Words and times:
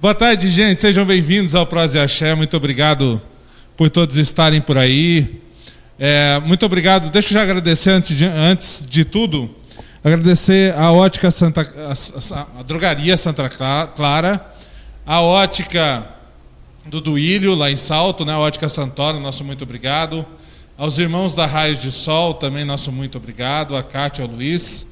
Boa 0.00 0.14
tarde, 0.14 0.48
gente. 0.48 0.80
Sejam 0.80 1.04
bem-vindos 1.04 1.56
ao 1.56 1.66
Prose 1.66 1.98
Axé. 1.98 2.32
Muito 2.36 2.56
obrigado 2.56 3.20
por 3.76 3.90
todos 3.90 4.16
estarem 4.16 4.60
por 4.60 4.78
aí. 4.78 5.42
É, 5.98 6.40
muito 6.44 6.64
obrigado. 6.64 7.10
Deixa 7.10 7.30
eu 7.30 7.32
já 7.32 7.42
agradecer 7.42 7.90
antes 7.90 8.16
de, 8.16 8.26
antes 8.26 8.86
de 8.88 9.04
tudo. 9.04 9.50
Agradecer 10.04 10.72
a 10.78 10.92
ótica 10.92 11.32
Santa 11.32 11.62
a, 11.62 12.36
a, 12.36 12.60
a 12.60 12.62
drogaria 12.62 13.16
Santa 13.16 13.48
Clara, 13.48 14.46
a 15.04 15.20
ótica 15.20 16.06
do 16.84 17.00
Duílio, 17.00 17.56
lá 17.56 17.68
em 17.68 17.76
Salto, 17.76 18.24
né? 18.24 18.34
a 18.34 18.38
ótica 18.38 18.68
Santoro, 18.68 19.18
nosso 19.18 19.42
muito 19.42 19.64
obrigado. 19.64 20.24
Aos 20.78 20.96
irmãos 20.96 21.34
da 21.34 21.44
Raios 21.44 21.80
de 21.80 21.90
Sol, 21.90 22.34
também 22.34 22.64
nosso 22.64 22.92
muito 22.92 23.18
obrigado. 23.18 23.76
A 23.76 23.82
Cátia, 23.82 24.24
ao 24.24 24.30
Luiz. 24.30 24.86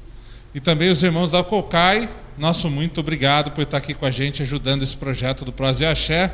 E 0.53 0.59
também 0.59 0.89
os 0.89 1.01
irmãos 1.01 1.31
da 1.31 1.41
Cocai, 1.45 2.09
nosso 2.37 2.69
muito 2.69 2.99
obrigado 2.99 3.51
por 3.51 3.61
estar 3.61 3.77
aqui 3.77 3.93
com 3.93 4.05
a 4.05 4.11
gente, 4.11 4.41
ajudando 4.41 4.83
esse 4.83 4.95
projeto 4.95 5.45
do 5.45 5.51
Prose 5.51 5.85
Axé. 5.85 6.33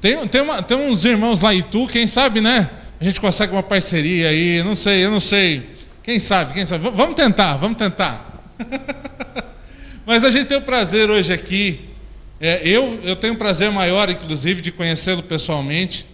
Tem, 0.00 0.26
tem, 0.26 0.40
uma, 0.40 0.62
tem 0.62 0.76
uns 0.76 1.04
irmãos 1.04 1.40
lá 1.40 1.54
em 1.54 1.58
Itu, 1.58 1.86
quem 1.86 2.06
sabe, 2.06 2.40
né? 2.40 2.70
A 3.00 3.04
gente 3.04 3.20
consegue 3.20 3.52
uma 3.52 3.62
parceria 3.62 4.28
aí, 4.28 4.62
não 4.62 4.74
sei, 4.74 5.04
eu 5.04 5.10
não 5.10 5.20
sei. 5.20 5.70
Quem 6.02 6.18
sabe, 6.18 6.54
quem 6.54 6.66
sabe. 6.66 6.84
V 6.84 6.90
vamos 6.90 7.14
tentar, 7.14 7.56
vamos 7.56 7.78
tentar. 7.78 8.42
Mas 10.04 10.24
a 10.24 10.30
gente 10.30 10.46
tem 10.46 10.58
o 10.58 10.62
prazer 10.62 11.08
hoje 11.08 11.32
aqui, 11.32 11.92
é, 12.40 12.60
eu, 12.66 12.98
eu 13.04 13.14
tenho 13.14 13.34
um 13.34 13.36
prazer 13.36 13.70
maior, 13.70 14.10
inclusive, 14.10 14.60
de 14.60 14.72
conhecê-lo 14.72 15.22
pessoalmente, 15.22 16.08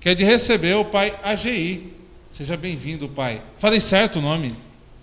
que 0.00 0.08
é 0.08 0.14
de 0.14 0.24
receber 0.24 0.74
o 0.74 0.86
pai 0.86 1.14
AGI. 1.22 1.92
Seja 2.30 2.56
bem-vindo, 2.56 3.06
pai. 3.10 3.42
Falei 3.58 3.78
certo 3.78 4.18
o 4.18 4.22
nome? 4.22 4.50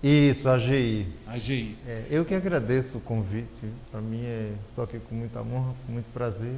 Isso, 0.02 0.48
AGI. 0.48 1.06
AGI. 1.34 1.76
É, 1.86 2.04
eu 2.10 2.24
que 2.24 2.34
agradeço 2.34 2.98
o 2.98 3.00
convite. 3.00 3.48
Para 3.90 4.00
mim, 4.00 4.22
estou 4.68 4.84
é, 4.84 4.88
aqui 4.88 4.98
com 4.98 5.14
muita 5.14 5.40
honra, 5.40 5.74
com 5.86 5.92
muito 5.92 6.12
prazer. 6.12 6.54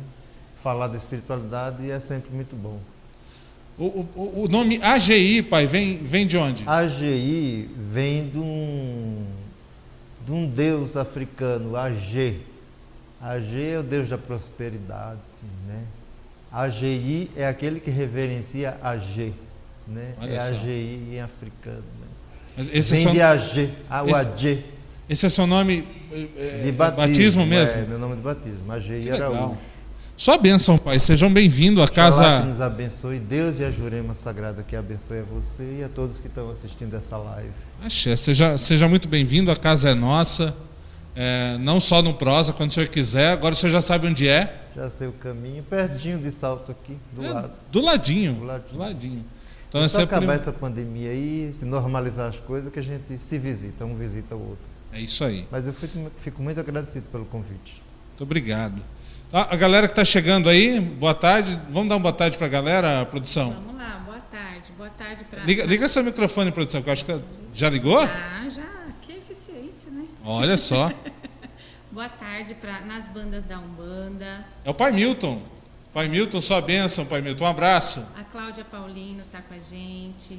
Falar 0.63 0.89
da 0.89 0.97
espiritualidade 0.97 1.91
é 1.91 2.01
sempre 2.01 2.31
muito 2.31 2.55
bom. 2.57 2.79
O, 3.79 3.85
o, 3.85 4.43
o 4.45 4.49
nome 4.49 4.83
AGI, 4.83 5.43
pai, 5.43 5.67
vem, 5.67 5.99
vem 5.99 6.27
de 6.27 6.37
onde? 6.39 6.65
AGI 6.67 7.69
vem 7.77 8.29
de 8.29 8.39
um, 8.39 9.23
de 10.25 10.33
um 10.33 10.49
deus 10.49 10.97
africano, 10.97 11.77
AG. 11.77 12.41
AG 13.21 13.63
é 13.63 13.79
o 13.79 13.83
deus 13.83 14.09
da 14.09 14.17
prosperidade, 14.17 15.21
né? 15.67 15.85
AGI 16.51 17.31
é 17.37 17.47
aquele 17.47 17.79
que 17.79 17.91
reverencia 17.91 18.79
AG, 18.83 19.35
né? 19.87 20.15
Olha 20.21 20.33
é 20.33 20.39
AGI 20.39 21.09
em 21.13 21.21
africano. 21.21 21.85
Esse 22.59 22.95
Vem 22.95 23.01
é 23.01 23.03
seu... 23.03 23.13
de 23.13 23.23
AG, 23.23 23.71
o 24.09 24.15
AG. 24.15 24.65
Esse 25.09 25.27
é 25.27 25.29
seu 25.29 25.47
nome 25.47 25.87
é, 26.11 26.63
de 26.65 26.73
batismo, 26.73 27.07
batismo 27.07 27.47
mesmo? 27.47 27.79
É, 27.79 27.83
meu 27.83 27.99
nome 27.99 28.17
de 28.17 28.23
batismo, 28.23 28.73
AG 28.73 29.11
Araújo. 29.11 29.59
Sua 30.17 30.39
bênção, 30.39 30.79
Pai. 30.79 30.99
Sejam 30.99 31.31
bem-vindos 31.31 31.85
à 31.85 31.89
casa. 31.89 32.41
Que 32.41 32.47
nos 32.47 32.61
abençoe, 32.63 33.19
Deus 33.19 33.59
e 33.59 33.65
a 33.65 33.71
Jurema 33.71 34.15
Sagrada 34.15 34.63
que 34.63 34.75
abençoe 34.75 35.19
a 35.19 35.23
você 35.23 35.81
e 35.81 35.85
a 35.85 35.91
todos 35.91 36.19
que 36.19 36.27
estão 36.27 36.51
assistindo 36.51 36.97
essa 36.97 37.19
live. 37.19 37.51
Axé, 37.85 38.17
seja, 38.17 38.57
seja 38.57 38.89
muito 38.89 39.07
bem-vindo, 39.07 39.51
a 39.51 39.57
casa 39.57 39.91
é 39.91 39.95
nossa. 39.95 40.57
É, 41.15 41.59
não 41.59 41.79
só 41.79 42.01
no 42.01 42.15
prosa, 42.15 42.55
quando 42.55 42.71
o 42.71 42.73
senhor 42.73 42.89
quiser. 42.89 43.33
Agora 43.33 43.53
o 43.53 43.57
senhor 43.57 43.73
já 43.73 43.83
sabe 43.83 44.07
onde 44.07 44.27
é. 44.27 44.63
Já 44.75 44.89
sei 44.89 45.09
o 45.09 45.13
caminho, 45.13 45.63
pertinho 45.63 46.19
de 46.19 46.33
salto 46.33 46.73
aqui, 46.73 46.97
do 47.13 47.23
é, 47.23 47.31
lado. 47.31 47.53
Do 47.71 47.83
ladinho. 47.83 48.35
Do 48.35 48.45
ladinho. 48.45 48.73
Do 48.73 48.79
ladinho. 48.79 49.25
Então 49.77 49.85
é 49.85 49.89
sempre... 49.89 50.17
acabar 50.17 50.35
essa 50.35 50.53
pandemia 50.53 51.11
aí, 51.11 51.51
se 51.53 51.67
normalizar 51.67 52.29
as 52.31 52.39
coisas, 52.39 52.73
que 52.73 52.79
a 52.79 52.83
gente 52.83 53.19
se 53.19 53.39
visita, 53.39 53.85
um 53.85 53.95
visita 53.95 54.35
o 54.35 54.41
outro. 54.41 54.65
É 54.91 54.99
isso 54.99 55.23
aí. 55.23 55.47
Mas 55.51 55.67
eu 55.67 55.75
fico, 55.75 56.11
fico 56.19 56.43
muito 56.43 56.59
agradecido 56.59 57.05
pelo 57.13 57.27
convite. 57.27 57.83
Muito 58.09 58.23
obrigado. 58.23 58.81
Ah, 59.31 59.49
a 59.51 59.57
galera 59.57 59.87
que 59.87 59.93
está 59.93 60.05
chegando 60.05 60.49
aí, 60.49 60.81
boa 60.81 61.13
tarde. 61.13 61.61
Vamos 61.69 61.91
dar 61.91 61.97
uma 61.97 62.01
boa 62.01 62.13
tarde 62.13 62.39
para 62.39 62.47
a 62.47 62.51
galera, 62.51 63.05
produção? 63.05 63.51
Vamos 63.53 63.77
lá, 63.77 64.03
boa 64.07 64.21
tarde. 64.21 64.73
Boa 64.79 64.89
tarde 64.89 65.25
para. 65.25 65.45
Liga, 65.45 65.67
liga 65.67 65.89
seu 65.91 66.03
microfone, 66.03 66.51
produção, 66.51 66.81
que 66.81 66.89
eu 66.89 66.93
acho 66.95 67.05
que 67.05 67.21
já 67.53 67.69
ligou? 67.69 68.01
Já, 68.01 68.49
já. 68.49 68.69
Que 69.03 69.13
eficiência, 69.13 69.91
né? 69.91 70.07
Olha 70.25 70.57
só. 70.57 70.91
boa 71.93 72.09
tarde 72.09 72.55
para 72.55 72.81
nas 72.81 73.09
bandas 73.09 73.45
da 73.45 73.59
Umbanda. 73.59 74.47
É 74.65 74.71
o 74.71 74.75
Pai 74.75 74.91
Milton. 74.91 75.43
Pai 75.97 76.09
Milton, 76.09 76.43
sua 76.43 76.61
bênção, 76.61 77.07
Pai 77.07 77.23
Milton. 77.23 77.45
Um 77.45 77.47
abraço. 77.47 78.07
A 78.15 78.23
Cláudia 78.23 78.63
Paulino 78.63 79.23
está 79.23 79.41
com 79.41 79.55
a 79.55 79.59
gente. 79.59 80.39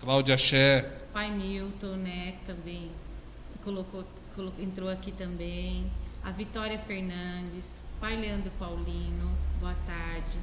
Cláudia 0.00 0.38
Xé. 0.38 0.90
Pai 1.12 1.30
Milton, 1.30 1.96
né, 1.96 2.36
também 2.46 2.90
colocou, 3.62 4.06
colocou, 4.34 4.64
entrou 4.64 4.88
aqui 4.88 5.12
também. 5.12 5.84
A 6.24 6.30
Vitória 6.30 6.78
Fernandes. 6.78 7.84
Pai 8.00 8.16
Leandro 8.16 8.50
Paulino, 8.58 9.36
boa 9.60 9.76
tarde. 9.86 10.38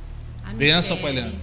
A 0.46 0.54
Benção, 0.54 0.98
Pai 0.98 1.14
Leandro. 1.14 1.42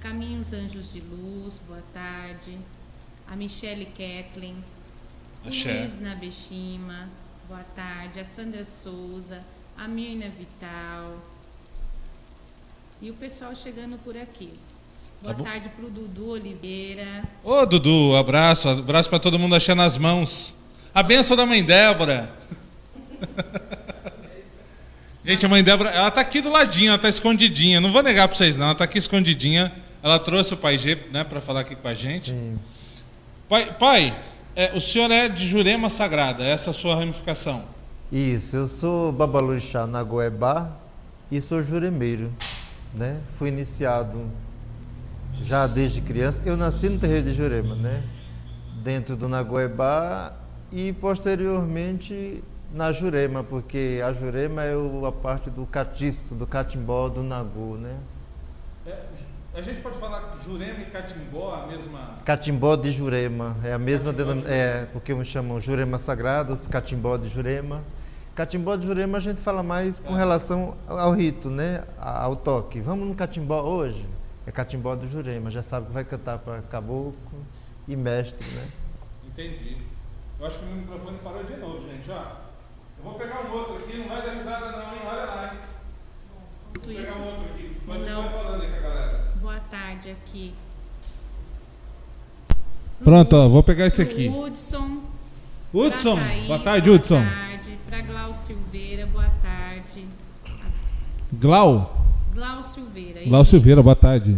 Caminhos 0.00 0.54
Anjos 0.54 0.90
de 0.90 1.00
Luz, 1.00 1.60
boa 1.68 1.84
tarde. 1.92 2.58
A 3.28 3.36
Michele 3.36 3.84
Ketlin. 3.84 4.64
Axé. 5.44 5.80
Luiz 5.80 6.00
Nabeshima, 6.00 7.10
boa 7.46 7.64
tarde. 7.76 8.18
A 8.18 8.24
Sandra 8.24 8.64
Souza. 8.64 9.40
A 9.76 9.86
Mirna 9.86 10.30
Vital. 10.30 11.20
E 13.02 13.10
o 13.10 13.14
pessoal 13.14 13.54
chegando 13.54 13.96
por 14.04 14.16
aqui. 14.16 14.50
Boa 15.22 15.34
tá 15.34 15.44
tarde 15.44 15.70
para 15.70 15.86
o 15.86 15.90
Dudu 15.90 16.30
Oliveira. 16.30 17.24
Ô, 17.42 17.64
Dudu, 17.64 18.16
abraço. 18.16 18.68
Abraço 18.68 19.08
para 19.08 19.18
todo 19.18 19.38
mundo 19.38 19.54
achando 19.54 19.82
as 19.82 19.96
mãos. 19.96 20.54
A 20.94 21.02
benção 21.02 21.36
da 21.36 21.46
mãe 21.46 21.64
Débora. 21.64 22.30
Gente, 25.24 25.46
a 25.46 25.48
mãe 25.48 25.62
Débora, 25.62 25.90
ela 25.90 26.10
tá 26.10 26.20
aqui 26.20 26.40
do 26.40 26.50
ladinho, 26.50 26.90
ela 26.90 26.98
tá 26.98 27.08
escondidinha. 27.08 27.80
Não 27.80 27.92
vou 27.92 28.02
negar 28.02 28.28
para 28.28 28.36
vocês, 28.36 28.56
não. 28.56 28.66
Ela 28.66 28.74
tá 28.74 28.84
aqui 28.84 28.98
escondidinha. 28.98 29.72
Ela 30.02 30.18
trouxe 30.18 30.54
o 30.54 30.56
pai 30.56 30.76
G, 30.76 30.98
né, 31.10 31.24
para 31.24 31.40
falar 31.40 31.60
aqui 31.60 31.76
com 31.76 31.88
a 31.88 31.94
gente. 31.94 32.30
Sim. 32.30 32.58
Pai, 33.48 33.74
pai 33.78 34.16
é, 34.54 34.72
o 34.74 34.80
senhor 34.80 35.10
é 35.10 35.28
de 35.28 35.46
Jurema 35.46 35.88
Sagrada, 35.88 36.44
essa 36.44 36.68
é 36.68 36.72
a 36.72 36.74
sua 36.74 36.96
ramificação? 36.96 37.64
Isso, 38.10 38.56
eu 38.56 38.66
sou 38.66 39.12
Babalorixá 39.12 39.86
Nagoebá 39.86 40.72
e 41.30 41.40
sou 41.40 41.62
juremeiro. 41.62 42.32
Né? 42.94 43.20
Fui 43.38 43.48
iniciado 43.48 44.24
já 45.44 45.66
desde 45.66 46.00
criança. 46.00 46.42
Eu 46.44 46.56
nasci 46.56 46.88
no 46.88 46.98
terreiro 46.98 47.24
de 47.24 47.32
Jurema, 47.32 47.74
né? 47.74 48.02
dentro 48.82 49.14
do 49.16 49.28
Nagoebá 49.28 50.32
e 50.72 50.92
posteriormente 50.94 52.42
na 52.72 52.92
Jurema, 52.92 53.42
porque 53.42 54.00
a 54.04 54.12
Jurema 54.12 54.62
é 54.62 54.74
a 55.06 55.12
parte 55.12 55.50
do 55.50 55.66
catiço, 55.66 56.34
do 56.34 56.46
catimbó, 56.46 57.08
do 57.08 57.22
nagu, 57.22 57.76
né? 57.76 57.96
É, 58.86 58.96
a 59.54 59.60
gente 59.60 59.80
pode 59.80 59.98
falar 59.98 60.38
Jurema 60.44 60.80
e 60.80 60.84
Catimbó 60.86 61.54
a 61.54 61.66
mesma... 61.66 62.18
Catimbó 62.24 62.76
de 62.76 62.92
Jurema, 62.92 63.56
é 63.64 63.72
a 63.72 63.78
mesma 63.78 64.12
denominação, 64.12 64.52
é, 64.52 64.86
porque 64.92 65.12
uns 65.12 65.26
chamam 65.26 65.60
Jurema 65.60 65.98
Sagrados, 65.98 66.66
Catimbó 66.68 67.16
de 67.16 67.28
Jurema. 67.28 67.82
Catimbó 68.40 68.74
de 68.74 68.86
Jurema 68.86 69.18
a 69.18 69.20
gente 69.20 69.38
fala 69.38 69.62
mais 69.62 70.00
com 70.00 70.14
relação 70.14 70.74
ao 70.88 71.12
rito, 71.12 71.50
né? 71.50 71.84
Ao 72.00 72.34
toque. 72.34 72.80
Vamos 72.80 73.06
no 73.06 73.14
Catimbó 73.14 73.60
hoje? 73.60 74.02
É 74.46 74.50
Catimbó 74.50 74.94
de 74.94 75.06
Jurema, 75.08 75.50
já 75.50 75.62
sabe 75.62 75.88
que 75.88 75.92
vai 75.92 76.04
cantar 76.04 76.38
para 76.38 76.62
caboclo 76.62 77.12
e 77.86 77.94
mestre, 77.94 78.42
né? 78.54 78.66
Entendi. 79.26 79.76
Eu 80.40 80.46
acho 80.46 80.58
que 80.58 80.64
o 80.64 80.68
meu 80.68 80.76
microfone 80.78 81.18
parou 81.22 81.44
de 81.44 81.54
novo, 81.58 81.86
gente, 81.86 82.10
ó. 82.10 82.14
Eu 82.96 83.04
vou 83.04 83.14
pegar 83.16 83.44
um 83.44 83.52
outro 83.52 83.76
aqui, 83.76 83.98
não 83.98 84.08
vai 84.08 84.22
dar 84.22 84.32
risada 84.32 84.72
não, 84.72 84.94
hein? 84.94 85.00
Olha 85.06 85.24
lá, 85.26 85.50
hein? 85.52 85.58
Vou 86.72 86.84
pegar 86.86 87.02
isso, 87.02 87.18
um 87.18 87.24
outro 87.26 87.44
aqui. 87.44 87.76
Pode 87.84 88.04
não. 88.04 88.22
falando 88.30 88.62
aí 88.62 88.70
com 88.70 88.76
a 88.76 88.80
galera. 88.80 89.24
Boa 89.42 89.60
tarde 89.70 90.10
aqui. 90.12 90.54
Pronto, 93.04 93.36
ó, 93.36 93.48
vou 93.50 93.62
pegar 93.62 93.86
esse 93.86 94.00
aqui. 94.00 94.28
Hudson. 94.30 95.02
Hudson, 95.74 96.18
boa 96.46 96.58
tarde, 96.58 96.88
Hudson. 96.88 97.20
Boa 97.20 97.30
tarde. 97.34 97.49
Glau 98.10 98.32
Silveira, 98.32 99.06
boa 99.06 99.30
tarde. 99.40 100.04
Glau? 101.32 102.04
Glau 102.34 102.64
Silveira. 102.64 103.20
Glau 103.24 103.42
isso. 103.42 103.52
Silveira, 103.52 103.82
boa 103.84 103.94
tarde. 103.94 104.36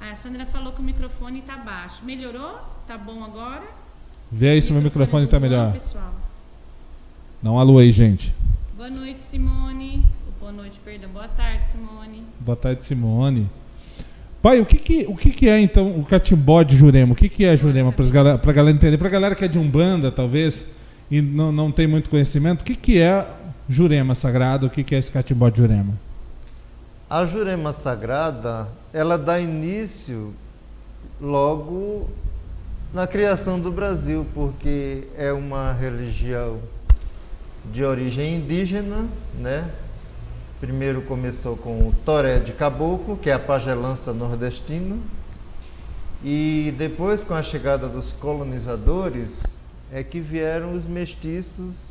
A 0.00 0.14
Sandra 0.14 0.46
falou 0.46 0.72
que 0.72 0.80
o 0.80 0.84
microfone 0.84 1.40
está 1.40 1.56
baixo. 1.56 2.04
Melhorou? 2.04 2.60
Tá 2.86 2.96
bom 2.96 3.24
agora? 3.24 3.64
Vê 4.30 4.50
aí 4.50 4.62
se 4.62 4.70
o 4.70 4.74
meu 4.74 4.82
microfone 4.82 5.24
está 5.24 5.40
melhor. 5.40 5.72
Pessoal. 5.72 6.14
Um 7.42 7.58
alô 7.58 7.78
aí, 7.78 7.90
gente. 7.90 8.32
Boa 8.76 8.88
noite, 8.88 9.22
Simone. 9.24 10.04
Boa 10.38 10.52
noite, 10.52 10.78
perdão. 10.84 11.10
Boa 11.10 11.26
tarde, 11.26 11.66
Simone. 11.66 12.22
Boa 12.38 12.56
tarde, 12.56 12.84
Simone. 12.84 13.50
Pai, 14.40 14.60
o 14.60 14.66
que, 14.66 14.76
que, 14.76 15.04
o 15.08 15.16
que, 15.16 15.30
que 15.32 15.48
é 15.48 15.60
então 15.60 15.98
o 15.98 16.04
catimbó 16.04 16.62
de 16.62 16.76
Jurema? 16.76 17.12
O 17.12 17.16
que, 17.16 17.28
que 17.28 17.44
é 17.44 17.56
Jurema? 17.56 17.90
Para 17.90 18.06
a 18.06 18.52
galera 18.52 18.76
entender. 18.76 18.98
Para 18.98 19.08
a 19.08 19.10
galera 19.10 19.34
que 19.34 19.44
é 19.44 19.48
de 19.48 19.58
Umbanda, 19.58 20.12
talvez, 20.12 20.64
e 21.10 21.20
não, 21.20 21.52
não 21.52 21.70
tem 21.70 21.86
muito 21.86 22.10
conhecimento, 22.10 22.62
o 22.62 22.64
que, 22.64 22.74
que 22.74 23.00
é 23.00 23.26
Jurema 23.68 24.14
Sagrada? 24.14 24.66
O 24.66 24.70
que, 24.70 24.82
que 24.82 24.94
é 24.94 24.98
esse 24.98 25.10
catimbó 25.10 25.48
de 25.48 25.58
Jurema? 25.58 25.94
A 27.08 27.24
Jurema 27.26 27.72
Sagrada, 27.72 28.68
ela 28.92 29.16
dá 29.16 29.38
início 29.38 30.34
logo 31.20 32.08
na 32.92 33.06
criação 33.06 33.58
do 33.58 33.70
Brasil, 33.70 34.26
porque 34.34 35.08
é 35.16 35.32
uma 35.32 35.72
religião 35.72 36.58
de 37.72 37.84
origem 37.84 38.36
indígena, 38.36 39.06
né? 39.38 39.70
Primeiro 40.60 41.02
começou 41.02 41.56
com 41.56 41.88
o 41.88 41.94
toré 42.04 42.38
de 42.38 42.52
caboclo, 42.52 43.16
que 43.16 43.28
é 43.28 43.34
a 43.34 43.38
pagelança 43.38 44.12
nordestina, 44.12 44.96
e 46.24 46.74
depois 46.78 47.22
com 47.22 47.34
a 47.34 47.42
chegada 47.42 47.88
dos 47.88 48.12
colonizadores 48.12 49.53
é 49.92 50.02
que 50.02 50.20
vieram 50.20 50.74
os 50.74 50.86
mestiços 50.86 51.90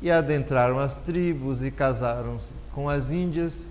e 0.00 0.10
adentraram 0.10 0.78
as 0.78 0.94
tribos 0.94 1.62
e 1.62 1.70
casaram 1.70 2.38
com 2.74 2.88
as 2.88 3.10
índias. 3.10 3.66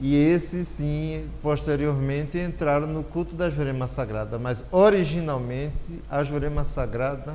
E 0.00 0.14
esses 0.14 0.66
sim, 0.66 1.26
posteriormente 1.42 2.38
entraram 2.38 2.86
no 2.86 3.04
culto 3.04 3.34
da 3.34 3.50
Jurema 3.50 3.86
Sagrada, 3.86 4.38
mas 4.38 4.64
originalmente 4.72 6.00
a 6.10 6.24
Jurema 6.24 6.64
Sagrada 6.64 7.34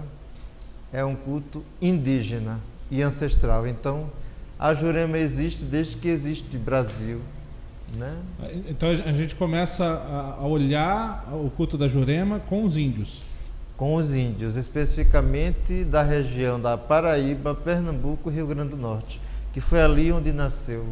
é 0.92 1.06
um 1.06 1.16
culto 1.16 1.64
indígena 1.80 2.60
e 2.90 3.02
ancestral. 3.04 3.68
Então, 3.68 4.10
a 4.58 4.74
Jurema 4.74 5.18
existe 5.18 5.64
desde 5.64 5.98
que 5.98 6.08
existe 6.08 6.58
Brasil. 6.58 7.22
Né? 7.94 8.18
Então 8.68 8.90
a 8.90 9.14
gente 9.14 9.36
começa 9.36 9.86
a 10.40 10.46
olhar 10.46 11.28
o 11.32 11.50
culto 11.50 11.78
da 11.78 11.88
Jurema 11.88 12.40
com 12.40 12.64
os 12.64 12.76
índios. 12.76 13.22
Com 13.78 13.96
os 13.96 14.14
índios, 14.14 14.56
especificamente 14.56 15.84
da 15.84 16.02
região 16.02 16.60
da 16.60 16.78
Paraíba, 16.78 17.54
Pernambuco 17.54 18.30
e 18.30 18.34
Rio 18.34 18.48
Grande 18.48 18.70
do 18.70 18.78
Norte, 18.78 19.20
que 19.52 19.60
foi 19.60 19.82
ali 19.82 20.12
onde 20.12 20.32
nasceu 20.32 20.86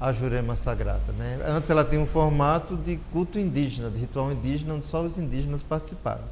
a 0.00 0.12
Jurema 0.12 0.56
Sagrada. 0.56 1.12
Né? 1.18 1.38
Antes 1.46 1.68
ela 1.70 1.84
tinha 1.84 2.00
um 2.00 2.06
formato 2.06 2.74
de 2.74 2.98
culto 3.12 3.38
indígena, 3.38 3.90
de 3.90 3.98
ritual 3.98 4.32
indígena, 4.32 4.74
onde 4.74 4.86
só 4.86 5.02
os 5.02 5.18
indígenas 5.18 5.62
participaram. 5.62 6.24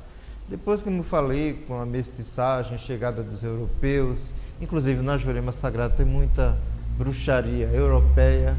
Depois, 0.48 0.82
como 0.82 1.00
eu 1.00 1.04
falei, 1.04 1.62
com 1.68 1.78
a 1.78 1.84
mestiçagem, 1.84 2.78
chegada 2.78 3.22
dos 3.22 3.42
europeus, 3.44 4.30
inclusive 4.60 5.02
na 5.02 5.18
Jurema 5.18 5.52
Sagrada 5.52 5.94
tem 5.94 6.06
muita 6.06 6.56
bruxaria 6.96 7.66
europeia, 7.66 8.56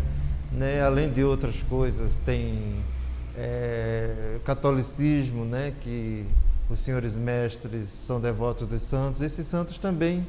né? 0.51 0.83
além 0.83 1.11
de 1.11 1.23
outras 1.23 1.55
coisas, 1.63 2.15
tem 2.23 2.75
é, 3.35 4.37
catolicismo, 4.45 5.43
né? 5.43 5.73
que 5.81 6.25
os 6.69 6.79
senhores 6.79 7.15
mestres 7.15 7.89
são 7.89 8.19
devotos 8.19 8.67
dos 8.67 8.81
santos. 8.81 9.21
Esses 9.21 9.47
santos 9.47 9.77
também 9.77 10.25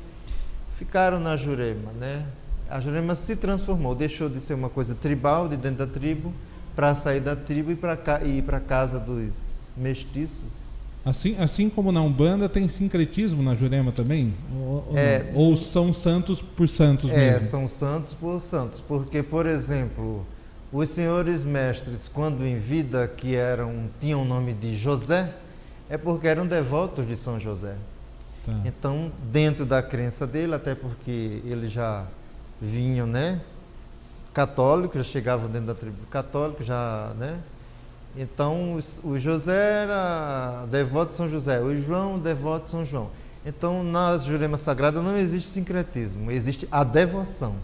ficaram 0.76 1.20
na 1.20 1.36
Jurema. 1.36 1.92
Né? 1.92 2.24
A 2.68 2.80
Jurema 2.80 3.14
se 3.14 3.36
transformou, 3.36 3.94
deixou 3.94 4.28
de 4.28 4.40
ser 4.40 4.54
uma 4.54 4.68
coisa 4.68 4.94
tribal, 4.94 5.48
de 5.48 5.56
dentro 5.56 5.78
da 5.78 5.86
tribo, 5.86 6.32
para 6.74 6.94
sair 6.94 7.20
da 7.20 7.36
tribo 7.36 7.70
e 7.70 7.74
ir 8.38 8.42
para 8.42 8.60
casa 8.60 8.98
dos 8.98 9.32
mestiços 9.76 10.60
Assim, 11.04 11.34
assim 11.38 11.70
como 11.70 11.90
na 11.90 12.02
Umbanda 12.02 12.46
tem 12.46 12.68
sincretismo 12.68 13.42
na 13.42 13.54
Jurema 13.54 13.90
também? 13.90 14.34
Ou, 14.54 14.92
é, 14.94 15.32
ou 15.34 15.56
são 15.56 15.94
santos 15.94 16.42
por 16.42 16.68
santos 16.68 17.10
é, 17.10 17.32
mesmo? 17.32 17.48
são 17.48 17.68
santos 17.68 18.12
por 18.12 18.38
santos. 18.40 18.82
Porque, 18.86 19.22
por 19.22 19.46
exemplo, 19.46 20.26
os 20.70 20.90
senhores 20.90 21.42
mestres, 21.42 22.06
quando 22.12 22.44
em 22.46 22.58
vida, 22.58 23.08
que 23.08 23.34
eram 23.34 23.84
tinham 23.98 24.22
o 24.22 24.24
nome 24.26 24.52
de 24.52 24.76
José, 24.76 25.32
é 25.90 25.98
porque 25.98 26.28
eram 26.28 26.46
devotos 26.46 27.06
de 27.06 27.16
São 27.16 27.38
José. 27.40 27.74
Tá. 28.46 28.52
Então, 28.64 29.10
dentro 29.30 29.66
da 29.66 29.82
crença 29.82 30.24
dele, 30.24 30.54
até 30.54 30.74
porque 30.74 31.42
eles 31.44 31.72
já 31.72 32.06
vinham, 32.62 33.06
né? 33.06 33.40
Católicos, 34.32 34.96
já 34.98 35.12
chegavam 35.12 35.50
dentro 35.50 35.66
da 35.66 35.74
tribo 35.74 36.06
católica, 36.08 36.62
já, 36.62 37.12
né? 37.18 37.38
Então, 38.16 38.78
o 39.02 39.18
José 39.18 39.82
era 39.82 40.64
devoto 40.70 41.10
de 41.10 41.16
São 41.16 41.28
José, 41.28 41.60
o 41.60 41.76
João, 41.76 42.18
devoto 42.18 42.66
de 42.66 42.70
São 42.70 42.84
João. 42.84 43.10
Então, 43.44 43.82
na 43.82 44.16
Jurema 44.18 44.58
Sagrada 44.58 45.02
não 45.02 45.16
existe 45.16 45.48
sincretismo, 45.48 46.30
existe 46.30 46.68
a 46.70 46.84
devoção, 46.84 47.56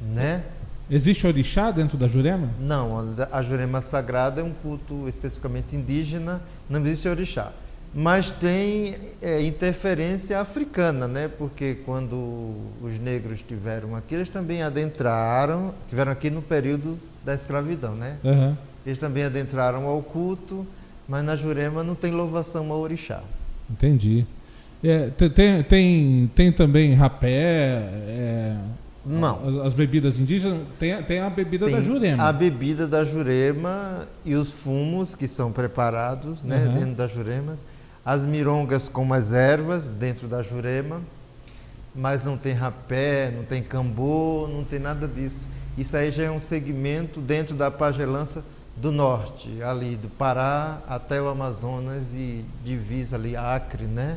né? 0.00 0.44
Existe 0.90 1.26
orixá 1.26 1.70
dentro 1.70 1.98
da 1.98 2.08
Jurema? 2.08 2.48
Não, 2.58 3.14
a 3.30 3.42
Jurema 3.42 3.80
Sagrada 3.80 4.40
é 4.40 4.44
um 4.44 4.52
culto 4.52 5.06
especificamente 5.06 5.76
indígena, 5.76 6.40
não 6.68 6.80
existe 6.80 7.08
orixá. 7.08 7.52
Mas 7.94 8.30
tem 8.30 8.94
é, 9.20 9.42
interferência 9.42 10.38
africana, 10.38 11.08
né? 11.08 11.28
Porque 11.28 11.78
quando 11.86 12.54
os 12.82 12.98
negros 12.98 13.38
estiveram 13.38 13.96
aqui, 13.96 14.14
eles 14.14 14.28
também 14.28 14.62
adentraram, 14.62 15.74
estiveram 15.84 16.12
aqui 16.12 16.30
no 16.30 16.42
período 16.42 16.98
da 17.24 17.34
escravidão, 17.34 17.94
né? 17.94 18.16
Uhum. 18.22 18.56
Eles 18.84 18.98
também 18.98 19.24
adentraram 19.24 19.86
ao 19.86 20.02
culto, 20.02 20.66
mas 21.08 21.24
na 21.24 21.34
Jurema 21.34 21.82
não 21.82 21.94
tem 21.94 22.12
louvação 22.12 22.70
ao 22.70 22.78
orixá. 22.78 23.22
Entendi. 23.70 24.26
É, 24.84 25.08
tem, 25.08 25.62
tem, 25.64 26.30
tem 26.34 26.52
também 26.52 26.94
rapé, 26.94 27.82
é, 28.06 28.56
não. 29.04 29.60
As, 29.60 29.66
as, 29.68 29.74
bebidas 29.74 30.20
indígenas, 30.20 30.60
tem, 30.78 31.02
tem 31.02 31.20
a 31.20 31.30
bebida 31.30 31.66
tem 31.66 31.74
da 31.74 31.80
Jurema. 31.80 32.22
A 32.22 32.32
bebida 32.32 32.86
da 32.86 33.04
Jurema 33.04 34.06
e 34.24 34.34
os 34.34 34.50
fumos 34.50 35.14
que 35.14 35.26
são 35.26 35.50
preparados 35.50 36.42
né, 36.42 36.66
uhum. 36.66 36.74
dentro 36.74 36.94
da 36.94 37.06
Jurema. 37.08 37.56
As 38.08 38.24
mirongas 38.24 38.88
com 38.88 39.12
as 39.12 39.32
ervas 39.32 39.86
dentro 39.86 40.26
da 40.26 40.40
Jurema. 40.40 41.02
Mas 41.94 42.24
não 42.24 42.38
tem 42.38 42.54
rapé, 42.54 43.30
não 43.30 43.44
tem 43.44 43.62
cambô, 43.62 44.48
não 44.50 44.64
tem 44.64 44.78
nada 44.78 45.06
disso. 45.06 45.36
Isso 45.76 45.94
aí 45.94 46.10
já 46.10 46.22
é 46.22 46.30
um 46.30 46.40
segmento 46.40 47.20
dentro 47.20 47.54
da 47.54 47.70
pagelança 47.70 48.42
do 48.74 48.90
norte, 48.90 49.62
ali 49.62 49.94
do 49.94 50.08
Pará 50.08 50.80
até 50.88 51.20
o 51.20 51.28
Amazonas 51.28 52.14
e 52.14 52.46
divisa 52.64 53.16
ali 53.16 53.36
Acre, 53.36 53.84
né? 53.84 54.16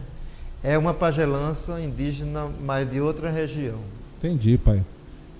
É 0.64 0.78
uma 0.78 0.94
pagelança 0.94 1.82
indígena, 1.82 2.50
mas 2.64 2.90
de 2.90 3.02
outra 3.02 3.30
região. 3.30 3.80
Entendi, 4.20 4.58
pai. 4.58 4.86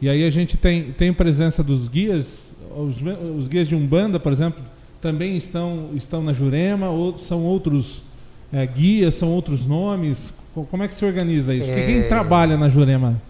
E 0.02 0.10
aí 0.10 0.26
a 0.26 0.30
gente 0.30 0.58
tem, 0.58 0.92
tem 0.92 1.14
presença 1.14 1.64
dos 1.64 1.88
guias, 1.88 2.52
os, 2.76 2.98
os 3.38 3.48
guias 3.48 3.70
de 3.70 3.76
Umbanda, 3.76 4.20
por 4.20 4.34
exemplo, 4.34 4.62
também 5.00 5.38
estão, 5.38 5.92
estão 5.94 6.22
na 6.22 6.34
Jurema, 6.34 6.90
ou 6.90 7.18
são 7.18 7.46
outros 7.46 8.11
é, 8.52 8.66
guias, 8.66 9.16
são 9.16 9.30
outros 9.30 9.66
nomes? 9.66 10.34
Como 10.54 10.84
é 10.84 10.88
que 10.88 10.96
se 10.96 11.06
organiza 11.06 11.54
isso? 11.54 11.70
É... 11.70 11.86
Quem 11.86 12.08
trabalha 12.08 12.58
na 12.58 12.68
Jurema? 12.70 13.22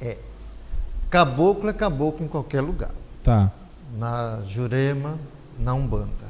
É. 0.00 0.16
Caboclo 1.08 1.70
é 1.70 1.72
caboclo 1.72 2.24
em 2.24 2.28
qualquer 2.28 2.60
lugar. 2.60 2.90
Tá 3.22 3.52
na 3.96 4.40
Jurema, 4.46 5.18
na 5.58 5.74
Umbanda. 5.74 6.26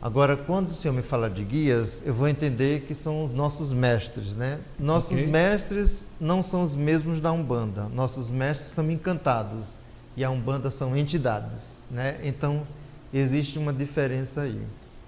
Agora, 0.00 0.36
quando 0.36 0.68
o 0.68 0.74
senhor 0.74 0.92
me 0.92 1.00
fala 1.00 1.30
de 1.30 1.42
guias, 1.42 2.02
eu 2.04 2.12
vou 2.12 2.28
entender 2.28 2.82
que 2.82 2.94
são 2.94 3.24
os 3.24 3.30
nossos 3.30 3.72
mestres, 3.72 4.34
né? 4.34 4.60
Nossos 4.78 5.12
okay. 5.12 5.26
mestres 5.26 6.04
não 6.20 6.42
são 6.42 6.62
os 6.62 6.74
mesmos 6.74 7.20
da 7.20 7.32
Umbanda. 7.32 7.88
Nossos 7.94 8.28
mestres 8.28 8.72
são 8.72 8.90
encantados 8.90 9.68
e 10.14 10.22
a 10.22 10.30
Umbanda 10.30 10.70
são 10.70 10.94
entidades, 10.94 11.84
né? 11.90 12.20
Então, 12.22 12.66
existe 13.14 13.58
uma 13.58 13.72
diferença 13.72 14.42
aí. 14.42 14.60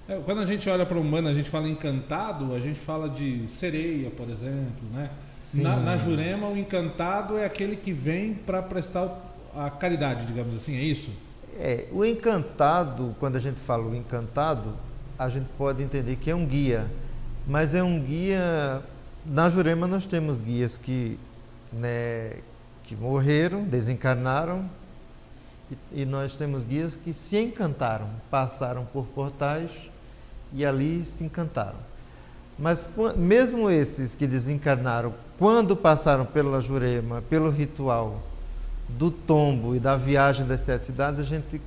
É, 0.08 0.20
quando 0.24 0.40
a 0.40 0.46
gente 0.46 0.68
olha 0.70 0.86
para 0.86 0.96
a 0.96 1.00
Umbanda, 1.00 1.30
a 1.30 1.34
gente 1.34 1.50
fala 1.50 1.68
encantado, 1.68 2.54
a 2.54 2.60
gente 2.60 2.78
fala 2.78 3.08
de 3.08 3.48
sereia, 3.48 4.08
por 4.08 4.30
exemplo, 4.30 4.88
né? 4.92 5.10
Na, 5.54 5.76
na, 5.76 5.96
Jurema, 5.96 6.48
o 6.48 6.56
encantado 6.56 7.36
é 7.36 7.44
aquele 7.44 7.74
que 7.76 7.92
vem 7.92 8.34
para 8.34 8.62
prestar 8.62 9.20
a 9.54 9.68
caridade, 9.68 10.26
digamos 10.26 10.54
assim, 10.54 10.76
é 10.76 10.82
isso? 10.82 11.10
É, 11.58 11.86
o 11.90 12.04
encantado, 12.04 13.16
quando 13.18 13.36
a 13.36 13.40
gente 13.40 13.58
fala 13.58 13.84
o 13.84 13.96
encantado, 13.96 14.74
a 15.18 15.28
gente 15.28 15.46
pode 15.58 15.82
entender 15.82 16.16
que 16.16 16.30
é 16.30 16.34
um 16.34 16.46
guia, 16.46 16.86
mas 17.46 17.74
é 17.74 17.82
um 17.82 17.98
guia. 18.00 18.82
Na 19.24 19.48
Jurema 19.48 19.88
nós 19.88 20.06
temos 20.06 20.40
guias 20.40 20.76
que, 20.76 21.18
né, 21.72 22.34
que 22.84 22.94
morreram, 22.94 23.64
desencarnaram, 23.64 24.68
e, 25.92 26.02
e 26.02 26.04
nós 26.04 26.36
temos 26.36 26.62
guias 26.62 26.94
que 26.94 27.12
se 27.12 27.36
encantaram, 27.36 28.08
passaram 28.30 28.84
por 28.84 29.06
portais 29.06 29.70
e 30.56 30.64
ali 30.64 31.04
se 31.04 31.22
encantaram. 31.22 31.76
Mas 32.58 32.88
mesmo 33.16 33.70
esses 33.70 34.14
que 34.14 34.26
desencarnaram, 34.26 35.12
quando 35.38 35.76
passaram 35.76 36.24
pela 36.24 36.58
Jurema, 36.60 37.22
pelo 37.28 37.50
ritual 37.50 38.22
do 38.88 39.10
tombo 39.10 39.76
e 39.76 39.78
da 39.78 39.94
viagem 39.94 40.46
das 40.46 40.60
sete 40.60 40.86
cidades, 40.86 41.20
a 41.20 41.24
gente 41.24 41.60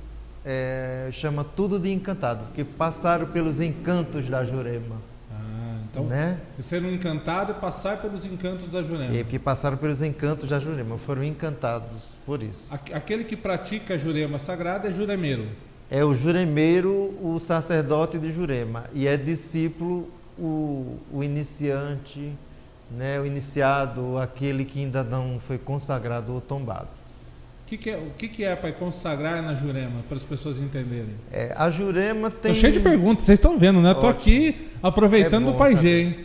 é, 0.44 1.08
chama 1.12 1.44
tudo 1.44 1.78
de 1.78 1.92
encantado, 1.92 2.44
porque 2.46 2.64
passaram 2.64 3.26
pelos 3.26 3.60
encantos 3.60 4.28
da 4.28 4.44
Jurema. 4.44 4.96
Ah, 5.30 5.76
então, 5.88 6.04
né? 6.06 6.40
ser 6.60 6.82
um 6.82 6.90
encantado 6.90 7.52
é 7.52 7.54
passar 7.54 7.98
pelos 7.98 8.24
encantos 8.24 8.72
da 8.72 8.82
Jurema. 8.82 9.14
É, 9.14 9.22
porque 9.22 9.38
passaram 9.38 9.76
pelos 9.76 10.02
encantos 10.02 10.48
da 10.48 10.58
Jurema, 10.58 10.98
foram 10.98 11.22
encantados 11.22 12.16
por 12.26 12.42
isso. 12.42 12.66
Aquele 12.92 13.22
que 13.22 13.36
pratica 13.36 13.94
a 13.94 13.98
Jurema 13.98 14.40
sagrada 14.40 14.88
é 14.88 14.90
juremeiro. 14.90 15.46
É 15.90 16.04
o 16.04 16.14
juremeiro, 16.14 17.14
o 17.20 17.38
sacerdote 17.40 18.18
de 18.18 18.32
Jurema, 18.32 18.84
e 18.92 19.06
é 19.08 19.16
discípulo 19.16 20.08
o, 20.38 20.98
o 21.12 21.24
iniciante, 21.24 22.32
né, 22.90 23.18
o 23.18 23.26
iniciado, 23.26 24.16
aquele 24.18 24.64
que 24.64 24.78
ainda 24.78 25.02
não 25.02 25.40
foi 25.40 25.58
consagrado 25.58 26.32
ou 26.32 26.40
tombado 26.40 27.00
que, 27.70 27.76
que 27.78 27.90
é, 27.90 27.96
o 27.96 28.10
que, 28.18 28.28
que 28.28 28.44
é 28.44 28.56
para 28.56 28.72
consagrar 28.72 29.40
na 29.42 29.54
Jurema, 29.54 30.02
para 30.08 30.16
as 30.16 30.24
pessoas 30.24 30.58
entenderem? 30.58 31.14
É, 31.32 31.54
a 31.56 31.70
Jurema 31.70 32.28
tem. 32.28 32.52
Tô 32.52 32.58
cheio 32.60 32.72
de 32.72 32.80
perguntas, 32.80 33.24
vocês 33.24 33.38
estão 33.38 33.56
vendo, 33.56 33.80
né? 33.80 33.92
Estou 33.92 34.08
aqui 34.08 34.68
aproveitando 34.82 35.46
é 35.46 35.50
o 35.50 35.54
Pai 35.54 35.76
G, 35.76 36.02
hein? 36.02 36.16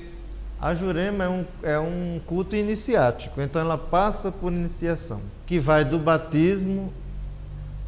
A 0.59 0.73
Jurema 0.73 1.23
é 1.25 1.29
um, 1.29 1.45
é 1.61 1.79
um 1.79 2.19
culto 2.25 2.55
iniciático, 2.55 3.39
então 3.41 3.61
ela 3.61 3.77
passa 3.77 4.31
por 4.31 4.51
iniciação, 4.51 5.21
que 5.45 5.59
vai 5.59 5.85
do 5.85 5.99
batismo 5.99 6.91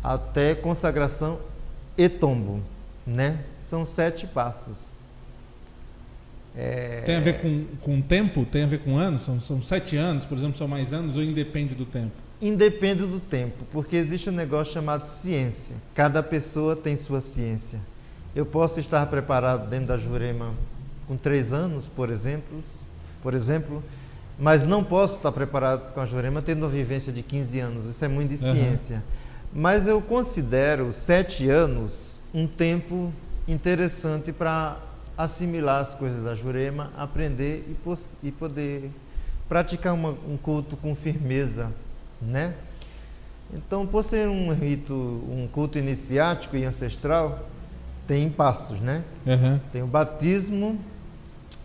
até 0.03 0.53
consagração 0.53 1.39
e 1.97 2.07
tombo, 2.07 2.61
né? 3.05 3.39
São 3.61 3.85
sete 3.85 4.27
passos. 4.27 4.77
É... 6.55 7.01
Tem 7.05 7.15
a 7.15 7.19
ver 7.19 7.39
com, 7.41 7.65
com 7.81 8.01
tempo? 8.01 8.45
Tem 8.45 8.63
a 8.63 8.67
ver 8.67 8.79
com 8.79 8.97
anos? 8.97 9.23
São, 9.23 9.39
são 9.39 9.61
sete 9.61 9.95
anos, 9.95 10.25
por 10.25 10.37
exemplo, 10.37 10.57
são 10.57 10.67
mais 10.67 10.93
anos 10.93 11.15
ou 11.15 11.23
independe 11.23 11.75
do 11.75 11.85
tempo? 11.85 12.13
Independe 12.41 13.05
do 13.05 13.19
tempo, 13.19 13.65
porque 13.71 13.95
existe 13.95 14.29
um 14.29 14.33
negócio 14.33 14.73
chamado 14.73 15.05
ciência. 15.05 15.75
Cada 15.95 16.21
pessoa 16.21 16.75
tem 16.75 16.95
sua 16.95 17.19
ciência. 17.19 17.79
Eu 18.35 18.45
posso 18.45 18.79
estar 18.79 19.05
preparado 19.07 19.67
dentro 19.67 19.87
da 19.87 19.97
Jurema 19.97 20.53
com 21.07 21.17
três 21.17 21.51
anos, 21.51 21.87
por 21.87 22.09
exemplo, 22.09 22.61
por 23.23 23.33
exemplo, 23.33 23.83
mas 24.37 24.61
não 24.61 24.83
posso 24.83 25.17
estar 25.17 25.31
preparado 25.31 25.93
com 25.93 25.99
a 25.99 26.05
Jurema 26.05 26.41
tendo 26.41 26.63
uma 26.63 26.69
vivência 26.69 27.11
de 27.11 27.23
15 27.23 27.59
anos. 27.59 27.85
Isso 27.87 28.05
é 28.05 28.07
muito 28.07 28.35
de 28.35 28.45
uhum. 28.45 29.03
Mas 29.59 29.87
eu 29.87 29.99
considero 29.99 30.93
sete 30.93 31.49
anos 31.49 32.15
um 32.31 32.45
tempo 32.45 33.11
interessante 33.47 34.31
para 34.31 34.77
assimilar 35.17 35.81
as 35.81 35.95
coisas 35.95 36.23
da 36.23 36.35
Jurema, 36.35 36.91
aprender 36.95 37.65
e, 37.67 38.27
e 38.27 38.31
poder 38.31 38.91
praticar 39.49 39.95
uma, 39.95 40.11
um 40.11 40.37
culto 40.37 40.77
com 40.77 40.93
firmeza 40.93 41.71
né? 42.21 42.53
Então, 43.51 43.87
por 43.87 44.03
ser 44.03 44.27
um 44.27 44.53
rito, 44.53 44.93
um 44.93 45.47
culto 45.51 45.79
iniciático 45.79 46.55
e 46.55 46.63
ancestral, 46.63 47.47
tem 48.05 48.29
passos, 48.29 48.79
né? 48.79 49.03
Uhum. 49.25 49.59
Tem 49.71 49.81
o 49.81 49.87
batismo, 49.87 50.79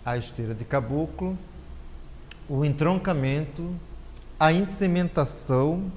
a 0.02 0.16
esteira 0.16 0.54
de 0.54 0.64
caboclo, 0.64 1.36
o 2.48 2.64
entroncamento, 2.64 3.70
a 4.38 4.50
insementação, 4.50 5.90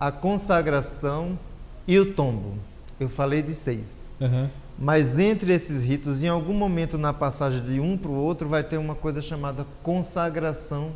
a 0.00 0.10
consagração 0.10 1.38
e 1.86 1.98
o 1.98 2.14
tombo. 2.14 2.54
Eu 2.98 3.08
falei 3.08 3.42
de 3.42 3.52
seis. 3.52 4.16
Uhum. 4.18 4.48
Mas 4.78 5.18
entre 5.18 5.52
esses 5.52 5.84
ritos, 5.84 6.22
em 6.22 6.28
algum 6.28 6.54
momento 6.54 6.96
na 6.96 7.12
passagem 7.12 7.62
de 7.62 7.78
um 7.78 7.98
para 7.98 8.10
o 8.10 8.14
outro, 8.14 8.48
vai 8.48 8.64
ter 8.64 8.78
uma 8.78 8.94
coisa 8.94 9.20
chamada 9.20 9.66
consagração 9.82 10.92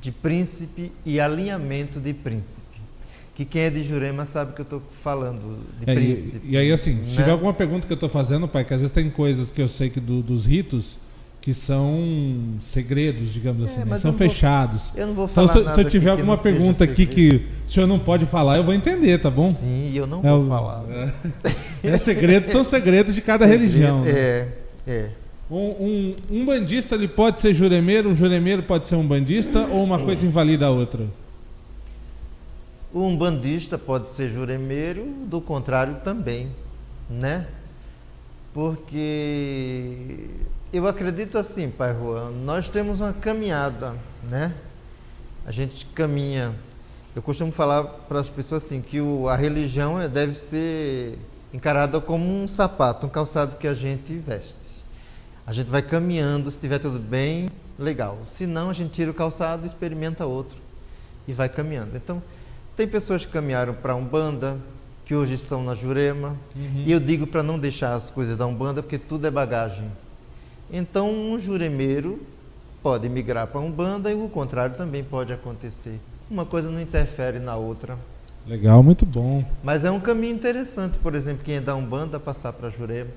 de 0.00 0.12
príncipe 0.12 0.92
e 1.04 1.18
alinhamento 1.18 1.98
de 1.98 2.14
príncipe. 2.14 2.62
Que 3.34 3.44
quem 3.44 3.62
é 3.62 3.70
de 3.70 3.82
Jurema 3.82 4.24
sabe 4.24 4.52
que 4.52 4.60
eu 4.60 4.64
estou 4.64 4.82
falando 5.02 5.58
de 5.80 5.90
é, 5.90 5.94
príncipe. 5.94 6.46
E, 6.46 6.52
e, 6.52 6.56
aí, 6.56 6.72
assim, 6.72 7.04
se 7.04 7.10
né? 7.10 7.16
tiver 7.16 7.32
alguma 7.32 7.52
pergunta 7.52 7.86
que 7.86 7.92
eu 7.92 7.96
estou 7.96 8.08
fazendo, 8.08 8.46
pai, 8.46 8.64
que 8.64 8.72
às 8.72 8.80
vezes 8.80 8.94
tem 8.94 9.10
coisas 9.10 9.50
que 9.50 9.60
eu 9.60 9.68
sei 9.68 9.90
que 9.90 10.00
do, 10.00 10.22
dos 10.22 10.46
ritos 10.46 10.98
que 11.46 11.54
são 11.54 12.56
segredos, 12.60 13.32
digamos 13.32 13.62
assim, 13.62 13.82
é, 13.82 13.84
né? 13.84 13.98
são 13.98 14.12
fechados. 14.12 14.90
eu 14.96 15.06
não 15.06 15.14
vou 15.14 15.28
falar 15.28 15.48
então, 15.48 15.68
se, 15.68 15.74
se 15.76 15.80
eu 15.80 15.88
tiver 15.88 16.10
alguma 16.10 16.36
pergunta 16.36 16.82
aqui 16.82 17.06
que 17.06 17.46
o 17.68 17.70
senhor 17.70 17.86
não 17.86 18.00
pode 18.00 18.26
falar, 18.26 18.56
eu 18.56 18.64
vou 18.64 18.74
entender, 18.74 19.16
tá 19.18 19.30
bom? 19.30 19.52
Sim, 19.52 19.92
eu 19.94 20.08
não 20.08 20.18
é, 20.18 20.28
vou 20.28 20.48
falar. 20.48 20.84
É, 21.84 21.90
é 21.90 21.98
segredo, 21.98 22.50
são 22.50 22.64
segredos 22.64 23.14
de 23.14 23.20
cada 23.20 23.46
Segredo, 23.46 23.62
religião. 23.62 24.02
Né? 24.02 24.10
É, 24.10 24.48
é. 24.88 25.08
Um, 25.48 25.56
um, 25.56 26.16
um, 26.32 26.44
bandista 26.44 26.96
ele 26.96 27.06
pode 27.06 27.40
ser 27.40 27.54
juremeiro, 27.54 28.10
um 28.10 28.16
juremeiro 28.16 28.64
pode 28.64 28.88
ser 28.88 28.96
um 28.96 29.06
bandista 29.06 29.68
ou 29.70 29.84
uma 29.84 30.00
coisa 30.00 30.26
invalida 30.26 30.66
a 30.66 30.70
outra? 30.70 31.06
Um 32.92 33.16
bandista 33.16 33.78
pode 33.78 34.10
ser 34.10 34.30
juremeiro, 34.30 35.06
do 35.26 35.40
contrário 35.40 35.98
também, 36.02 36.48
né? 37.08 37.46
Porque 38.52 40.26
eu 40.72 40.86
acredito 40.86 41.38
assim, 41.38 41.70
Pai 41.70 41.94
Juan, 41.94 42.30
nós 42.30 42.68
temos 42.68 43.00
uma 43.00 43.12
caminhada, 43.12 43.94
né? 44.24 44.54
A 45.46 45.52
gente 45.52 45.86
caminha. 45.86 46.54
Eu 47.14 47.22
costumo 47.22 47.52
falar 47.52 47.84
para 47.84 48.20
as 48.20 48.28
pessoas 48.28 48.64
assim 48.64 48.82
que 48.82 49.00
o, 49.00 49.28
a 49.28 49.36
religião 49.36 50.06
deve 50.08 50.34
ser 50.34 51.18
encarada 51.52 52.00
como 52.00 52.24
um 52.24 52.46
sapato, 52.46 53.06
um 53.06 53.08
calçado 53.08 53.56
que 53.56 53.66
a 53.66 53.74
gente 53.74 54.14
veste. 54.14 54.54
A 55.46 55.52
gente 55.52 55.70
vai 55.70 55.80
caminhando, 55.80 56.50
se 56.50 56.56
estiver 56.56 56.78
tudo 56.78 56.98
bem, 56.98 57.48
legal. 57.78 58.18
Se 58.28 58.46
não, 58.46 58.70
a 58.70 58.72
gente 58.72 58.90
tira 58.90 59.10
o 59.10 59.14
calçado 59.14 59.64
e 59.64 59.68
experimenta 59.68 60.26
outro 60.26 60.58
e 61.26 61.32
vai 61.32 61.48
caminhando. 61.48 61.96
Então, 61.96 62.22
tem 62.76 62.86
pessoas 62.86 63.24
que 63.24 63.32
caminharam 63.32 63.72
para 63.72 63.92
a 63.92 63.96
Umbanda, 63.96 64.58
que 65.04 65.14
hoje 65.14 65.34
estão 65.34 65.62
na 65.62 65.74
Jurema, 65.74 66.36
uhum. 66.54 66.82
e 66.84 66.90
eu 66.90 66.98
digo 66.98 67.26
para 67.26 67.42
não 67.42 67.58
deixar 67.58 67.94
as 67.94 68.10
coisas 68.10 68.36
da 68.36 68.44
Umbanda, 68.44 68.82
porque 68.82 68.98
tudo 68.98 69.26
é 69.26 69.30
bagagem. 69.30 69.88
Então, 70.72 71.10
um 71.10 71.38
juremeiro 71.38 72.20
pode 72.82 73.08
migrar 73.08 73.46
para 73.46 73.60
a 73.60 73.64
Umbanda 73.64 74.10
e 74.10 74.14
o 74.14 74.28
contrário 74.28 74.76
também 74.76 75.02
pode 75.02 75.32
acontecer. 75.32 75.98
Uma 76.30 76.44
coisa 76.44 76.70
não 76.70 76.80
interfere 76.80 77.38
na 77.38 77.56
outra. 77.56 77.96
Legal, 78.46 78.82
muito 78.82 79.04
bom. 79.04 79.44
Mas 79.62 79.84
é 79.84 79.90
um 79.90 79.98
caminho 79.98 80.34
interessante, 80.34 80.98
por 80.98 81.14
exemplo, 81.14 81.42
quem 81.44 81.56
é 81.56 81.60
da 81.60 81.74
Umbanda 81.74 82.20
passar 82.20 82.52
para 82.52 82.68
a 82.68 82.70
Jurema. 82.70 83.10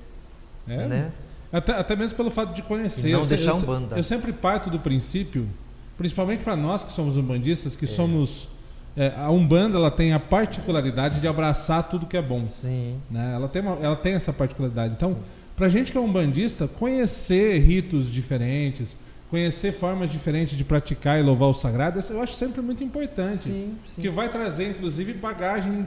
É, 0.66 0.86
né? 0.86 1.12
Até, 1.52 1.72
até 1.72 1.96
mesmo 1.96 2.16
pelo 2.16 2.30
fato 2.30 2.52
de 2.52 2.62
conhecer. 2.62 3.08
E 3.08 3.12
não 3.12 3.20
eu, 3.20 3.26
deixar 3.26 3.54
um 3.54 3.62
banda. 3.62 3.96
Eu 3.96 4.04
sempre 4.04 4.32
parto 4.32 4.70
do 4.70 4.78
princípio, 4.78 5.48
principalmente 5.96 6.44
para 6.44 6.56
nós 6.56 6.82
que 6.82 6.92
somos 6.92 7.16
umbandistas, 7.16 7.76
que 7.76 7.84
é. 7.84 7.88
somos. 7.88 8.48
É, 8.96 9.14
a 9.16 9.30
Umbanda 9.30 9.76
ela 9.76 9.90
tem 9.90 10.12
a 10.12 10.18
particularidade 10.18 11.20
de 11.20 11.28
abraçar 11.28 11.88
tudo 11.88 12.06
que 12.06 12.16
é 12.16 12.22
bom. 12.22 12.48
Sim. 12.50 12.98
Né? 13.08 13.34
Ela, 13.34 13.48
tem 13.48 13.62
uma, 13.62 13.76
ela 13.80 13.96
tem 13.96 14.14
essa 14.14 14.32
particularidade. 14.32 14.94
Então, 14.94 15.16
para 15.60 15.66
a 15.66 15.70
gente 15.70 15.92
que 15.92 15.98
é 15.98 16.00
umbandista, 16.00 16.66
conhecer 16.66 17.58
ritos 17.58 18.10
diferentes, 18.10 18.96
conhecer 19.28 19.72
formas 19.72 20.10
diferentes 20.10 20.56
de 20.56 20.64
praticar 20.64 21.20
e 21.20 21.22
louvar 21.22 21.50
o 21.50 21.52
sagrado, 21.52 22.00
eu 22.08 22.22
acho 22.22 22.32
sempre 22.32 22.62
muito 22.62 22.82
importante. 22.82 23.42
Sim, 23.42 23.76
sim. 23.84 24.00
Que 24.00 24.08
vai 24.08 24.32
trazer, 24.32 24.70
inclusive, 24.70 25.12
bagagem 25.12 25.86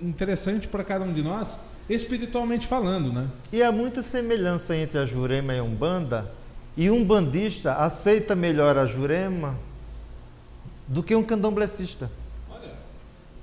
interessante 0.00 0.66
para 0.66 0.82
cada 0.82 1.04
um 1.04 1.12
de 1.12 1.22
nós 1.22 1.56
espiritualmente 1.88 2.66
falando, 2.66 3.12
né? 3.12 3.28
E 3.52 3.62
há 3.62 3.70
muita 3.70 4.02
semelhança 4.02 4.74
entre 4.76 4.98
a 4.98 5.06
Jurema 5.06 5.54
e 5.54 5.60
a 5.60 5.62
Umbanda, 5.62 6.28
e 6.76 6.90
um 6.90 7.04
bandista 7.04 7.74
aceita 7.74 8.34
melhor 8.34 8.76
a 8.76 8.86
Jurema 8.86 9.56
do 10.88 11.00
que 11.00 11.14
um 11.14 11.22
candomblessista. 11.22 12.10
Olha. 12.50 12.72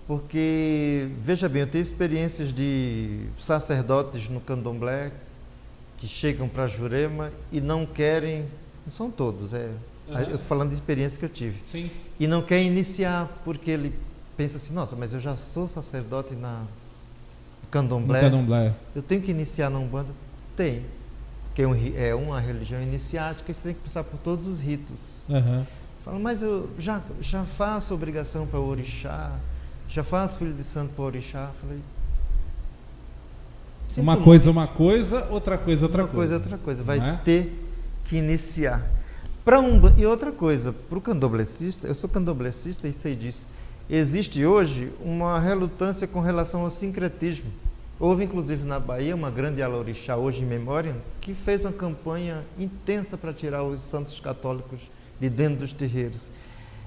Porque, 0.06 1.08
veja 1.22 1.48
bem, 1.48 1.62
eu 1.62 1.68
tenho 1.68 1.82
experiências 1.82 2.52
de 2.52 3.22
sacerdotes 3.40 4.28
no 4.28 4.42
candomblé 4.42 5.14
que 6.00 6.08
chegam 6.08 6.48
para 6.48 6.64
a 6.64 6.68
Jurema 6.68 7.32
e 7.52 7.60
não 7.60 7.86
querem, 7.86 8.46
não 8.86 8.92
são 8.92 9.12
todos, 9.12 9.54
é, 9.54 9.70
uhum. 10.08 10.16
eu 10.16 10.22
estou 10.22 10.40
falando 10.40 10.70
de 10.70 10.76
experiência 10.76 11.20
que 11.20 11.26
eu 11.26 11.30
tive. 11.30 11.60
Sim. 11.64 11.92
E 12.20 12.28
não 12.28 12.42
quer 12.42 12.64
iniciar 12.64 13.30
porque 13.44 13.72
ele 13.72 13.94
pensa 14.38 14.58
assim, 14.58 14.74
nossa, 14.74 14.96
mas 14.96 15.14
eu 15.14 15.20
já 15.20 15.36
sou 15.36 15.68
sacerdote 15.68 16.36
na 16.36 16.64
candomblé, 17.70 18.22
candomblé. 18.22 18.74
eu 18.96 19.02
tenho 19.02 19.22
que 19.22 19.32
iniciar 19.32 19.70
na 19.70 19.80
Umbanda? 19.80 20.10
Tem. 20.56 20.84
Porque 21.48 21.62
é, 21.98 22.10
é 22.10 22.16
uma 22.16 22.40
religião 22.40 22.82
iniciática, 22.82 23.54
você 23.54 23.62
tem 23.62 23.74
que 23.74 23.82
passar 23.82 24.04
por 24.04 24.18
todos 24.20 24.48
os 24.48 24.62
ritos. 24.62 25.00
Uhum. 25.28 25.66
Fala, 26.06 26.20
mas 26.20 26.42
eu 26.42 26.70
já, 26.80 27.02
já 27.20 27.44
faço 27.44 27.94
obrigação 27.94 28.48
para 28.48 28.60
o 28.60 28.68
orixá, 28.68 29.38
já 29.90 30.04
faço 30.04 30.40
filho 30.40 30.54
de 30.54 30.64
santo 30.64 30.94
para 30.94 31.04
o 31.04 31.06
orixá. 31.06 31.52
Falei, 31.62 31.80
uma 33.98 34.18
coisa, 34.18 34.52
uma 34.52 34.68
coisa, 34.68 35.28
outra 35.30 35.58
coisa, 35.58 35.86
outra 35.86 36.04
uma 36.04 36.08
coisa. 36.08 36.34
coisa, 36.40 36.52
outra 36.52 36.58
coisa. 36.58 36.84
Vai 36.84 37.00
é? 37.00 37.20
ter 37.24 37.54
que 38.06 38.18
iniciar. 38.18 38.86
Para 39.44 39.60
um 39.60 39.82
e 39.98 40.06
outra 40.06 40.32
coisa, 40.32 40.72
para 40.72 40.98
o 40.98 41.02
candomblessista, 41.02 41.88
eu 41.88 41.96
sou 41.96 42.10
candomblessista 42.10 42.88
e 42.88 42.94
sei 42.94 43.16
disso 43.16 43.46
existe 43.90 44.46
hoje 44.46 44.92
uma 45.04 45.40
relutância 45.40 46.06
com 46.06 46.20
relação 46.20 46.62
ao 46.62 46.70
sincretismo. 46.70 47.52
Houve, 48.00 48.24
inclusive, 48.24 48.64
na 48.64 48.80
Bahia, 48.80 49.16
uma 49.16 49.32
grande 49.32 49.62
alorixá, 49.62 50.16
hoje 50.16 50.44
em 50.44 50.46
memória, 50.46 50.96
que 51.20 51.34
fez 51.34 51.66
uma 51.66 51.74
campanha 51.74 52.46
intensa 52.58 53.18
para 53.18 53.34
tirar 53.34 53.64
os 53.64 53.82
santos 53.82 54.20
católicos 54.20 54.80
de 55.20 55.30
dentro 55.30 55.62
dos 55.62 55.74
terreiros. 55.74 56.30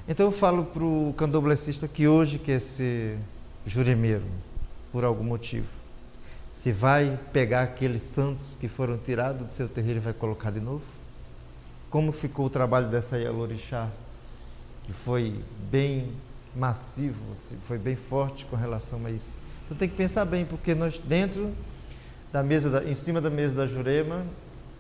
Então, 0.09 0.27
eu 0.27 0.33
falo 0.33 0.65
para 0.65 0.85
o 0.85 1.13
candomblessista 1.17 1.87
que 1.87 2.07
hoje 2.07 2.39
quer 2.39 2.61
ser 2.61 3.19
juremeiro, 3.67 4.23
por 4.91 5.05
algum 5.05 5.25
motivo. 5.25 5.82
Se 6.53 6.71
vai 6.71 7.19
pegar 7.33 7.63
aqueles 7.63 8.03
santos 8.03 8.57
que 8.61 8.69
foram 8.69 8.99
tirados 8.99 9.47
do 9.47 9.53
seu 9.53 9.69
terreiro 9.69 9.99
e 9.99 10.03
vai 10.03 10.13
colocar 10.13 10.51
de 10.51 10.61
novo? 10.61 10.85
Como 11.91 12.13
ficou 12.13 12.47
o 12.47 12.51
trabalho 12.51 12.89
dessa 12.89 13.19
Yalorixá, 13.19 13.89
que 14.85 14.93
foi 14.93 15.35
bem 15.71 16.13
massivo, 16.55 17.21
assim, 17.33 17.57
foi 17.67 17.79
bem 17.79 17.97
forte 17.97 18.45
com 18.47 18.57
relação 18.57 19.05
a 19.07 19.11
isso. 19.11 19.37
Então 19.65 19.77
tem 19.77 19.89
que 19.89 19.97
pensar 19.97 20.25
bem, 20.25 20.45
porque 20.45 20.75
nós 20.75 20.99
dentro 20.99 21.51
da 22.33 22.43
mesa, 22.43 22.71
da, 22.71 22.85
em 22.85 22.95
cima 22.95 23.21
da 23.21 23.31
mesa 23.31 23.55
da 23.55 23.67
Jurema, 23.67 24.25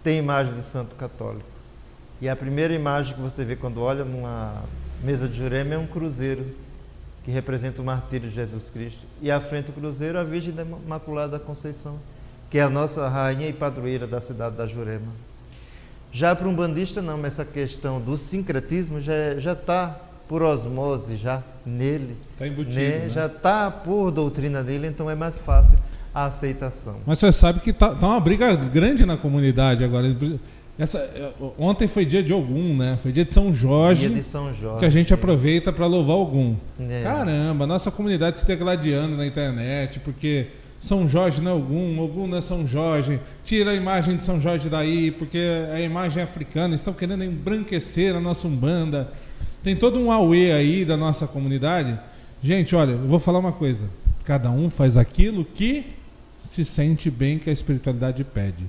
tem 0.02 0.18
imagem 0.18 0.54
de 0.54 0.62
santo 0.62 0.94
católico. 0.96 1.48
E 2.20 2.28
a 2.28 2.36
primeira 2.36 2.72
imagem 2.72 3.14
que 3.14 3.20
você 3.20 3.44
vê 3.44 3.56
quando 3.56 3.80
olha 3.80 4.04
numa 4.04 4.62
mesa 5.02 5.28
de 5.28 5.36
Jurema 5.36 5.74
é 5.74 5.78
um 5.78 5.86
cruzeiro, 5.86 6.46
que 7.24 7.30
representa 7.30 7.80
o 7.80 7.84
martírio 7.84 8.28
de 8.28 8.34
Jesus 8.34 8.68
Cristo. 8.70 9.00
E 9.20 9.30
à 9.30 9.40
frente 9.40 9.66
do 9.66 9.72
cruzeiro, 9.72 10.18
a 10.18 10.24
Virgem 10.24 10.52
da 10.52 10.62
Imaculada 10.62 11.38
Conceição, 11.38 11.96
que 12.50 12.58
é 12.58 12.62
a 12.62 12.70
nossa 12.70 13.08
rainha 13.08 13.48
e 13.48 13.52
padroeira 13.52 14.06
da 14.06 14.20
cidade 14.20 14.56
da 14.56 14.66
Jurema. 14.66 15.12
Já 16.12 16.34
para 16.36 16.46
um 16.48 16.54
bandista 16.54 17.00
não, 17.00 17.24
essa 17.24 17.44
questão 17.44 18.00
do 18.00 18.18
sincretismo 18.18 19.00
já 19.00 19.38
já 19.38 19.52
está 19.52 19.98
por 20.28 20.42
osmose 20.42 21.16
já 21.16 21.42
nele, 21.64 22.16
Está 22.32 22.46
embutido. 22.46 22.74
né? 22.76 22.98
né? 22.98 23.10
já 23.10 23.26
está 23.26 23.70
por 23.70 24.10
doutrina 24.10 24.62
dele, 24.62 24.86
então 24.86 25.08
é 25.08 25.14
mais 25.14 25.38
fácil 25.38 25.78
a 26.14 26.26
aceitação. 26.26 26.96
Mas 27.06 27.18
você 27.18 27.32
sabe 27.32 27.60
que 27.60 27.72
tá, 27.72 27.94
tá 27.94 28.06
uma 28.06 28.20
briga 28.20 28.54
grande 28.54 29.06
na 29.06 29.16
comunidade 29.16 29.82
agora. 29.84 30.14
Essa, 30.78 30.98
é, 30.98 31.32
ontem 31.58 31.86
foi 31.86 32.04
dia 32.04 32.22
de 32.22 32.32
Ogum, 32.32 32.76
né? 32.76 32.98
Foi 33.02 33.12
dia 33.12 33.24
de 33.24 33.32
São 33.32 33.52
Jorge. 33.52 34.08
Dia 34.08 34.16
de 34.16 34.22
São 34.22 34.54
Jorge. 34.54 34.78
que 34.78 34.84
a 34.84 34.90
gente 34.90 35.12
aproveita 35.12 35.72
para 35.72 35.86
louvar 35.86 36.16
Ogum. 36.16 36.56
É. 36.80 37.02
Caramba, 37.02 37.66
nossa 37.66 37.90
comunidade 37.90 38.38
se 38.38 38.46
degladiando 38.46 39.16
na 39.16 39.26
internet, 39.26 40.00
porque 40.00 40.46
São 40.80 41.06
Jorge 41.06 41.42
não 41.42 41.50
é 41.50 41.54
Ogum, 41.54 42.00
Ogum 42.00 42.26
não 42.26 42.38
é 42.38 42.40
São 42.40 42.66
Jorge, 42.66 43.20
tira 43.44 43.72
a 43.72 43.74
imagem 43.74 44.16
de 44.16 44.24
São 44.24 44.40
Jorge 44.40 44.70
daí, 44.70 45.10
porque 45.10 45.38
a 45.72 45.80
imagem 45.80 46.20
é 46.20 46.24
africana, 46.24 46.74
estão 46.74 46.94
querendo 46.94 47.22
embranquecer 47.22 48.16
a 48.16 48.20
nossa 48.20 48.48
Umbanda. 48.48 49.12
Tem 49.62 49.76
todo 49.76 50.00
um 50.00 50.10
auê 50.10 50.52
aí 50.52 50.84
da 50.84 50.96
nossa 50.96 51.26
comunidade. 51.26 51.98
Gente, 52.42 52.74
olha, 52.74 52.92
eu 52.92 53.06
vou 53.06 53.20
falar 53.20 53.38
uma 53.38 53.52
coisa. 53.52 53.86
Cada 54.24 54.50
um 54.50 54.70
faz 54.70 54.96
aquilo 54.96 55.44
que 55.44 55.84
se 56.44 56.64
sente 56.64 57.10
bem 57.10 57.38
que 57.38 57.50
a 57.50 57.52
espiritualidade 57.52 58.24
pede. 58.24 58.64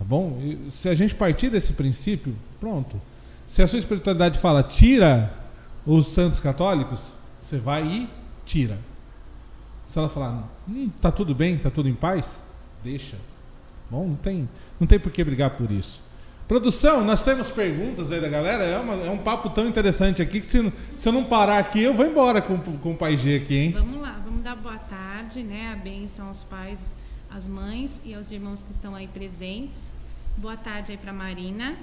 Tá 0.00 0.04
bom? 0.06 0.40
E 0.42 0.70
se 0.70 0.88
a 0.88 0.94
gente 0.94 1.14
partir 1.14 1.50
desse 1.50 1.74
princípio, 1.74 2.34
pronto. 2.58 2.98
Se 3.46 3.60
a 3.62 3.66
sua 3.66 3.78
espiritualidade 3.78 4.38
fala 4.38 4.62
tira 4.62 5.30
os 5.86 6.06
santos 6.08 6.40
católicos, 6.40 7.12
você 7.42 7.58
vai 7.58 7.86
e 7.86 8.08
tira. 8.46 8.78
Se 9.86 9.98
ela 9.98 10.08
falar, 10.08 10.48
hum, 10.66 10.88
tá 11.02 11.12
tudo 11.12 11.34
bem, 11.34 11.58
tá 11.58 11.68
tudo 11.70 11.86
em 11.88 11.94
paz, 11.94 12.40
deixa. 12.82 13.16
Bom, 13.90 14.08
não 14.08 14.16
tem, 14.16 14.48
não 14.78 14.86
tem 14.86 14.98
por 14.98 15.12
que 15.12 15.22
brigar 15.22 15.50
por 15.50 15.70
isso. 15.70 16.02
Produção, 16.48 17.04
nós 17.04 17.22
temos 17.22 17.50
perguntas 17.50 18.10
aí 18.10 18.20
da 18.22 18.28
galera. 18.28 18.64
É, 18.64 18.78
uma- 18.78 18.94
é 18.94 19.10
um 19.10 19.18
papo 19.18 19.50
tão 19.50 19.68
interessante 19.68 20.22
aqui 20.22 20.40
que 20.40 20.46
se, 20.46 20.72
se 20.96 21.08
eu 21.08 21.12
não 21.12 21.24
parar 21.24 21.58
aqui, 21.58 21.82
eu 21.82 21.92
vou 21.92 22.06
embora 22.06 22.40
com, 22.40 22.56
com 22.58 22.92
o 22.92 22.96
Pai 22.96 23.16
G 23.18 23.36
aqui, 23.36 23.54
hein? 23.54 23.72
Vamos 23.72 24.00
lá, 24.00 24.18
vamos 24.24 24.42
dar 24.42 24.56
boa 24.56 24.78
tarde, 24.78 25.42
né? 25.42 25.72
A 25.72 25.76
bênção 25.76 26.28
aos 26.28 26.42
pais, 26.42 26.96
às 27.34 27.46
mães 27.46 28.00
e 28.04 28.14
aos 28.14 28.30
irmãos 28.30 28.62
que 28.62 28.72
estão 28.72 28.94
aí 28.94 29.06
presentes. 29.06 29.90
Boa 30.36 30.56
tarde 30.56 30.92
aí 30.92 30.98
para 30.98 31.12
Marina. 31.12 31.76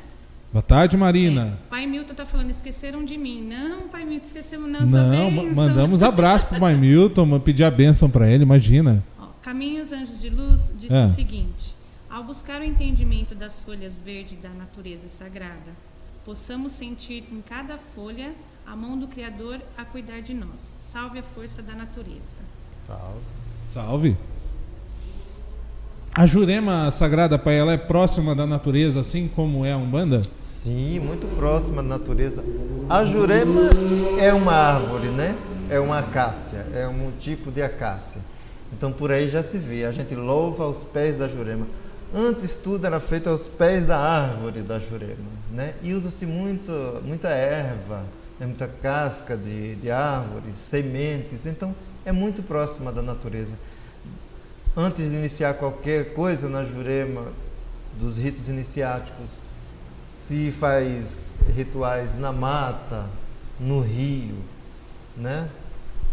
Boa 0.51 0.61
tarde, 0.63 0.95
Marina. 0.95 1.59
É, 1.65 1.69
pai 1.69 1.85
Milton 1.85 2.13
tá 2.13 2.25
falando, 2.25 2.49
esqueceram 2.49 3.03
de 3.03 3.17
mim. 3.17 3.41
Não, 3.43 3.87
pai 3.89 4.05
Milton, 4.05 4.25
esquecemos 4.27 4.69
não, 4.69 4.87
sua 4.87 5.03
Não, 5.03 5.29
bênção. 5.29 5.55
mandamos 5.55 6.01
abraço 6.01 6.45
pro 6.47 6.59
Pai 6.59 6.73
Milton, 6.79 7.39
pedir 7.39 7.65
a 7.65 7.71
bênção 7.71 8.09
para 8.09 8.29
ele, 8.31 8.43
imagina. 8.43 9.03
Ó, 9.19 9.27
Caminhos 9.43 9.91
Anjos 9.91 10.21
de 10.21 10.29
Luz 10.29 10.73
disse 10.79 10.93
É. 10.93 11.03
o 11.03 11.07
seguinte: 11.07 11.75
ao 12.09 12.23
buscar 12.23 12.61
o 12.61 12.63
entendimento 12.63 13.35
das 13.35 13.59
folhas 13.59 13.99
verdes 13.99 14.39
da 14.41 14.49
natureza 14.49 15.09
sagrada, 15.09 15.73
possamos 16.25 16.71
sentir 16.71 17.25
em 17.31 17.41
cada 17.41 17.77
folha 17.77 18.31
a 18.65 18.73
mão 18.75 18.97
do 18.97 19.07
Criador 19.07 19.59
a 19.77 19.83
cuidar 19.83 20.21
de 20.21 20.33
nós. 20.33 20.73
Salve 20.79 21.19
a 21.19 21.23
força 21.23 21.61
da 21.61 21.73
natureza. 21.75 22.41
Salve. 22.85 23.19
Salve. 23.65 24.17
A 26.17 26.25
Jurema 26.25 26.89
Sagrada, 26.89 27.37
Pai, 27.37 27.59
ela 27.59 27.73
é 27.73 27.77
próxima 27.77 28.33
da 28.33 28.43
natureza, 28.43 29.01
assim 29.01 29.27
como 29.27 29.63
é 29.63 29.73
a 29.73 29.77
Umbanda? 29.77 30.19
Sim, 30.35 30.97
muito 30.97 31.27
próxima 31.35 31.83
da 31.83 31.89
natureza. 31.89 32.43
A 32.89 33.05
jurema 33.05 33.69
é 34.19 34.33
uma 34.33 34.51
árvore, 34.51 35.09
né? 35.09 35.35
É 35.69 35.79
uma 35.79 35.99
acácia, 35.99 36.65
é 36.73 36.87
um 36.87 37.11
tipo 37.19 37.51
de 37.51 37.61
acácia. 37.61 38.19
Então 38.73 38.91
por 38.91 39.11
aí 39.11 39.29
já 39.29 39.43
se 39.43 39.59
vê, 39.59 39.85
a 39.85 39.91
gente 39.91 40.15
louva 40.15 40.63
aos 40.63 40.83
pés 40.83 41.19
da 41.19 41.27
jurema. 41.27 41.67
Antes 42.11 42.55
tudo 42.55 42.87
era 42.87 42.99
feito 42.99 43.29
aos 43.29 43.45
pés 43.45 43.85
da 43.85 43.99
árvore 43.99 44.61
da 44.61 44.79
jurema, 44.79 45.29
né? 45.51 45.75
E 45.83 45.93
usa-se 45.93 46.25
muito, 46.25 46.71
muita 47.05 47.27
erva, 47.27 48.01
né? 48.39 48.47
muita 48.47 48.67
casca 48.67 49.37
de, 49.37 49.75
de 49.75 49.91
árvores, 49.91 50.55
sementes, 50.55 51.45
então 51.45 51.75
é 52.03 52.11
muito 52.11 52.41
próxima 52.41 52.91
da 52.91 53.03
natureza. 53.03 53.53
Antes 54.79 55.09
de 55.09 55.15
iniciar 55.15 55.55
qualquer 55.55 56.13
coisa 56.13 56.47
na 56.47 56.63
jurema, 56.63 57.25
dos 57.99 58.17
ritos 58.19 58.47
iniciáticos, 58.47 59.31
se 60.03 60.51
faz 60.51 61.33
rituais 61.55 62.17
na 62.19 62.31
mata, 62.31 63.07
no 63.59 63.81
rio, 63.81 64.35
né? 65.17 65.49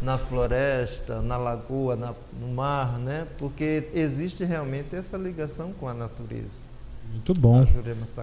na 0.00 0.16
floresta, 0.18 1.20
na 1.20 1.36
lagoa, 1.36 1.94
na- 1.94 2.14
no 2.40 2.48
mar, 2.48 2.98
né? 2.98 3.26
porque 3.38 3.88
existe 3.92 4.44
realmente 4.44 4.96
essa 4.96 5.16
ligação 5.18 5.72
com 5.78 5.86
a 5.86 5.92
natureza. 5.92 6.64
Muito 7.10 7.34
bom. 7.34 7.66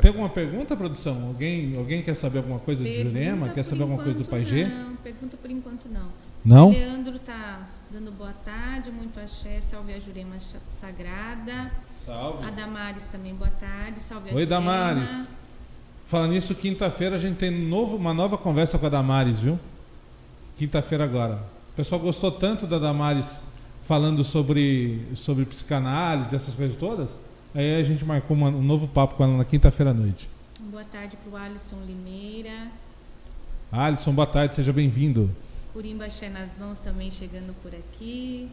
Tem 0.01 0.09
alguma 0.09 0.29
pergunta, 0.29 0.75
produção? 0.75 1.27
Alguém, 1.27 1.77
alguém 1.77 2.01
quer 2.01 2.15
saber 2.15 2.39
alguma 2.39 2.57
coisa 2.59 2.83
de 2.83 3.03
Jurema? 3.03 3.31
Pergunta 3.31 3.53
Quer 3.53 3.63
saber 3.63 3.83
alguma 3.83 4.01
coisa 4.03 4.17
do 4.17 4.23
enquanto 4.23 4.31
Pai 4.31 4.43
G? 4.43 4.65
Não, 4.65 4.95
pergunta 4.95 5.37
por 5.37 5.51
enquanto 5.51 5.87
não. 5.87 6.07
Não? 6.43 6.69
O 6.69 6.71
Leandro 6.71 7.19
tá 7.19 7.67
dando 7.91 8.11
boa 8.11 8.33
tarde, 8.45 8.91
muito 8.91 9.19
axé, 9.19 9.59
salve 9.61 9.93
a 9.93 9.99
Jurema 9.99 10.35
Sagrada. 10.67 11.71
Salve. 11.93 12.45
A 12.45 12.49
Damares 12.51 13.05
também, 13.05 13.33
boa 13.35 13.49
tarde, 13.51 13.99
salve 13.99 14.29
a 14.29 14.33
Oi, 14.33 14.43
Jurema. 14.43 14.49
Damares. 14.61 15.29
Falando 16.05 16.31
nisso, 16.31 16.53
quinta-feira 16.55 17.15
a 17.15 17.19
gente 17.19 17.37
tem 17.37 17.51
novo, 17.51 17.95
uma 17.95 18.13
nova 18.13 18.37
conversa 18.37 18.77
com 18.77 18.85
a 18.85 18.89
Damares, 18.89 19.39
viu? 19.39 19.59
Quinta-feira 20.57 21.03
agora. 21.03 21.43
O 21.71 21.75
pessoal 21.75 21.99
gostou 22.01 22.31
tanto 22.31 22.67
da 22.67 22.77
Damares 22.77 23.41
falando 23.83 24.23
sobre, 24.23 25.01
sobre 25.15 25.45
psicanálise, 25.45 26.35
essas 26.35 26.53
coisas 26.53 26.75
todas. 26.77 27.09
Aí 27.53 27.75
a 27.79 27.83
gente 27.83 28.05
marcou 28.05 28.35
uma- 28.35 28.49
um 28.49 28.61
novo 28.61 28.87
papo 28.87 29.15
com 29.15 29.23
ela 29.23 29.37
na 29.37 29.45
quinta-feira 29.45 29.91
à 29.91 29.93
noite. 29.93 30.29
Boa 30.59 30.83
tarde 30.85 31.17
para 31.17 31.33
o 31.39 31.41
Alisson 31.43 31.77
Limeira. 31.85 32.67
Alisson, 33.71 34.13
boa 34.13 34.27
tarde, 34.27 34.55
seja 34.55 34.71
bem-vindo. 34.71 35.29
Curimba 35.73 36.09
Xé 36.09 36.29
nas 36.29 36.57
mãos 36.57 36.79
também 36.79 37.09
chegando 37.09 37.53
por 37.61 37.73
aqui. 37.73 38.49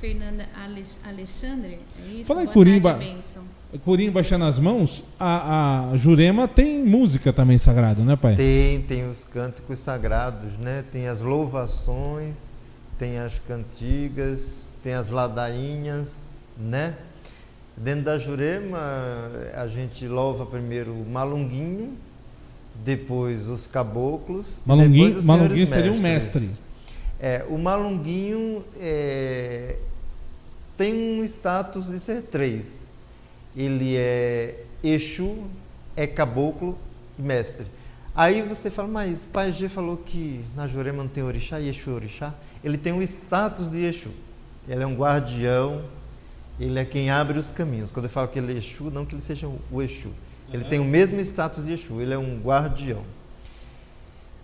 Fernanda 0.00 0.46
Alex- 0.60 0.98
Alexandre, 1.04 1.78
é 2.04 2.08
isso? 2.08 2.24
Fala 2.24 2.42
em 2.42 2.46
Curimba. 2.46 2.94
Tarde, 2.94 3.04
bênção. 3.14 3.42
Curim 3.84 4.10
baixando 4.10 4.44
as 4.44 4.58
mãos, 4.58 5.02
a, 5.18 5.90
a 5.92 5.96
Jurema 5.96 6.46
tem 6.46 6.84
música 6.84 7.32
também 7.32 7.58
sagrada, 7.58 8.02
né, 8.02 8.14
pai? 8.16 8.34
Tem, 8.34 8.82
tem 8.82 9.08
os 9.08 9.24
cânticos 9.24 9.78
sagrados, 9.78 10.58
né? 10.58 10.84
Tem 10.92 11.08
as 11.08 11.22
louvações, 11.22 12.36
tem 12.98 13.18
as 13.18 13.38
cantigas, 13.48 14.72
tem 14.82 14.94
as 14.94 15.10
ladainhas, 15.10 16.12
né? 16.58 16.94
Dentro 17.76 18.04
da 18.04 18.18
Jurema, 18.18 18.78
a 19.56 19.66
gente 19.66 20.06
louva 20.06 20.44
primeiro 20.44 20.92
o 20.92 21.06
malunguinho, 21.08 21.96
depois 22.84 23.48
os 23.48 23.66
caboclos. 23.66 24.60
Malunguinho, 24.64 25.06
depois 25.06 25.18
os 25.18 25.24
malunguinho 25.24 25.66
seria 25.66 25.92
um 25.92 26.00
mestre. 26.00 26.50
É, 27.20 27.44
o 27.48 27.56
malunguinho 27.56 28.64
é, 28.78 29.76
tem 30.76 30.94
um 30.94 31.24
status 31.24 31.88
de 31.88 32.00
ser 32.00 32.22
três. 32.22 32.84
Ele 33.56 33.96
é 33.96 34.64
Exu, 34.82 35.44
é 35.96 36.06
caboclo 36.06 36.76
e 37.18 37.22
mestre. 37.22 37.66
Aí 38.14 38.42
você 38.42 38.70
fala, 38.70 38.88
mas 38.88 39.24
Pai 39.24 39.52
G 39.52 39.68
falou 39.68 39.96
que 39.96 40.44
na 40.54 40.68
Jurema 40.68 41.02
não 41.02 41.08
tem 41.08 41.22
orixá 41.22 41.58
e 41.60 41.68
Exu 41.68 41.90
é 41.90 41.94
orixá. 41.94 42.34
Ele 42.62 42.78
tem 42.78 42.92
o 42.92 43.02
status 43.02 43.68
de 43.68 43.84
Exu. 43.84 44.10
Ele 44.68 44.82
é 44.82 44.86
um 44.86 44.94
guardião, 44.94 45.82
ele 46.58 46.78
é 46.78 46.84
quem 46.84 47.10
abre 47.10 47.38
os 47.38 47.50
caminhos. 47.50 47.90
Quando 47.90 48.06
eu 48.06 48.10
falo 48.10 48.28
que 48.28 48.38
ele 48.38 48.52
é 48.52 48.56
Exu, 48.56 48.90
não 48.90 49.04
que 49.04 49.14
ele 49.14 49.22
seja 49.22 49.48
o 49.70 49.82
Exu. 49.82 50.10
Ele 50.52 50.64
tem 50.64 50.78
o 50.78 50.84
mesmo 50.84 51.20
status 51.20 51.64
de 51.64 51.72
Exu, 51.72 52.00
ele 52.00 52.14
é 52.14 52.18
um 52.18 52.40
guardião. 52.40 53.02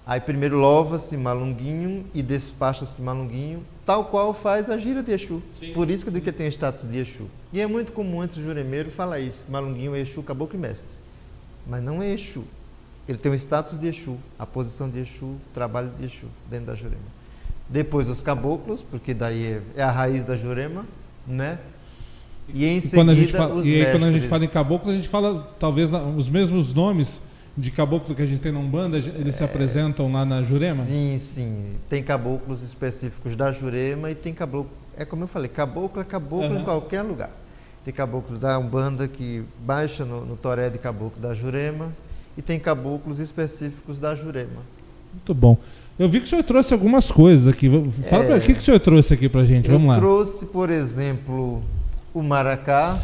Aí 0.06 0.20
primeiro 0.20 0.56
louva-se 0.56 1.16
Malunguinho 1.16 2.04
e 2.12 2.22
despacha-se 2.22 3.00
Malunguinho, 3.00 3.64
tal 3.86 4.06
qual 4.06 4.34
faz 4.34 4.68
a 4.68 4.76
gira 4.76 5.02
de 5.02 5.12
Exu. 5.12 5.42
Por 5.72 5.90
isso 5.90 6.10
que 6.10 6.20
que 6.20 6.32
tem 6.32 6.48
status 6.48 6.88
de 6.88 6.98
Exu. 6.98 7.26
E 7.52 7.60
é 7.60 7.66
muito 7.66 7.92
comum 7.92 8.24
entre 8.24 8.40
os 8.40 8.44
juremeiros 8.44 8.92
falar 8.92 9.20
isso, 9.20 9.46
Malunguinho 9.48 9.94
é 9.94 10.00
Exu, 10.00 10.22
caboclo 10.22 10.56
e 10.56 10.60
mestre. 10.60 10.90
Mas 11.66 11.82
não 11.82 12.02
é 12.02 12.10
Exu. 12.12 12.44
Ele 13.06 13.18
tem 13.18 13.30
o 13.30 13.34
status 13.34 13.78
de 13.78 13.86
Exu, 13.86 14.16
a 14.38 14.46
posição 14.46 14.88
de 14.88 14.98
Exu, 14.98 15.26
o 15.26 15.40
trabalho 15.54 15.90
de 15.98 16.04
Exu 16.04 16.26
dentro 16.48 16.66
da 16.66 16.74
jurema. 16.74 17.20
Depois 17.68 18.08
os 18.08 18.20
caboclos, 18.20 18.82
porque 18.82 19.14
daí 19.14 19.44
é, 19.44 19.62
é 19.76 19.82
a 19.82 19.90
raiz 19.90 20.24
da 20.24 20.36
jurema, 20.36 20.84
né? 21.26 21.58
E 22.54 22.64
em 22.64 22.78
E, 22.78 22.80
seguida 22.80 22.96
quando 22.96 23.10
a 23.10 23.14
gente 23.14 23.32
fala, 23.32 23.54
os 23.54 23.66
e 23.66 23.74
aí, 23.74 23.90
quando 23.90 24.04
a 24.06 24.12
gente 24.12 24.26
fala 24.28 24.44
em 24.44 24.48
caboclo, 24.48 24.90
a 24.90 24.94
gente 24.94 25.08
fala 25.08 25.40
talvez 25.58 25.90
os 26.16 26.28
mesmos 26.28 26.72
nomes 26.74 27.20
de 27.56 27.70
caboclo 27.70 28.14
que 28.14 28.22
a 28.22 28.26
gente 28.26 28.40
tem 28.40 28.52
na 28.52 28.58
Umbanda, 28.60 28.96
eles 28.98 29.34
se 29.34 29.44
apresentam 29.44 30.10
lá 30.12 30.24
na 30.24 30.42
Jurema? 30.42 30.84
Sim, 30.84 31.18
sim. 31.18 31.56
Tem 31.88 32.02
caboclos 32.02 32.62
específicos 32.62 33.36
da 33.36 33.52
Jurema 33.52 34.10
e 34.10 34.14
tem 34.14 34.32
caboclo. 34.32 34.70
É 34.96 35.04
como 35.04 35.24
eu 35.24 35.28
falei, 35.28 35.48
caboclo 35.48 36.00
é 36.00 36.04
caboclo 36.04 36.46
Aham. 36.52 36.60
em 36.60 36.64
qualquer 36.64 37.02
lugar. 37.02 37.30
Tem 37.84 37.92
caboclos 37.92 38.38
da 38.38 38.58
Umbanda 38.58 39.08
que 39.08 39.42
baixa 39.64 40.04
no, 40.04 40.24
no 40.24 40.36
toré 40.36 40.68
de 40.70 40.78
caboclo 40.78 41.20
da 41.20 41.34
Jurema 41.34 41.88
e 42.36 42.42
tem 42.42 42.58
caboclos 42.58 43.18
específicos 43.18 43.98
da 43.98 44.14
Jurema. 44.14 44.62
Muito 45.12 45.34
bom. 45.34 45.56
Eu 45.98 46.08
vi 46.08 46.20
que 46.20 46.26
o 46.26 46.28
senhor 46.28 46.44
trouxe 46.44 46.72
algumas 46.72 47.10
coisas 47.10 47.46
aqui. 47.52 47.68
Fala 48.08 48.24
É. 48.24 48.26
pra, 48.28 48.36
o 48.36 48.40
que, 48.40 48.54
que 48.54 48.60
o 48.60 48.62
senhor 48.62 48.80
trouxe 48.80 49.12
aqui 49.12 49.28
pra 49.28 49.44
gente? 49.44 49.68
Vamos 49.68 49.84
eu 49.84 49.88
lá. 49.92 49.96
trouxe, 49.98 50.46
por 50.46 50.70
exemplo, 50.70 51.62
o 52.12 52.22
maracá. 52.22 52.98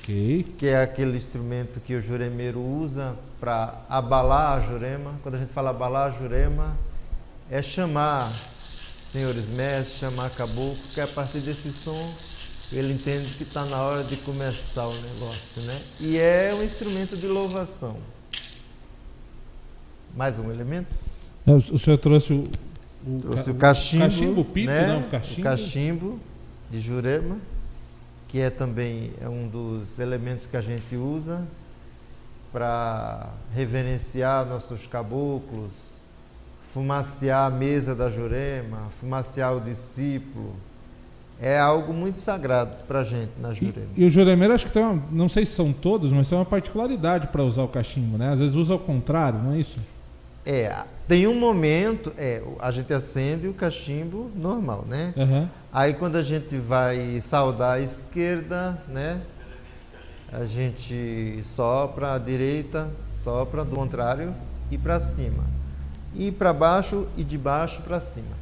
Ok. 0.00 0.44
que 0.58 0.66
é 0.66 0.82
aquele 0.82 1.16
instrumento 1.16 1.80
que 1.80 1.94
o 1.94 2.02
juremeiro 2.02 2.60
usa 2.60 3.14
para 3.40 3.74
abalar 3.88 4.58
a 4.58 4.60
jurema. 4.60 5.14
Quando 5.22 5.36
a 5.36 5.38
gente 5.38 5.52
fala 5.52 5.70
abalar 5.70 6.08
a 6.08 6.10
jurema, 6.10 6.76
é 7.50 7.62
chamar 7.62 8.22
senhores 8.22 9.50
mestres, 9.50 9.98
chamar 9.98 10.30
caboclo, 10.30 10.76
que 10.94 11.00
a 11.00 11.06
partir 11.06 11.40
desse 11.40 11.70
som 11.70 12.38
ele 12.72 12.92
entende 12.92 13.24
que 13.36 13.44
está 13.44 13.64
na 13.64 13.80
hora 13.82 14.04
de 14.04 14.16
começar 14.18 14.86
o 14.86 14.92
negócio, 14.92 15.62
né? 15.62 15.80
E 16.00 16.18
é 16.18 16.54
um 16.54 16.62
instrumento 16.62 17.16
de 17.16 17.26
louvação. 17.26 17.96
Mais 20.14 20.38
um 20.38 20.50
elemento? 20.50 20.88
É, 21.46 21.52
O 21.52 21.78
senhor 21.78 21.96
trouxe 21.96 22.32
o, 22.34 22.44
o, 23.06 23.20
Trouxe 23.20 23.50
o 23.50 23.54
cachimbo, 23.54 24.04
cachimbo, 24.04 24.40
o 24.42 24.44
pito, 24.44 24.66
né? 24.70 24.86
não, 24.88 25.00
o 25.00 25.08
cachimbo. 25.08 25.40
O 25.40 25.42
cachimbo 25.42 26.20
de 26.70 26.80
Jurema, 26.80 27.36
que 28.28 28.38
é 28.40 28.50
também 28.50 29.12
é 29.20 29.28
um 29.28 29.48
dos 29.48 29.98
elementos 29.98 30.46
que 30.46 30.56
a 30.56 30.60
gente 30.60 30.96
usa 30.96 31.42
para 32.52 33.28
reverenciar 33.54 34.46
nossos 34.46 34.86
caboclos, 34.86 35.72
fumaciar 36.72 37.46
a 37.46 37.50
mesa 37.50 37.94
da 37.94 38.10
Jurema, 38.10 38.88
fumaciar 39.00 39.56
o 39.56 39.60
discípulo. 39.60 40.54
É 41.40 41.58
algo 41.58 41.92
muito 41.92 42.16
sagrado 42.18 42.76
para 42.86 43.00
a 43.00 43.04
gente 43.04 43.30
na 43.40 43.52
E, 43.52 43.54
Jurema. 43.54 43.86
e 43.96 44.04
o 44.04 44.10
juremeiro, 44.10 44.52
acho 44.54 44.66
que 44.66 44.72
tem 44.72 44.82
uma, 44.82 45.00
não 45.10 45.28
sei 45.28 45.46
se 45.46 45.52
são 45.52 45.72
todos, 45.72 46.10
mas 46.12 46.28
tem 46.28 46.36
uma 46.36 46.44
particularidade 46.44 47.28
para 47.28 47.44
usar 47.44 47.62
o 47.62 47.68
cachimbo, 47.68 48.18
né? 48.18 48.32
Às 48.32 48.40
vezes 48.40 48.54
usa 48.56 48.72
ao 48.72 48.78
contrário, 48.78 49.38
não 49.40 49.52
é 49.52 49.60
isso? 49.60 49.78
É, 50.50 50.74
tem 51.06 51.26
um 51.26 51.38
momento, 51.38 52.10
é, 52.16 52.42
a 52.58 52.70
gente 52.70 52.90
acende 52.94 53.46
o 53.46 53.52
cachimbo 53.52 54.30
normal, 54.34 54.82
né? 54.88 55.12
Aham. 55.14 55.50
Aí 55.70 55.92
quando 55.92 56.16
a 56.16 56.22
gente 56.22 56.56
vai 56.56 57.20
saudar 57.20 57.74
a 57.74 57.80
esquerda, 57.80 58.82
né? 58.88 59.20
A 60.32 60.46
gente 60.46 61.42
sopra 61.44 62.14
a 62.14 62.18
direita, 62.18 62.88
sopra 63.22 63.62
do 63.62 63.76
contrário 63.76 64.34
e 64.70 64.78
para 64.78 64.98
cima. 65.00 65.44
E 66.14 66.32
para 66.32 66.54
baixo 66.54 67.06
e 67.14 67.22
de 67.22 67.36
baixo 67.36 67.82
para 67.82 68.00
cima. 68.00 68.34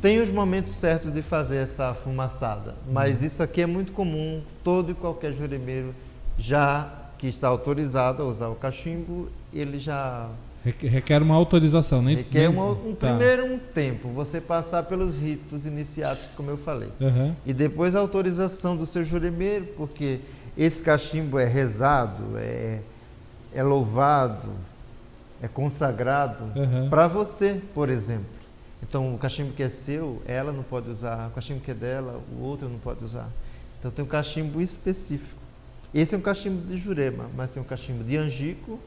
Tem 0.00 0.20
os 0.20 0.30
momentos 0.30 0.74
certos 0.74 1.12
de 1.12 1.22
fazer 1.22 1.56
essa 1.56 1.92
fumaçada, 1.92 2.76
mas 2.88 3.20
isso 3.20 3.42
aqui 3.42 3.62
é 3.62 3.66
muito 3.66 3.90
comum, 3.90 4.42
todo 4.62 4.92
e 4.92 4.94
qualquer 4.94 5.32
juremeiro 5.32 5.92
já 6.38 6.88
que 7.18 7.26
está 7.26 7.48
autorizado 7.48 8.22
a 8.22 8.26
usar 8.26 8.46
o 8.46 8.54
cachimbo, 8.54 9.28
ele 9.52 9.80
já 9.80 10.28
Requer, 10.64 11.20
uma 11.22 11.34
autorização, 11.34 12.00
nem 12.00 12.16
requer 12.16 12.48
uma- 12.48 12.70
um 12.70 12.94
tá. 12.94 13.08
primeiro 13.08 13.46
um 13.46 13.58
tempo, 13.58 14.08
você 14.10 14.40
passar 14.40 14.84
pelos 14.84 15.18
ritos 15.18 15.66
iniciáticos, 15.66 16.34
como 16.36 16.50
eu 16.50 16.56
falei. 16.56 16.88
Aham. 17.00 17.34
E 17.44 17.52
depois 17.52 17.96
a 17.96 17.98
autorização 17.98 18.76
do 18.76 18.86
seu 18.86 19.02
juremeiro, 19.02 19.66
porque 19.76 20.20
esse 20.56 20.80
cachimbo 20.80 21.36
é 21.38 21.44
rezado, 21.44 22.38
é, 22.38 22.80
é 23.52 23.62
louvado, 23.62 24.50
é 25.42 25.48
consagrado 25.48 26.44
Aham. 26.56 26.88
para 26.88 27.08
você, 27.08 27.60
por 27.74 27.90
exemplo. 27.90 28.26
Então, 28.80 29.12
o 29.14 29.18
cachimbo 29.18 29.52
que 29.52 29.62
é 29.64 29.68
seu, 29.68 30.22
ela 30.26 30.52
não 30.52 30.62
pode 30.62 30.88
usar. 30.90 31.28
O 31.28 31.30
cachimbo 31.32 31.60
que 31.60 31.70
é 31.72 31.74
dela, 31.74 32.20
o 32.38 32.42
outro 32.42 32.68
não 32.68 32.78
pode 32.78 33.02
usar. 33.04 33.28
Então, 33.80 33.90
tem 33.90 34.04
um 34.04 34.08
cachimbo 34.08 34.60
específico. 34.60 35.40
Esse 35.92 36.14
é 36.14 36.18
um 36.18 36.20
cachimbo 36.20 36.64
de 36.66 36.76
jurema, 36.76 37.26
mas 37.36 37.50
tem 37.50 37.60
um 37.60 37.66
cachimbo 37.66 38.04
de 38.04 38.16
angico, 38.16 38.78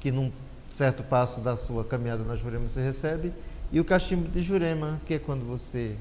que 0.00 0.10
num 0.10 0.30
certo 0.72 1.02
passo 1.02 1.40
da 1.40 1.56
sua 1.56 1.84
caminhada 1.84 2.24
na 2.24 2.34
jurema 2.34 2.68
você 2.68 2.80
recebe, 2.82 3.32
e 3.70 3.78
o 3.78 3.84
cachimbo 3.84 4.28
de 4.28 4.42
jurema, 4.42 5.00
que 5.06 5.14
é 5.14 5.18
quando 5.18 5.44
você 5.46 5.94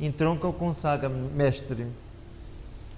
entronca 0.00 0.46
ou 0.46 0.52
consagra 0.52 1.08
mestre. 1.08 1.86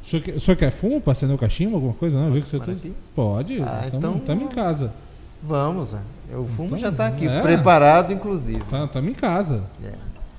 O 0.04 0.08
senhor, 0.10 0.22
quer- 0.22 0.36
o 0.36 0.40
senhor 0.40 0.56
quer 0.56 0.70
fumo 0.70 1.00
para 1.00 1.12
acender 1.12 1.34
o 1.34 1.38
cachimbo, 1.38 1.74
alguma 1.76 1.94
coisa? 1.94 2.16
Não, 2.18 2.26
eu 2.28 2.32
vi 2.34 2.40
que 2.40 2.46
o 2.46 2.50
senhor 2.50 2.70
aqui? 2.70 2.94
Pode, 3.14 3.62
Ah, 3.62 3.82
estamos 3.86 4.22
então- 4.22 4.36
em 4.36 4.48
casa. 4.48 4.92
Vamos, 5.42 5.94
é. 5.94 6.00
o 6.36 6.44
fumo 6.44 6.68
Então, 6.68 6.78
já 6.78 6.88
está 6.88 7.06
aqui, 7.06 7.26
é. 7.28 7.42
preparado 7.42 8.12
inclusive. 8.12 8.62
Estamos 8.84 9.10
em 9.10 9.14
casa. 9.14 9.62
É. 9.84 9.92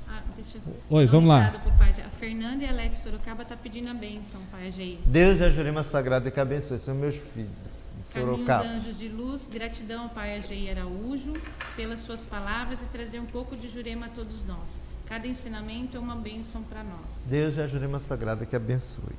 Ah, 0.08 0.22
deixa 0.36 0.58
eu 0.58 0.98
Oi, 0.98 1.06
vamos 1.06 1.30
lá. 1.30 1.54
A 2.06 2.10
Fernanda 2.18 2.64
e 2.64 2.68
Alex 2.68 2.98
Sorocaba 2.98 3.46
tá 3.46 3.56
pedindo 3.56 3.90
a 3.90 3.94
bênção, 3.94 4.40
pai. 4.52 4.72
Deus 5.06 5.40
e 5.40 5.44
a 5.44 5.50
Jurema 5.50 5.84
Sagrada 5.84 6.32
que 6.32 6.40
abençoe, 6.40 6.80
são 6.80 6.96
meus 6.96 7.16
filhos 7.16 7.85
de 8.00 8.14
Caminhos 8.14 8.38
Sorocaba. 8.38 8.64
Anjos 8.70 8.98
de 8.98 9.08
Luz, 9.08 9.48
gratidão 9.52 10.04
ao 10.04 10.10
pai 10.10 10.42
Jair 10.42 10.78
Araújo 10.78 11.34
pelas 11.76 12.02
suas 12.02 12.26
palavras 12.26 12.82
e 12.82 12.86
trazer 12.86 13.20
um 13.20 13.26
pouco 13.26 13.56
de 13.56 13.70
Jurema 13.70 14.08
a 14.08 14.10
todos 14.10 14.46
nós. 14.46 14.82
Cada 15.08 15.28
ensinamento 15.28 15.98
é 15.98 16.00
uma 16.00 16.16
bênção 16.16 16.62
para 16.64 16.84
nós. 16.84 17.28
Deus 17.30 17.58
e 17.58 17.62
a 17.62 17.68
Jurema 17.68 18.00
Sagrada 18.00 18.46
que 18.46 18.56
abençoe. 18.56 19.14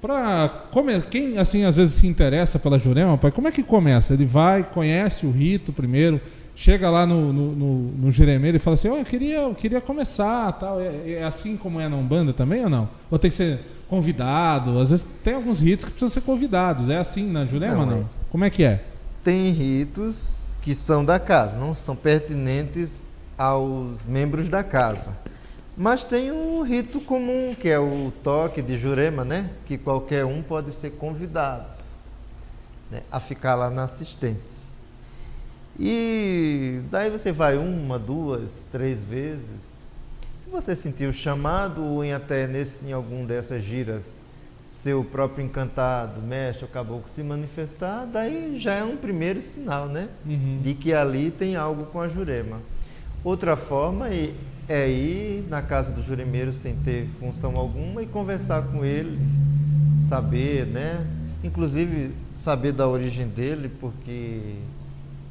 Pra 0.00 0.48
come- 0.70 1.00
quem 1.02 1.38
assim 1.38 1.64
às 1.64 1.76
vezes 1.76 1.94
se 1.96 2.06
interessa 2.06 2.58
pela 2.58 2.78
Jurema, 2.78 3.16
pai, 3.18 3.30
como 3.30 3.48
é 3.48 3.52
que 3.52 3.62
começa? 3.62 4.14
Ele 4.14 4.24
vai, 4.24 4.62
conhece 4.62 5.26
o 5.26 5.30
rito 5.30 5.72
primeiro, 5.72 6.20
chega 6.54 6.88
lá 6.90 7.06
no, 7.06 7.32
no, 7.32 7.52
no, 7.54 7.78
no 7.92 8.08
e 8.10 8.58
fala 8.58 8.74
assim, 8.74 8.88
oh, 8.88 8.96
eu 8.96 9.04
queria, 9.04 9.38
eu 9.40 9.54
queria 9.54 9.80
começar, 9.80 10.52
tal. 10.52 10.80
É, 10.80 11.12
é 11.12 11.24
assim 11.24 11.56
como 11.56 11.80
é 11.80 11.88
na 11.88 11.96
Umbanda 11.96 12.32
também 12.32 12.62
ou 12.64 12.70
não? 12.70 12.88
Ou 13.10 13.18
tem 13.18 13.30
que 13.30 13.36
ser 13.36 13.60
convidado? 13.88 14.78
Às 14.78 14.90
vezes 14.90 15.06
tem 15.22 15.34
alguns 15.34 15.60
ritos 15.60 15.84
que 15.84 15.90
precisam 15.90 16.08
ser 16.08 16.20
convidados. 16.20 16.88
É 16.88 16.96
assim 16.96 17.30
na 17.30 17.44
Jurema 17.44 17.76
Não, 17.76 17.86
não? 17.86 17.98
é. 17.98 18.04
Como 18.30 18.44
é 18.44 18.50
que 18.50 18.64
é? 18.64 18.82
Tem 19.22 19.50
ritos 19.50 20.56
que 20.60 20.74
são 20.74 21.04
da 21.04 21.18
casa, 21.18 21.56
não 21.56 21.72
são 21.72 21.94
pertinentes 21.94 23.06
aos 23.38 24.04
membros 24.04 24.48
da 24.48 24.64
casa. 24.64 25.16
Mas 25.76 26.04
tem 26.04 26.32
um 26.32 26.62
rito 26.62 27.00
comum, 27.00 27.54
que 27.54 27.68
é 27.68 27.78
o 27.78 28.12
toque 28.22 28.62
de 28.62 28.76
Jurema, 28.76 29.24
né? 29.24 29.50
Que 29.66 29.76
qualquer 29.76 30.24
um 30.24 30.42
pode 30.42 30.72
ser 30.72 30.92
convidado 30.92 31.66
né? 32.90 33.02
a 33.10 33.20
ficar 33.20 33.54
lá 33.54 33.68
na 33.68 33.84
assistência. 33.84 34.66
E 35.78 36.80
daí 36.90 37.10
você 37.10 37.30
vai 37.30 37.58
uma, 37.58 37.98
duas, 37.98 38.62
três 38.72 39.04
vezes. 39.04 39.75
Se 40.56 40.62
você 40.62 40.74
sentir 40.76 41.06
o 41.06 41.12
chamado 41.12 41.84
ou 41.84 42.02
em 42.02 42.14
até 42.14 42.46
nesse, 42.46 42.82
em 42.86 42.90
algum 42.90 43.26
dessas 43.26 43.62
giras 43.62 44.04
seu 44.70 45.04
próprio 45.04 45.44
encantado, 45.44 46.22
mestre 46.22 46.64
ou 46.64 46.70
caboclo 46.70 47.06
se 47.08 47.22
manifestar, 47.22 48.06
daí 48.06 48.58
já 48.58 48.72
é 48.72 48.82
um 48.82 48.96
primeiro 48.96 49.42
sinal, 49.42 49.86
né? 49.86 50.06
Uhum. 50.24 50.60
De 50.62 50.72
que 50.72 50.94
ali 50.94 51.30
tem 51.30 51.56
algo 51.56 51.84
com 51.84 52.00
a 52.00 52.08
Jurema. 52.08 52.62
Outra 53.22 53.54
forma 53.54 54.08
é 54.08 54.32
é 54.66 54.88
ir 54.88 55.44
na 55.48 55.60
casa 55.60 55.92
do 55.92 56.02
juremeiro 56.02 56.54
sem 56.54 56.74
ter 56.76 57.06
função 57.20 57.54
alguma 57.56 58.02
e 58.02 58.06
conversar 58.06 58.62
com 58.62 58.82
ele, 58.82 59.18
saber, 60.08 60.66
né? 60.66 61.06
Inclusive 61.44 62.12
saber 62.34 62.72
da 62.72 62.88
origem 62.88 63.28
dele, 63.28 63.70
porque 63.78 64.54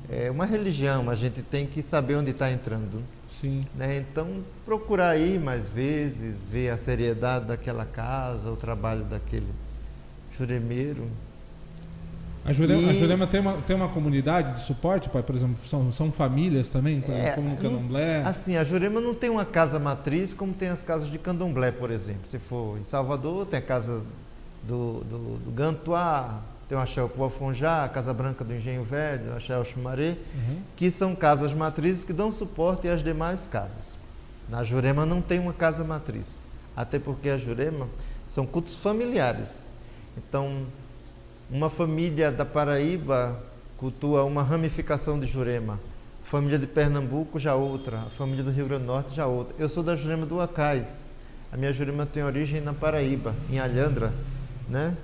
é 0.08 0.30
uma 0.30 0.46
religião, 0.46 1.10
a 1.10 1.16
gente 1.16 1.42
tem 1.42 1.66
que 1.66 1.82
saber 1.82 2.16
onde 2.16 2.30
está 2.30 2.52
entrando. 2.52 3.02
Sim. 3.42 3.66
Né? 3.76 3.98
Então, 4.10 4.44
procurar 4.66 5.18
ir 5.18 5.40
mais 5.40 5.68
vezes, 5.68 6.36
ver 6.50 6.70
a 6.70 6.78
seriedade 6.78 7.46
daquela 7.46 7.86
casa, 7.86 8.50
o 8.50 8.56
trabalho 8.56 9.04
daquele 9.06 9.48
juremeiro. 10.38 11.08
A 12.46 12.54
Jurema, 12.54 12.90
a 12.90 12.94
E- 12.94 13.00
Jurema 13.00 13.26
tem, 13.26 13.40
uma, 13.40 13.54
tem 13.54 13.76
uma 13.76 13.90
comunidade 13.90 14.54
de 14.56 14.62
suporte, 14.62 15.10
pai, 15.10 15.24
por 15.24 15.36
exemplo, 15.36 15.58
são, 15.68 15.92
são 15.92 16.12
famílias 16.12 16.70
também, 16.70 17.04
É, 17.10 17.32
como 17.32 17.50
no 17.50 17.58
Candomblé. 17.58 18.22
Assim, 18.24 18.56
a 18.56 18.64
Jurema 18.64 19.02
não 19.02 19.16
tem 19.16 19.32
uma 19.32 19.46
casa 19.46 19.80
matriz 19.80 20.32
como 20.34 20.54
tem 20.54 20.70
as 20.70 20.84
casas 20.84 21.10
de 21.10 21.18
candomblé, 21.18 21.72
por 21.72 21.90
exemplo. 21.90 22.22
Se 22.26 22.38
for 22.38 22.78
em 22.78 22.84
Salvador, 22.84 23.48
tem 23.48 23.58
a 23.58 23.62
casa 23.64 24.04
do, 24.62 25.04
do, 25.10 25.38
do 25.44 25.52
Gantuá, 25.52 26.40
tem 26.68 26.78
o 26.78 26.82
Axel 26.82 27.08
Poafonjá, 27.10 27.84
a 27.84 27.90
Casa 27.90 28.14
Branca 28.14 28.44
do 28.44 28.54
Engenho 28.54 28.84
Velho, 28.84 29.34
o 29.34 29.36
Axel 29.38 29.64
Xumaré, 29.66 30.18
Uhum. 30.34 30.62
que 30.76 30.90
são 30.90 31.16
casas 31.16 31.54
matrizes 31.54 32.04
que 32.04 32.12
dão 32.14 32.32
suporte 32.32 32.88
às 32.88 33.04
demais 33.04 33.48
casas. 33.52 33.96
Na 34.50 34.64
Jurema 34.64 35.06
não 35.06 35.22
tem 35.22 35.40
uma 35.40 35.54
casa 35.54 35.84
matriz, 35.84 36.28
até 36.76 36.98
porque 37.00 37.30
a 37.30 37.38
Jurema 37.38 37.88
são 38.28 38.46
cultos 38.46 38.76
familiares. 38.76 39.72
Então, 40.18 40.66
uma 41.50 41.70
família 41.70 42.32
da 42.32 42.46
Paraíba 42.46 43.40
cultua 43.78 44.24
uma 44.24 44.42
ramificação 44.44 45.20
de 45.20 45.28
Jurema. 45.28 45.80
A 46.24 46.28
família 46.28 46.58
de 46.58 46.66
Pernambuco 46.66 47.40
já 47.40 47.54
outra, 47.54 47.98
a 48.00 48.10
família 48.10 48.44
do 48.44 48.50
Rio 48.52 48.66
Grande 48.68 48.84
do 48.84 48.88
Norte 48.88 49.16
já 49.16 49.28
outra. 49.28 49.56
Eu 49.60 49.70
sou 49.70 49.84
da 49.84 49.96
Jurema 49.96 50.26
do 50.26 50.42
Acais. 50.42 51.06
A 51.52 51.58
minha 51.58 51.72
Jurema 51.72 52.06
tem 52.06 52.24
origem 52.24 52.60
na 52.62 52.74
Paraíba, 52.74 53.34
em 53.50 53.60
Alhandra, 53.60 54.12
né? 54.68 54.96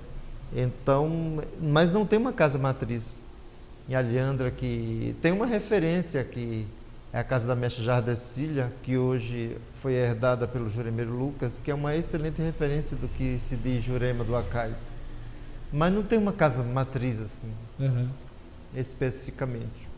Então, 0.54 1.40
mas 1.60 1.90
não 1.90 2.04
tem 2.04 2.18
uma 2.18 2.32
casa 2.32 2.58
matriz 2.58 3.02
em 3.88 3.94
Alhandra 3.94 4.50
que 4.50 5.16
tem 5.22 5.32
uma 5.32 5.46
referência 5.46 6.22
que 6.22 6.66
é 7.12 7.18
a 7.18 7.24
casa 7.24 7.46
da 7.46 7.54
mestra 7.54 7.82
Jardecília, 7.84 8.72
que 8.82 8.96
hoje 8.96 9.56
foi 9.80 9.92
herdada 9.94 10.46
pelo 10.48 10.68
juremeiro 10.70 11.10
Lucas, 11.12 11.60
que 11.62 11.70
é 11.70 11.74
uma 11.74 11.94
excelente 11.96 12.40
referência 12.40 12.96
do 12.96 13.08
que 13.08 13.38
se 13.48 13.56
diz 13.56 13.84
Jurema 13.84 14.24
do 14.24 14.34
Acais. 14.36 14.76
Mas 15.72 15.92
não 15.92 16.02
tem 16.02 16.18
uma 16.18 16.32
casa 16.32 16.62
matriz 16.62 17.20
assim, 17.20 17.50
Uhum. 17.78 18.02
especificamente. 18.74 19.88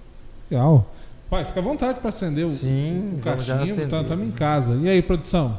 Legal. 0.51 0.87
Pai, 1.31 1.45
fica 1.45 1.61
à 1.61 1.63
vontade 1.63 2.01
para 2.01 2.09
acender 2.11 2.45
o, 2.45 2.49
Sim, 2.49 3.17
o 3.19 3.23
cachimbo, 3.23 3.65
estamos 3.65 4.27
em 4.27 4.31
casa. 4.31 4.75
E 4.77 4.89
aí, 4.89 5.03
produção? 5.03 5.59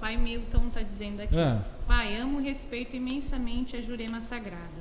Pai 0.00 0.16
Milton 0.16 0.68
tá 0.72 0.82
dizendo 0.82 1.20
aqui. 1.22 1.38
É. 1.38 1.58
Pai, 1.94 2.16
amo 2.16 2.40
e 2.40 2.44
respeito 2.44 2.96
imensamente 2.96 3.76
a 3.76 3.80
Jurema 3.82 4.18
Sagrada. 4.18 4.80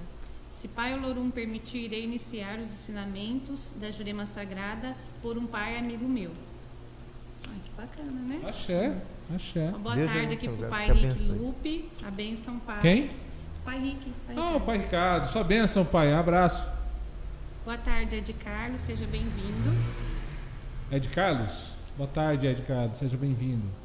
Se 0.50 0.66
Pai 0.70 0.94
Olorum 0.94 1.30
permitir, 1.30 1.80
irei 1.80 2.06
iniciar 2.06 2.58
os 2.58 2.70
ensinamentos 2.70 3.74
da 3.76 3.92
Jurema 3.92 4.26
Sagrada 4.26 4.96
por 5.22 5.38
um 5.38 5.46
pai 5.46 5.78
amigo 5.78 6.08
meu. 6.08 6.32
Ai, 7.50 7.58
que 7.66 7.72
bacana, 7.76 8.12
né? 8.12 8.40
Axé, 8.48 8.96
axé. 9.36 9.68
Uma 9.68 9.80
boa 9.80 9.96
Deus 9.98 10.10
tarde 10.10 10.34
aqui 10.36 10.48
abençoe, 10.48 10.58
pro 10.58 10.70
Pai 10.70 10.86
que 10.86 10.92
Rick 10.94 11.06
abençoe. 11.06 11.38
Lupe. 11.38 11.90
A 12.02 12.12
benção, 12.12 12.60
Pai. 12.60 12.80
Quem? 12.80 13.10
Pai 13.66 13.80
Rick. 13.80 14.14
Pai 14.26 14.36
Ah, 14.38 14.40
o 14.40 14.44
Ricardo. 14.46 14.66
pai 14.66 14.78
Ricardo. 14.78 15.32
Sua 15.34 15.44
bênção, 15.44 15.86
pai. 15.86 16.14
Um 16.14 16.18
abraço. 16.18 16.66
Boa 17.66 17.78
tarde, 17.78 18.16
Ed 18.16 18.34
Carlos. 18.36 18.80
Seja 18.80 19.06
bem-vindo. 19.06 19.70
Ed 20.90 21.10
Carlos? 21.10 21.74
Boa 21.98 22.10
tarde, 22.10 22.48
Ed 22.48 22.62
Carlos. 22.62 22.96
Seja 22.96 23.18
bem-vindo. 23.18 23.81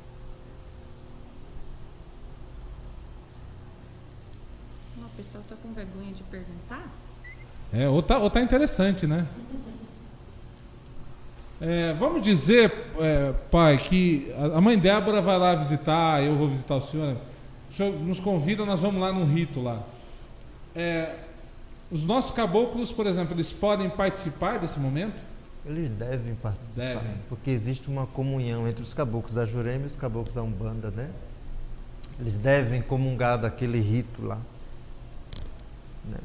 O 5.17 5.23
pessoal 5.25 5.43
tá 5.49 5.57
com 5.57 5.73
vergonha 5.73 6.13
de 6.13 6.23
perguntar? 6.25 6.87
É, 7.73 7.89
ou 7.89 8.03
tá, 8.03 8.19
ou 8.19 8.29
tá 8.29 8.39
interessante, 8.39 9.07
né? 9.07 9.27
É, 11.59 11.95
vamos 11.95 12.23
dizer, 12.23 12.71
é, 13.01 13.33
pai, 13.51 13.79
que 13.79 14.31
a 14.39 14.59
a 14.59 14.61
mãe 14.61 14.79
Débora 14.79 15.23
vai 15.23 15.39
lá 15.39 15.55
visitar, 15.55 16.23
eu 16.23 16.37
vou 16.37 16.49
visitar 16.49 16.77
o 16.77 16.83
senhor. 16.83 17.17
O 17.71 17.73
senhor 17.73 17.99
nos 17.99 18.21
convida, 18.21 18.67
nós 18.67 18.81
vamos 18.81 19.01
lá 19.01 19.11
num 19.11 19.25
rito 19.25 19.63
lá. 19.63 19.83
É, 20.75 21.15
os 21.91 22.05
nossos 22.05 22.33
caboclos, 22.33 22.93
por 22.93 23.07
exemplo, 23.07 23.35
eles 23.35 23.55
podem 23.55 23.89
participar 23.89 24.59
desse 24.59 24.79
momento? 24.79 25.19
Eles 25.65 25.89
devem 25.91 26.35
participar, 26.35 26.77
Devem. 26.77 27.15
porque 27.31 27.51
existe 27.51 27.89
uma 27.89 28.07
comunhão 28.07 28.69
entre 28.69 28.83
os 28.83 28.93
caboclos 28.93 29.33
da 29.33 29.47
Jurema 29.47 29.85
e 29.85 29.87
os 29.87 29.97
caboclos 29.97 30.35
da 30.35 30.43
Umbanda, 30.43 30.91
né? 30.91 31.09
Eles 32.21 32.37
devem 32.37 32.83
comungar 32.83 33.39
daquele 33.39 33.81
rito 33.81 34.23
lá. 34.23 34.39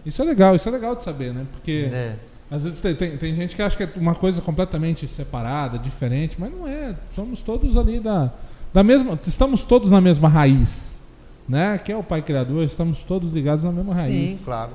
Isso 0.06 0.22
é 0.22 0.26
legal, 0.26 0.56
isso 0.56 0.68
é 0.68 0.72
legal 0.72 0.96
de 0.96 1.04
saber, 1.04 1.34
né? 1.34 1.46
Porque 1.52 1.88
Né? 1.92 2.18
às 2.50 2.64
vezes 2.64 2.80
tem, 2.82 2.96
tem, 2.96 3.18
tem 3.18 3.36
gente 3.36 3.56
que 3.56 3.62
acha 3.62 3.76
que 3.78 3.84
é 3.84 3.90
uma 3.96 4.16
coisa 4.16 4.42
completamente 4.42 5.08
separada, 5.08 5.78
diferente, 5.80 6.36
mas 6.40 6.52
não 6.52 6.68
é. 6.68 6.96
Somos 7.16 7.42
todos 7.42 7.78
ali 7.78 8.00
da, 8.00 8.32
da 8.74 8.84
mesma. 8.84 9.20
Estamos 9.26 9.64
todos 9.64 9.90
na 9.92 10.02
mesma 10.02 10.28
raiz. 10.30 11.00
Né? 11.48 11.78
Que 11.80 11.92
é 11.92 11.98
o 11.98 12.04
Pai 12.04 12.22
Criador, 12.22 12.64
estamos 12.64 13.00
todos 13.00 13.32
ligados 13.34 13.64
na 13.64 13.72
mesma 13.72 13.94
raiz. 13.94 14.38
Sim, 14.38 14.44
claro. 14.44 14.72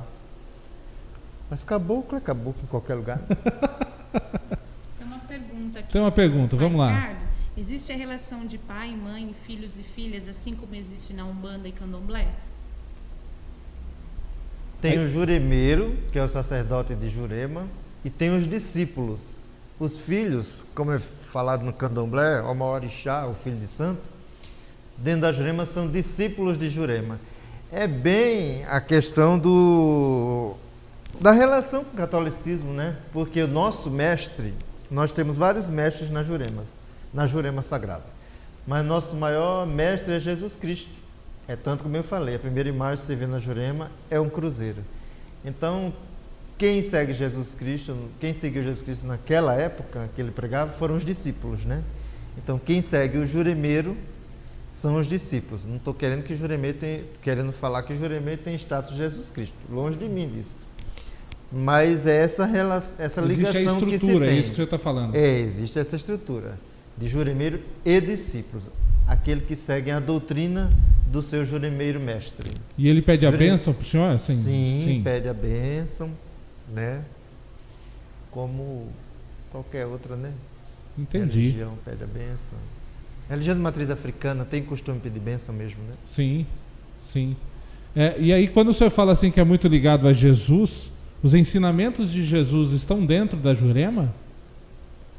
Mas 1.49 1.62
caboclo 1.64 2.19
é 2.19 2.21
caboclo 2.21 2.61
em 2.62 2.66
qualquer 2.66 2.95
lugar. 2.97 3.21
Tem 4.99 5.07
uma 5.07 5.19
pergunta 5.21 5.79
aqui. 5.79 5.92
Tem 5.92 6.01
uma 6.01 6.11
pergunta, 6.11 6.57
vamos 6.57 6.79
lá. 6.79 6.92
Ricardo, 6.92 7.19
existe 7.57 7.92
a 7.92 7.97
relação 7.97 8.45
de 8.45 8.59
pai, 8.59 8.95
mãe, 8.97 9.35
filhos 9.47 9.79
e 9.79 9.83
filhas, 9.83 10.27
assim 10.29 10.55
como 10.55 10.75
existe 10.75 11.14
na 11.14 11.25
Umbanda 11.25 11.69
e 11.69 11.73
Candomblé? 11.73 12.27
Tem 14.81 14.99
o 14.99 15.09
juremeiro, 15.09 15.97
que 16.12 16.19
é 16.19 16.23
o 16.23 16.29
sacerdote 16.29 16.95
de 16.95 17.09
Jurema, 17.09 17.67
e 18.05 18.11
tem 18.11 18.37
os 18.37 18.49
discípulos. 18.49 19.21
Os 19.79 19.99
filhos, 19.99 20.47
como 20.75 20.93
é 20.93 20.99
falado 20.99 21.65
no 21.65 21.73
candomblé, 21.73 22.41
o 22.41 22.55
Maorixá, 22.55 23.27
o 23.27 23.35
filho 23.35 23.57
de 23.57 23.67
santo, 23.67 24.01
dentro 24.97 25.23
da 25.23 25.33
Jurema 25.33 25.67
são 25.67 25.89
discípulos 25.89 26.57
de 26.57 26.69
Jurema. 26.69 27.19
É 27.73 27.87
bem 27.87 28.65
a 28.67 28.81
questão 28.81 29.39
do 29.39 30.55
da 31.21 31.33
relação 31.33 31.83
com 31.83 31.95
o 31.95 31.97
catolicismo, 31.97 32.73
né? 32.73 32.97
Porque 33.12 33.43
o 33.43 33.49
nosso 33.49 33.91
mestre, 33.91 34.55
nós 34.91 35.12
temos 35.12 35.37
vários 35.37 35.67
mestres 35.67 36.11
na 36.11 36.23
Jurema, 36.23 36.65
na 37.12 37.27
Jurema 37.27 37.62
Sagrada. 37.62 38.05
Mas 38.67 38.85
nosso 38.85 39.17
maior 39.17 39.67
mestre 39.67 40.15
é 40.15 40.21
Jesus 40.21 40.55
Cristo. 40.55 41.06
É 41.49 41.55
tanto 41.55 41.85
como 41.85 41.97
eu 41.97 42.03
falei, 42.03 42.35
a 42.35 42.39
primeira 42.39 42.69
imagem 42.69 43.01
que 43.01 43.07
você 43.07 43.15
vê 43.15 43.27
na 43.27 43.39
Jurema 43.39 43.91
é 44.11 44.19
um 44.19 44.29
cruzeiro. 44.29 44.83
Então, 45.45 45.93
quem 46.59 46.83
segue 46.83 47.13
Jesus 47.13 47.55
Cristo, 47.55 47.97
quem 48.19 48.35
seguiu 48.35 48.63
Jesus 48.63 48.83
Cristo 48.83 49.07
naquela 49.07 49.55
época 49.55 50.11
que 50.15 50.21
ele 50.21 50.31
pregava, 50.31 50.73
foram 50.73 50.97
os 50.97 51.05
discípulos, 51.05 51.65
né? 51.65 51.85
Então, 52.37 52.59
quem 52.59 52.83
segue 52.83 53.19
o 53.19 53.27
juremeiro 53.27 53.97
são 54.73 54.97
os 54.97 55.07
discípulos. 55.07 55.65
Não 55.65 55.77
estou 55.77 55.95
querendo 55.95 56.23
que 56.23 56.35
juremeiro 56.35 56.79
tem, 56.79 57.05
querendo 57.23 57.53
falar 57.53 57.83
que 57.83 57.93
o 57.93 57.99
juremeiro 57.99 58.43
tem 58.43 58.55
status 58.57 58.91
de 58.91 58.99
Jesus 58.99 59.31
Cristo. 59.31 59.55
Longe 59.71 59.97
de 59.97 60.09
mim 60.09 60.29
disso. 60.29 60.67
Mas 61.51 62.07
é 62.07 62.23
essa, 62.23 62.45
relação, 62.45 62.97
essa 62.99 63.21
Existe 63.23 63.47
a 63.47 63.53
ligação 63.53 63.81
que 63.81 63.87
se 63.87 63.95
estrutura, 63.95 64.27
é 64.27 64.29
tem. 64.31 64.39
isso 64.39 64.51
que 64.51 64.57
você 64.57 64.63
está 64.63 64.79
falando. 64.79 65.15
É, 65.15 65.39
existe 65.39 65.79
essa 65.79 65.97
estrutura 65.97 66.59
de 66.99 67.09
juremeiro 67.09 67.61
e 67.85 68.01
discípulos. 68.01 68.65
Aquele 69.07 69.40
que 69.40 69.55
segue 69.55 69.90
a 69.90 70.01
doutrina 70.01 70.71
do 71.07 71.23
seu 71.23 71.45
juremeiro 71.45 72.01
mestre. 72.01 72.51
E 72.77 72.88
ele 72.88 73.01
pede 73.01 73.25
a 73.25 73.31
bênção 73.31 73.73
para 73.73 73.83
o 73.83 73.85
senhor? 73.85 74.12
Assim, 74.12 74.35
Sim, 74.35 75.01
pede 75.03 75.29
a 75.29 75.35
bênção, 75.35 76.11
né? 76.73 77.03
Como 78.31 78.88
qualquer 79.51 79.87
outra, 79.87 80.16
né? 80.16 80.33
Entendi. 80.99 81.40
Religião 81.40 81.75
pede 81.85 82.03
a 82.03 82.07
bênção. 82.07 82.59
Religião 83.29 83.55
de 83.55 83.61
matriz 83.61 83.90
africana 83.90 84.45
tem 84.45 84.62
costume 84.62 84.99
de 84.99 85.05
pedir 85.05 85.21
bênção 85.21 85.55
mesmo, 85.55 85.83
né? 85.88 85.95
Sim, 86.05 86.47
sim. 87.01 87.37
É, 87.95 88.14
e 88.19 88.33
aí, 88.33 88.47
quando 88.49 88.69
o 88.69 88.75
senhor 88.75 88.90
fala 88.90 89.12
assim 89.12 89.31
que 89.31 89.40
é 89.40 89.45
muito 89.45 89.66
ligado 89.69 90.07
a 90.07 90.12
Jesus, 90.12 90.90
os 91.23 91.35
ensinamentos 91.35 92.12
de 92.12 92.25
Jesus 92.25 92.73
estão 92.73 93.05
dentro 93.05 93.38
da 93.38 93.55
Jurema? 93.55 94.12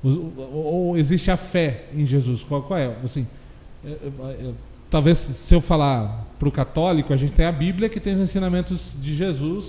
Ou, 0.03 0.33
ou 0.37 0.97
existe 0.97 1.31
a 1.31 1.37
fé 1.37 1.85
em 1.93 2.05
Jesus? 2.05 2.43
Qual, 2.43 2.63
qual 2.63 2.79
é? 2.79 2.95
Assim, 3.03 3.27
talvez 4.89 5.17
se 5.17 5.53
eu 5.53 5.61
falar 5.61 6.25
para 6.39 6.47
o 6.47 6.51
católico, 6.51 7.13
a 7.13 7.17
gente 7.17 7.33
tem 7.33 7.45
a 7.45 7.51
Bíblia 7.51 7.89
que 7.89 7.99
tem 7.99 8.15
os 8.15 8.21
ensinamentos 8.21 8.93
de 9.01 9.15
Jesus. 9.15 9.65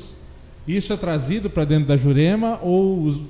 Isso 0.66 0.92
é 0.92 0.96
trazido 0.96 1.48
para 1.48 1.64
dentro 1.64 1.88
da 1.88 1.96
Jurema 1.96 2.58
ou 2.62 3.02
os, 3.02 3.20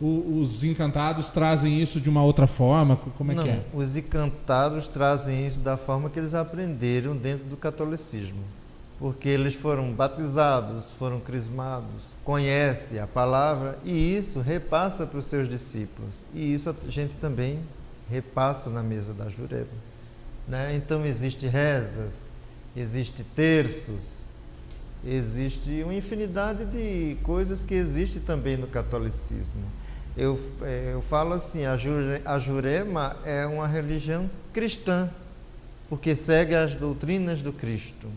os 0.00 0.62
encantados 0.62 1.30
trazem 1.30 1.80
isso 1.80 2.00
de 2.00 2.10
uma 2.10 2.22
outra 2.22 2.46
forma? 2.46 2.96
Como 3.16 3.32
é 3.32 3.34
Não, 3.34 3.42
que 3.42 3.48
é? 3.48 3.62
os 3.72 3.96
encantados 3.96 4.86
trazem 4.88 5.46
isso 5.46 5.60
da 5.60 5.76
forma 5.76 6.10
que 6.10 6.18
eles 6.18 6.34
aprenderam 6.34 7.16
dentro 7.16 7.46
do 7.46 7.56
catolicismo. 7.56 8.42
Porque 8.98 9.28
eles 9.28 9.54
foram 9.54 9.92
batizados, 9.92 10.92
foram 10.92 11.18
crismados, 11.20 12.14
conhecem 12.22 12.98
a 13.00 13.06
palavra 13.06 13.78
e 13.84 14.16
isso 14.16 14.40
repassa 14.40 15.04
para 15.06 15.18
os 15.18 15.24
seus 15.24 15.48
discípulos. 15.48 16.14
E 16.34 16.54
isso 16.54 16.70
a 16.70 16.90
gente 16.90 17.14
também 17.14 17.58
repassa 18.10 18.70
na 18.70 18.82
mesa 18.82 19.12
da 19.12 19.28
Jurema. 19.28 19.93
Né? 20.46 20.74
Então 20.76 21.04
existe 21.04 21.46
rezas, 21.46 22.14
existe 22.76 23.24
terços, 23.24 24.24
existe 25.06 25.82
uma 25.82 25.94
infinidade 25.94 26.64
de 26.64 27.16
coisas 27.22 27.62
que 27.62 27.74
existe 27.74 28.20
também 28.20 28.56
no 28.56 28.66
catolicismo. 28.66 29.64
Eu, 30.16 30.38
eh, 30.62 30.90
eu 30.92 31.02
falo 31.02 31.34
assim, 31.34 31.64
a, 31.64 31.76
Jure, 31.76 32.22
a 32.24 32.38
Jurema 32.38 33.16
é 33.24 33.46
uma 33.46 33.66
religião 33.66 34.30
cristã, 34.52 35.10
porque 35.88 36.14
segue 36.14 36.54
as 36.54 36.74
doutrinas 36.74 37.42
do 37.42 37.52
Cristo. 37.52 38.08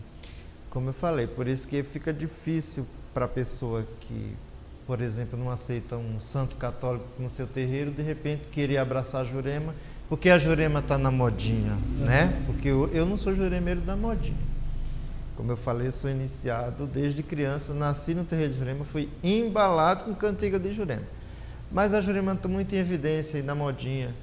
Como 0.70 0.90
eu 0.90 0.92
falei, 0.92 1.26
por 1.26 1.48
isso 1.48 1.66
que 1.66 1.82
fica 1.82 2.12
difícil 2.12 2.86
para 3.12 3.24
a 3.24 3.28
pessoa 3.28 3.84
que, 4.00 4.34
por 4.86 5.00
exemplo, 5.00 5.38
não 5.38 5.50
aceita 5.50 5.96
um 5.96 6.20
santo 6.20 6.56
católico 6.56 7.06
no 7.18 7.28
seu 7.28 7.46
terreiro, 7.46 7.90
de 7.90 8.02
repente 8.02 8.46
querer 8.48 8.78
abraçar 8.78 9.22
a 9.22 9.24
Jurema, 9.24 9.74
porque 10.08 10.30
a 10.30 10.38
Jurema 10.38 10.80
está 10.80 10.96
na 10.96 11.10
modinha, 11.10 11.76
né? 12.00 12.42
Porque 12.46 12.68
eu, 12.68 12.88
eu 12.92 13.04
não 13.04 13.16
sou 13.16 13.34
juremeiro 13.34 13.80
da 13.80 13.94
modinha. 13.94 14.36
Como 15.36 15.52
eu 15.52 15.56
falei, 15.56 15.88
eu 15.88 15.92
sou 15.92 16.10
iniciado 16.10 16.86
desde 16.86 17.22
criança, 17.22 17.74
nasci 17.74 18.14
no 18.14 18.24
terreiro 18.24 18.52
de 18.52 18.58
Jurema, 18.58 18.84
fui 18.84 19.08
embalado 19.22 20.04
com 20.04 20.14
cantiga 20.14 20.58
de 20.58 20.72
Jurema. 20.72 21.02
Mas 21.70 21.92
a 21.92 22.00
Jurema 22.00 22.32
está 22.32 22.48
muito 22.48 22.74
em 22.74 22.78
evidência 22.78 23.36
aí 23.36 23.42
na 23.42 23.54
modinha. 23.54 24.14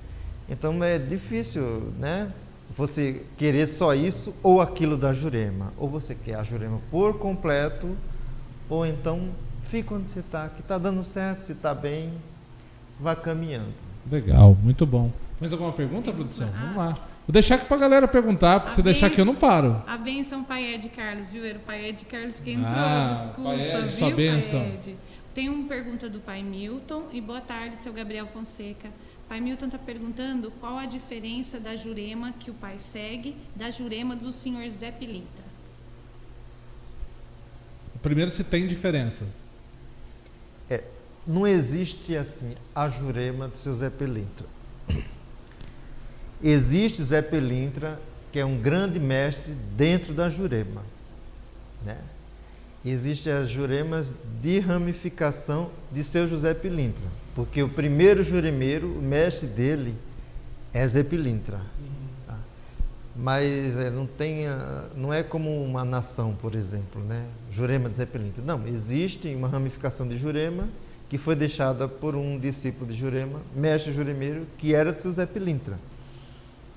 Então 0.50 0.84
é 0.84 0.98
difícil, 0.98 1.93
né? 2.00 2.32
Você 2.76 3.24
querer 3.38 3.67
só 3.67 3.93
isso 3.93 4.34
ou 4.41 4.60
aquilo 4.60 4.98
da 4.98 5.13
Jurema. 5.13 5.71
Ou 5.78 5.88
você 5.88 6.15
quer 6.15 6.36
a 6.36 6.43
Jurema 6.43 6.82
por 6.89 7.19
completo, 7.19 7.95
ou 8.67 8.86
então 8.86 9.30
fica 9.60 9.93
onde 9.93 10.08
você 10.08 10.19
está, 10.19 10.50
que 10.50 10.62
está 10.62 10.78
dando 10.78 11.04
certo, 11.04 11.43
se 11.43 11.52
está 11.52 11.74
bem, 11.74 12.12
vá 13.00 13.15
caminhando. 13.15 13.74
Legal, 14.12 14.58
muito 14.62 14.86
bom. 14.86 15.12
Mais 15.39 15.52
alguma 15.52 15.71
pergunta, 15.74 16.12
produção? 16.13 16.48
Ah. 16.54 16.60
Vamos 16.60 16.78
lá. 16.78 16.93
Vou 17.28 17.34
deixar 17.34 17.56
aqui 17.56 17.65
pra 17.65 17.78
galera 17.78 18.08
perguntar, 18.08 18.60
porque 18.60 18.74
A 18.74 18.76
se 18.76 18.82
deixar 18.84 19.08
vez- 19.08 19.13
aqui 19.13 19.21
eu 19.21 19.26
não 19.26 19.36
paro. 19.36 19.82
A 19.88 19.98
benção, 19.98 20.43
Pai 20.43 20.74
Ed 20.76 20.88
Carlos, 20.89 21.28
viu? 21.30 21.43
Era 21.43 21.58
o 21.58 21.62
Pai 21.62 21.86
Ed 21.89 22.06
Carlos 22.06 22.39
que 22.39 22.52
entrou, 22.52 22.71
Ah, 22.71 23.13
desculpa, 23.15 23.50
Pai 23.50 23.62
Ed, 23.71 23.88
viu, 23.88 23.98
sua 23.98 24.12
bênção. 24.12 24.60
Pai 24.62 24.74
Ed? 24.76 24.95
Tem 25.34 25.50
uma 25.50 25.67
pergunta 25.67 26.08
do 26.08 26.19
Pai 26.19 26.41
Milton 26.43 27.08
e 27.12 27.19
boa 27.19 27.41
tarde, 27.41 27.76
seu 27.78 27.91
Gabriel 27.91 28.28
Fonseca. 28.28 28.89
Pai 29.28 29.41
Milton 29.41 29.65
está 29.65 29.78
perguntando 29.80 30.52
qual 30.62 30.78
a 30.78 30.86
diferença 30.86 31.60
da 31.60 31.76
jurema 31.76 32.32
que 32.39 32.52
o 32.52 32.54
pai 32.54 32.78
segue 32.78 33.36
da 33.56 33.71
jurema 33.71 34.15
do 34.15 34.32
senhor 34.32 34.69
Zé 34.69 34.91
Pilintra. 34.91 35.43
Primeiro, 38.04 38.30
se 38.30 38.43
tem 38.43 38.67
diferença. 38.67 39.26
É, 40.69 40.84
não 41.26 41.45
existe 41.48 42.15
assim 42.15 42.54
a 42.74 42.88
Jurema 42.88 43.48
do 43.48 43.58
seu 43.58 43.74
Zé 43.74 43.89
Pelintra. 43.89 44.45
Existe 46.47 47.03
Zé 47.03 47.23
Pelintra, 47.23 47.99
que 48.31 48.38
é 48.38 48.45
um 48.45 48.55
grande 48.55 48.99
mestre 48.99 49.51
dentro 49.75 50.13
da 50.13 50.29
Jurema. 50.29 50.84
né? 51.84 51.97
Existem 52.86 53.34
as 53.34 53.49
juremas 53.49 54.13
de 54.43 54.60
ramificação 54.60 55.71
de 55.91 56.03
seu 56.03 56.27
José 56.27 56.53
Pilintra, 56.53 57.03
porque 57.34 57.63
o 57.63 57.67
primeiro 57.67 58.21
juremeiro, 58.21 58.88
o 58.88 59.01
mestre 59.01 59.47
dele, 59.47 59.95
é 60.71 60.88
Zé 60.88 61.01
Pilintra. 61.01 61.60
Tá? 62.27 62.38
Mas 63.15 63.75
é, 63.79 63.89
não, 63.89 64.05
tem, 64.05 64.43
não 64.95 65.12
é 65.12 65.23
como 65.23 65.63
uma 65.63 65.84
nação, 65.84 66.38
por 66.39 66.53
exemplo, 66.53 67.03
né? 67.03 67.25
Jurema 67.51 67.89
de 67.89 67.97
Zé 67.97 68.05
Pilintra. 68.05 68.43
Não, 68.45 68.67
existe 68.67 69.34
uma 69.34 69.47
ramificação 69.47 70.08
de 70.08 70.15
Jurema 70.15 70.69
que 71.10 71.17
foi 71.17 71.36
deixada 71.36 71.88
por 71.88 72.15
um 72.15 72.38
discípulo 72.38 72.91
de 72.91 72.95
Jurema, 72.95 73.41
mestre 73.55 73.91
juremeiro, 73.91 74.45
que 74.60 74.75
era 74.75 74.93
de 74.93 75.01
seu 75.01 75.12
Zé 75.12 75.25
Pilintra. 75.25 75.79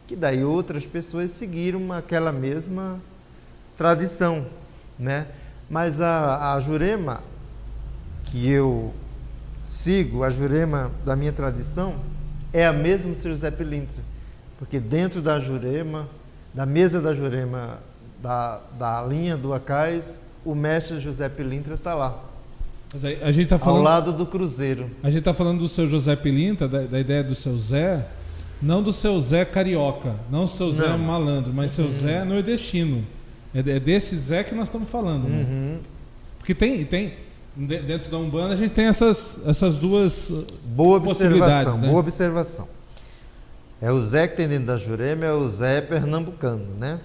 Que 0.09 0.16
daí 0.16 0.42
outras 0.42 0.85
pessoas 0.85 1.31
seguiram 1.31 1.92
aquela 1.92 2.33
mesma 2.33 2.99
tradição, 3.77 4.44
né? 4.99 5.29
Mas 5.71 6.01
a, 6.01 6.55
a 6.55 6.61
Jurema 6.61 7.23
que 8.25 8.51
eu 8.51 8.92
sigo, 9.64 10.25
a 10.25 10.31
Jurema 10.31 10.90
da 11.05 11.14
minha 11.14 11.33
tradição, 11.33 11.97
é 12.53 12.66
a 12.66 12.73
mesma 12.73 13.12
do 13.12 13.21
Sr. 13.21 13.31
José 13.31 13.51
Pilintra. 13.51 14.03
Porque 14.59 14.81
dentro 14.81 15.21
da 15.21 15.38
Jurema, 15.38 16.09
da 16.53 16.66
mesa 16.66 17.01
da 17.01 17.14
Jurema, 17.14 17.79
da, 18.23 18.61
da 18.79 19.03
linha 19.03 19.37
do 19.37 19.55
Acais, 19.55 20.14
o 20.44 20.55
mestre 20.55 20.99
José 20.99 21.29
Pilintra 21.29 21.75
está 21.75 21.94
lá. 21.94 22.25
a 23.23 23.31
gente 23.31 23.49
tá 23.49 23.59
falando, 23.59 23.79
ao 23.79 23.83
lado 23.83 24.12
do 24.12 24.27
Cruzeiro. 24.27 24.90
A 25.03 25.09
gente 25.11 25.21
está 25.21 25.35
falando 25.35 25.61
do 25.61 25.68
seu 25.68 25.88
José 25.88 26.16
Pilintra, 26.16 26.66
da, 26.66 26.83
da, 26.83 26.99
ideia 26.99 27.23
do 27.23 27.35
seu 27.35 27.57
Zé, 27.59 28.07
não 28.61 28.83
do 28.83 28.92
seu 28.92 29.21
Zé 29.21 29.44
carioca, 29.44 30.16
não 30.31 30.47
do 30.47 30.51
seu 30.51 30.73
Zé 30.73 30.88
não. 30.88 30.99
malandro, 30.99 31.53
mas 31.53 31.73
seu 31.73 31.87
uhum. 31.87 32.01
Zé 32.01 32.25
nordestino. 32.25 33.05
É, 33.55 33.61
é 33.61 33.81
desse 33.81 34.16
Zé 34.16 34.42
que 34.44 34.55
nós 34.55 34.68
estamos 34.68 34.88
falando. 34.88 35.29
Né? 35.29 35.47
Uhum. 35.49 35.79
Porque 36.38 36.55
tem, 36.55 36.85
tem, 36.85 37.14
dentro 37.57 38.11
da 38.11 38.18
Umbanda 38.18 38.55
a 38.55 38.57
gente 38.57 38.73
tem 38.73 38.87
essas, 38.87 39.38
essas 39.47 39.77
duas 39.77 40.31
boa 40.64 40.97
observação, 40.97 41.79
né? 41.79 41.88
boa 41.88 42.01
observação. 42.01 42.68
É 43.81 43.92
o 43.92 44.01
Zé 44.01 44.27
que 44.27 44.37
tem 44.37 44.49
dentro 44.49 44.66
da 44.66 44.77
Jurema, 44.77 45.25
é 45.25 45.33
o 45.33 45.49
Zé 45.49 45.81
pernambucano, 45.81 46.66
né? 46.79 46.99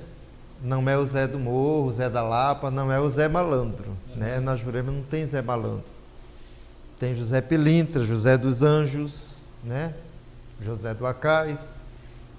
Não 0.64 0.90
é 0.90 0.98
o 0.98 1.06
Zé 1.06 1.28
do 1.28 1.38
Morro, 1.38 1.88
o 1.88 1.92
Zé 1.92 2.10
da 2.10 2.24
Lapa, 2.24 2.72
não 2.72 2.92
é 2.92 3.00
o 3.00 3.10
Zé 3.10 3.28
Malandro, 3.28 3.90
uhum. 3.90 4.18
né? 4.18 4.40
Na 4.40 4.56
Jurema 4.56 4.92
não 4.92 5.04
tem 5.04 5.28
Zé 5.28 5.42
Malandro. 5.42 5.84
Tem 7.00 7.14
José 7.14 7.42
Pilintra, 7.42 8.04
José 8.04 8.38
dos 8.38 8.64
Anjos, 8.64 9.28
né? 9.64 9.94
José 10.64 10.94
do 10.94 11.06
Acais 11.06 11.60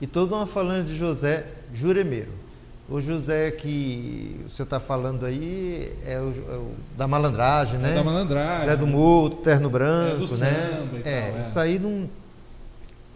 e 0.00 0.06
toda 0.06 0.34
uma 0.34 0.46
falando 0.46 0.86
de 0.86 0.96
José 0.96 1.46
Juremeiro. 1.72 2.44
O 2.88 3.00
José 3.00 3.50
que 3.50 4.40
o 4.46 4.50
senhor 4.50 4.66
está 4.66 4.78
falando 4.78 5.24
aí 5.24 5.90
é 6.04 6.18
o, 6.18 6.28
é 6.28 6.56
o, 6.56 6.72
da 6.96 7.08
malandragem, 7.08 7.78
né? 7.78 7.92
É 7.92 7.94
da 7.94 8.04
malandragem. 8.04 8.66
Zé 8.66 8.76
do 8.76 8.86
Morro, 8.86 9.30
Terno 9.30 9.70
Branco, 9.70 10.24
é 10.24 10.26
do 10.26 10.36
né? 10.36 10.70
Samba 10.76 10.98
é, 10.98 11.30
tal, 11.30 11.38
é, 11.38 11.40
isso 11.40 11.58
aí 11.58 11.78
não, 11.78 12.10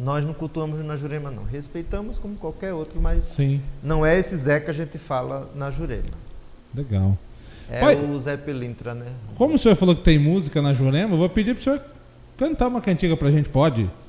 nós 0.01 0.25
não 0.25 0.33
cultuamos 0.33 0.83
na 0.83 0.97
Jurema, 0.97 1.31
não. 1.31 1.44
Respeitamos 1.44 2.16
como 2.18 2.37
qualquer 2.37 2.73
outro, 2.73 2.99
mas 2.99 3.25
Sim. 3.25 3.61
não 3.83 4.07
é 4.07 4.18
esse 4.18 4.35
Zé 4.37 4.59
que 4.59 4.71
a 4.71 4.75
gente 4.75 4.97
fala 4.97 5.51
na 5.55 5.71
Jurema. 5.71 6.05
Legal. 6.75 7.18
É 7.71 7.81
Pai, 7.81 7.97
o 7.97 8.18
Zé 8.18 8.38
Pelintra, 8.38 8.94
né? 8.94 9.12
Como 9.35 9.57
o 9.57 9.59
senhor 9.59 9.77
falou 9.77 9.94
que 9.94 10.03
tem 10.03 10.18
música 10.18 10.62
na 10.62 10.73
Jurema, 10.73 11.12
eu 11.12 11.18
vou 11.18 11.29
pedir 11.29 11.55
para 11.55 11.61
o 11.61 11.64
senhor 11.64 11.83
cantar 12.38 12.68
uma 12.68 12.81
cantiga 12.81 13.14
para 13.18 13.29
a 13.29 13.31
gente, 13.31 13.51
pode? 13.51 13.83
Pode. 13.83 14.08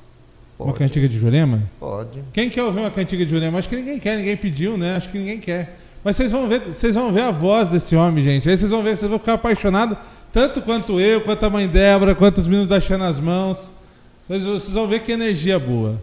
Uma 0.64 0.74
cantiga 0.74 1.08
de 1.08 1.18
Jurema? 1.18 1.62
Pode. 1.78 2.22
Quem 2.32 2.50
quer 2.50 2.62
ouvir 2.62 2.80
uma 2.80 2.90
cantiga 2.90 3.24
de 3.24 3.30
Jurema? 3.30 3.58
Acho 3.58 3.68
que 3.68 3.76
ninguém 3.76 3.98
quer, 3.98 4.16
ninguém 4.16 4.36
pediu, 4.36 4.76
né? 4.76 4.96
Acho 4.96 5.08
que 5.08 5.18
ninguém 5.18 5.40
quer. 5.40 5.78
Mas 6.04 6.16
vocês 6.16 6.32
vão 6.32 6.48
ver, 6.48 6.60
vocês 6.60 6.94
vão 6.94 7.12
ver 7.12 7.22
a 7.22 7.30
voz 7.30 7.68
desse 7.68 7.94
homem, 7.94 8.22
gente. 8.22 8.48
Aí 8.48 8.56
vocês 8.56 8.70
vão 8.70 8.82
ver, 8.82 8.96
vocês 8.96 9.08
vão 9.08 9.18
ficar 9.18 9.34
apaixonados, 9.34 9.98
tanto 10.32 10.62
quanto 10.62 11.00
eu, 11.00 11.20
quanto 11.22 11.44
a 11.44 11.50
mãe 11.50 11.68
Débora, 11.68 12.14
quanto 12.14 12.38
os 12.38 12.46
meninos 12.46 12.68
da 12.68 12.80
Xé 12.80 12.96
nas 12.96 13.20
mãos. 13.20 13.58
Vocês, 14.26 14.44
vocês 14.44 14.72
vão 14.72 14.86
ver 14.86 15.00
que 15.00 15.12
energia 15.12 15.58
boa. 15.58 16.00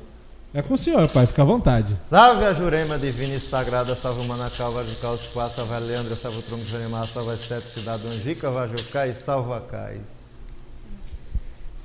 É 0.53 0.61
com 0.61 0.73
o 0.73 0.77
senhor, 0.77 1.07
pai, 1.11 1.25
fica 1.27 1.41
à 1.41 1.45
vontade. 1.45 1.95
Salve 2.09 2.43
a 2.45 2.53
Jurema 2.53 2.97
divina 2.97 3.35
e 3.35 3.39
sagrada, 3.39 3.93
salve 3.93 4.25
o 4.25 4.27
Manacau, 4.27 4.71
Vajical, 4.71 5.13
os 5.13 5.27
quatro, 5.27 5.55
salve 5.55 5.73
a 5.73 5.79
Leandra, 5.79 6.15
salve 6.15 6.39
o 6.39 6.41
Tronco 6.41 6.63
de 6.63 6.71
Jurema, 6.71 7.03
salve 7.05 7.29
as 7.31 7.39
sete 7.39 7.65
cidadãos, 7.65 8.23
Jica, 8.23 8.49
Vajocai, 8.49 9.11
salve 9.11 9.53
a 9.53 9.59
Cais. 9.59 10.16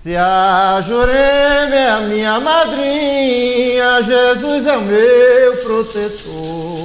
Se 0.02 0.16
a 0.16 0.82
Jurema 0.84 1.76
é 1.76 1.90
a 1.90 2.00
minha 2.00 2.40
madrinha, 2.40 4.02
Jesus 4.02 4.66
é 4.66 4.76
o 4.76 4.80
meu 4.80 5.56
protetor. 5.62 6.76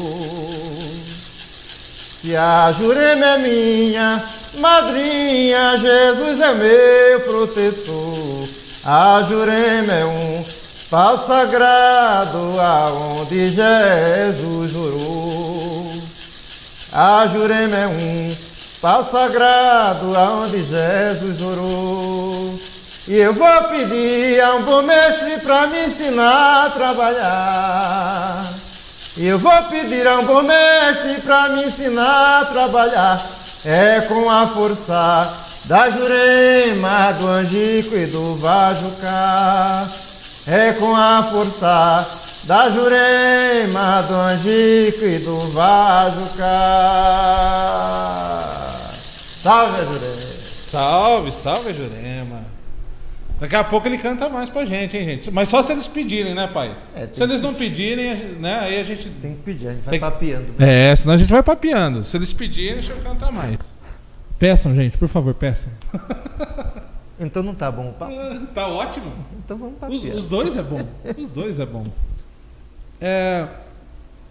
Se 2.22 2.36
a 2.38 2.72
Jurema 2.74 3.26
é 3.26 3.38
minha 3.40 4.22
madrinha, 4.60 5.78
Jesus 5.78 6.42
é 6.42 6.54
meu 6.54 7.20
protetor. 7.22 8.48
A 8.86 9.26
Jurema 9.28 9.94
é 9.94 10.06
um 10.06 10.46
pau 10.92 11.18
sagrado 11.26 12.54
aonde 12.62 13.48
Jesus 13.48 14.72
jurou. 14.74 15.92
A 16.94 17.26
Jurema 17.34 17.78
é 17.78 17.88
um 17.88 18.30
pau 18.80 19.04
sagrado 19.12 20.16
aonde 20.16 20.62
Jesus 20.62 21.38
jurou. 21.40 22.77
E 23.08 23.20
eu 23.20 23.34
vou 23.34 23.64
pedir 23.70 24.42
a 24.42 24.56
um 24.56 24.64
bom 24.64 24.82
mestre 24.82 25.40
para 25.40 25.68
me 25.68 25.82
ensinar 25.82 26.66
a 26.66 26.70
trabalhar. 26.72 28.42
E 29.16 29.28
eu 29.30 29.40
vou 29.40 29.64
pedir 29.64 30.06
a 30.06 30.18
um 30.18 30.26
bom 30.26 30.44
mestre 30.44 31.22
para 31.22 31.50
me 31.50 31.66
ensinar 31.66 32.42
a 32.42 32.46
trabalhar. 32.46 33.18
É 33.64 34.02
com 34.02 34.30
a 34.30 34.46
força 34.48 35.26
da 35.68 35.90
Jurema, 35.90 37.14
do 37.14 37.28
Angico 37.30 37.96
e 37.96 38.08
do 38.08 38.36
Vajucá. 38.36 39.88
É 40.48 40.74
com 40.74 40.94
a 40.94 41.24
força 41.24 42.06
da 42.44 42.70
Jurema, 42.72 44.02
do 44.04 44.16
Angico 44.16 45.06
e 45.06 45.20
do 45.20 45.40
Vajucá. 45.54 46.48
Salve, 49.44 49.78
Jurema! 49.86 50.38
Salve, 50.72 51.32
salve, 51.32 51.74
Jurema! 51.74 52.47
Daqui 53.40 53.56
a 53.56 53.64
pouco 53.64 53.88
ele 53.88 53.98
canta 53.98 54.28
mais 54.30 54.50
pra 54.50 54.66
gente, 54.66 54.98
hein, 54.98 55.06
gente? 55.06 55.32
Mas 55.32 55.50
só 55.50 55.62
se 55.62 55.72
eles 55.72 55.88
pedirem, 55.88 56.34
né, 56.34 56.48
pai? 56.48 56.76
É, 56.96 57.08
se 57.14 57.22
eles 57.22 57.42
não 57.42 57.54
pedirem, 57.54 58.16
né, 58.40 58.60
aí 58.62 58.80
a 58.80 58.84
gente. 58.84 59.10
Tem 59.10 59.34
que 59.34 59.42
pedir, 59.44 59.68
a 59.68 59.74
gente 59.74 59.84
vai 59.84 59.92
tem... 59.92 60.00
papeando. 60.00 60.54
Né? 60.58 60.92
É, 60.92 60.96
senão 60.96 61.14
a 61.14 61.18
gente 61.18 61.32
vai 61.32 61.44
papeando. 61.44 62.04
Se 62.04 62.18
eles 62.18 62.34
pedirem, 62.34 62.74
deixa 62.74 62.94
eu 62.94 62.98
cantar 62.98 63.32
mais. 63.32 63.58
Peçam, 64.40 64.74
gente, 64.74 64.98
por 64.98 65.08
favor, 65.08 65.34
peçam. 65.34 65.72
Então 67.20 67.42
não 67.42 67.56
tá 67.56 67.72
bom 67.72 67.90
o 67.90 67.94
papo? 67.94 68.14
tá 68.54 68.68
ótimo. 68.68 69.12
Então 69.44 69.58
vamos 69.58 69.80
papear. 69.80 70.16
Os, 70.16 70.24
os, 70.24 70.28
dois 70.28 70.56
é 70.56 70.62
bom. 70.62 70.82
Os 71.18 71.28
dois 71.28 71.60
é 71.60 71.66
bom. 71.66 71.84
É, 73.02 73.48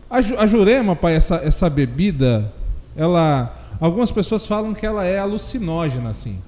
a, 0.09 0.19
a 0.19 0.47
Jurema, 0.47 0.95
pai, 0.95 1.17
essa, 1.17 1.37
essa 1.37 1.69
bebida, 1.69 2.53
ela. 2.97 3.55
Algumas 3.81 4.11
pessoas 4.11 4.47
falam 4.47 4.73
que 4.73 4.87
ela 4.87 5.05
é 5.05 5.19
alucinógena, 5.19 6.11
assim. 6.11 6.41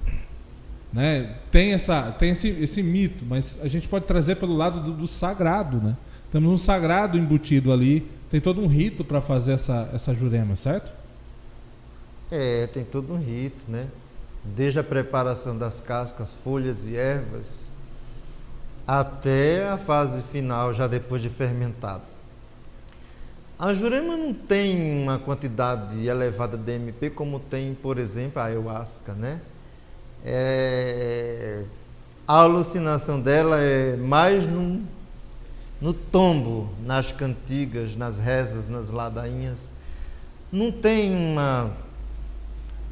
Né? 0.91 1.35
Tem, 1.51 1.73
essa, 1.73 2.11
tem 2.11 2.31
esse, 2.31 2.49
esse 2.49 2.81
mito, 2.81 3.25
mas 3.25 3.59
a 3.61 3.67
gente 3.67 3.87
pode 3.87 4.05
trazer 4.05 4.35
pelo 4.35 4.55
lado 4.55 4.81
do, 4.81 4.93
do 4.93 5.07
sagrado. 5.07 5.77
Né? 5.77 5.95
Temos 6.31 6.51
um 6.51 6.57
sagrado 6.57 7.17
embutido 7.17 7.71
ali, 7.71 8.09
tem 8.29 8.41
todo 8.41 8.61
um 8.61 8.67
rito 8.67 9.03
para 9.03 9.21
fazer 9.21 9.53
essa, 9.53 9.89
essa 9.93 10.13
jurema, 10.13 10.55
certo? 10.55 10.91
É, 12.31 12.67
tem 12.67 12.83
todo 12.83 13.13
um 13.13 13.17
rito, 13.17 13.63
né? 13.67 13.87
Desde 14.43 14.79
a 14.79 14.83
preparação 14.83 15.57
das 15.57 15.79
cascas, 15.79 16.33
folhas 16.43 16.85
e 16.85 16.95
ervas, 16.95 17.47
até 18.87 19.67
a 19.67 19.77
fase 19.77 20.21
final, 20.31 20.73
já 20.73 20.87
depois 20.87 21.21
de 21.21 21.29
fermentado. 21.29 22.03
A 23.57 23.73
jurema 23.73 24.15
não 24.15 24.33
tem 24.33 25.03
uma 25.03 25.19
quantidade 25.19 26.07
elevada 26.07 26.55
de 26.55 26.71
MP 26.71 27.09
como 27.09 27.39
tem, 27.39 27.73
por 27.73 27.97
exemplo, 27.97 28.41
a 28.41 28.45
ayahuasca, 28.45 29.13
né? 29.13 29.41
É, 30.25 31.63
a 32.27 32.33
alucinação 32.41 33.19
dela 33.19 33.59
é 33.59 33.95
mais 33.95 34.45
no, 34.45 34.81
no 35.81 35.93
tombo, 35.93 36.69
nas 36.85 37.11
cantigas, 37.11 37.95
nas 37.95 38.19
rezas, 38.19 38.69
nas 38.69 38.89
ladainhas. 38.89 39.59
Não 40.51 40.71
tem 40.71 41.15
uma. 41.15 41.71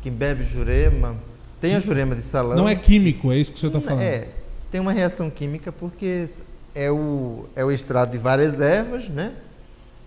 Quem 0.01 0.11
bebe 0.11 0.43
jurema. 0.43 1.15
Tem 1.59 1.75
a 1.75 1.79
jurema 1.79 2.15
de 2.15 2.21
salão. 2.21 2.55
Não 2.55 2.69
é 2.69 2.75
químico, 2.75 3.31
é 3.31 3.37
isso 3.37 3.51
que 3.51 3.57
o 3.57 3.59
senhor 3.59 3.75
está 3.75 3.89
falando. 3.89 4.03
É, 4.03 4.27
tem 4.71 4.79
uma 4.79 4.91
reação 4.91 5.29
química 5.29 5.71
porque 5.71 6.27
é 6.75 6.91
o, 6.91 7.45
é 7.55 7.65
o 7.65 7.71
extrato 7.71 8.11
de 8.11 8.19
várias 8.19 8.59
ervas, 8.59 9.09
né? 9.09 9.33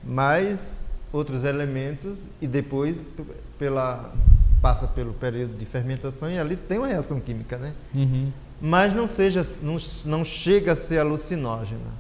Mais 0.05 0.79
outros 1.13 1.43
elementos 1.43 2.21
e 2.41 2.47
depois 2.47 2.99
pela 3.59 4.13
passa 4.61 4.87
pelo 4.87 5.13
período 5.13 5.57
de 5.57 5.65
fermentação 5.65 6.31
e 6.31 6.39
ali 6.39 6.57
tem 6.57 6.79
uma 6.79 6.87
reação 6.87 7.21
química, 7.21 7.57
né? 7.57 7.73
Uhum. 7.95 8.31
Mas 8.61 8.93
não, 8.93 9.07
seja, 9.07 9.47
não, 9.63 9.79
não 10.05 10.25
chega 10.25 10.73
a 10.73 10.77
ser 10.77 10.99
alucinógena. 10.99 11.91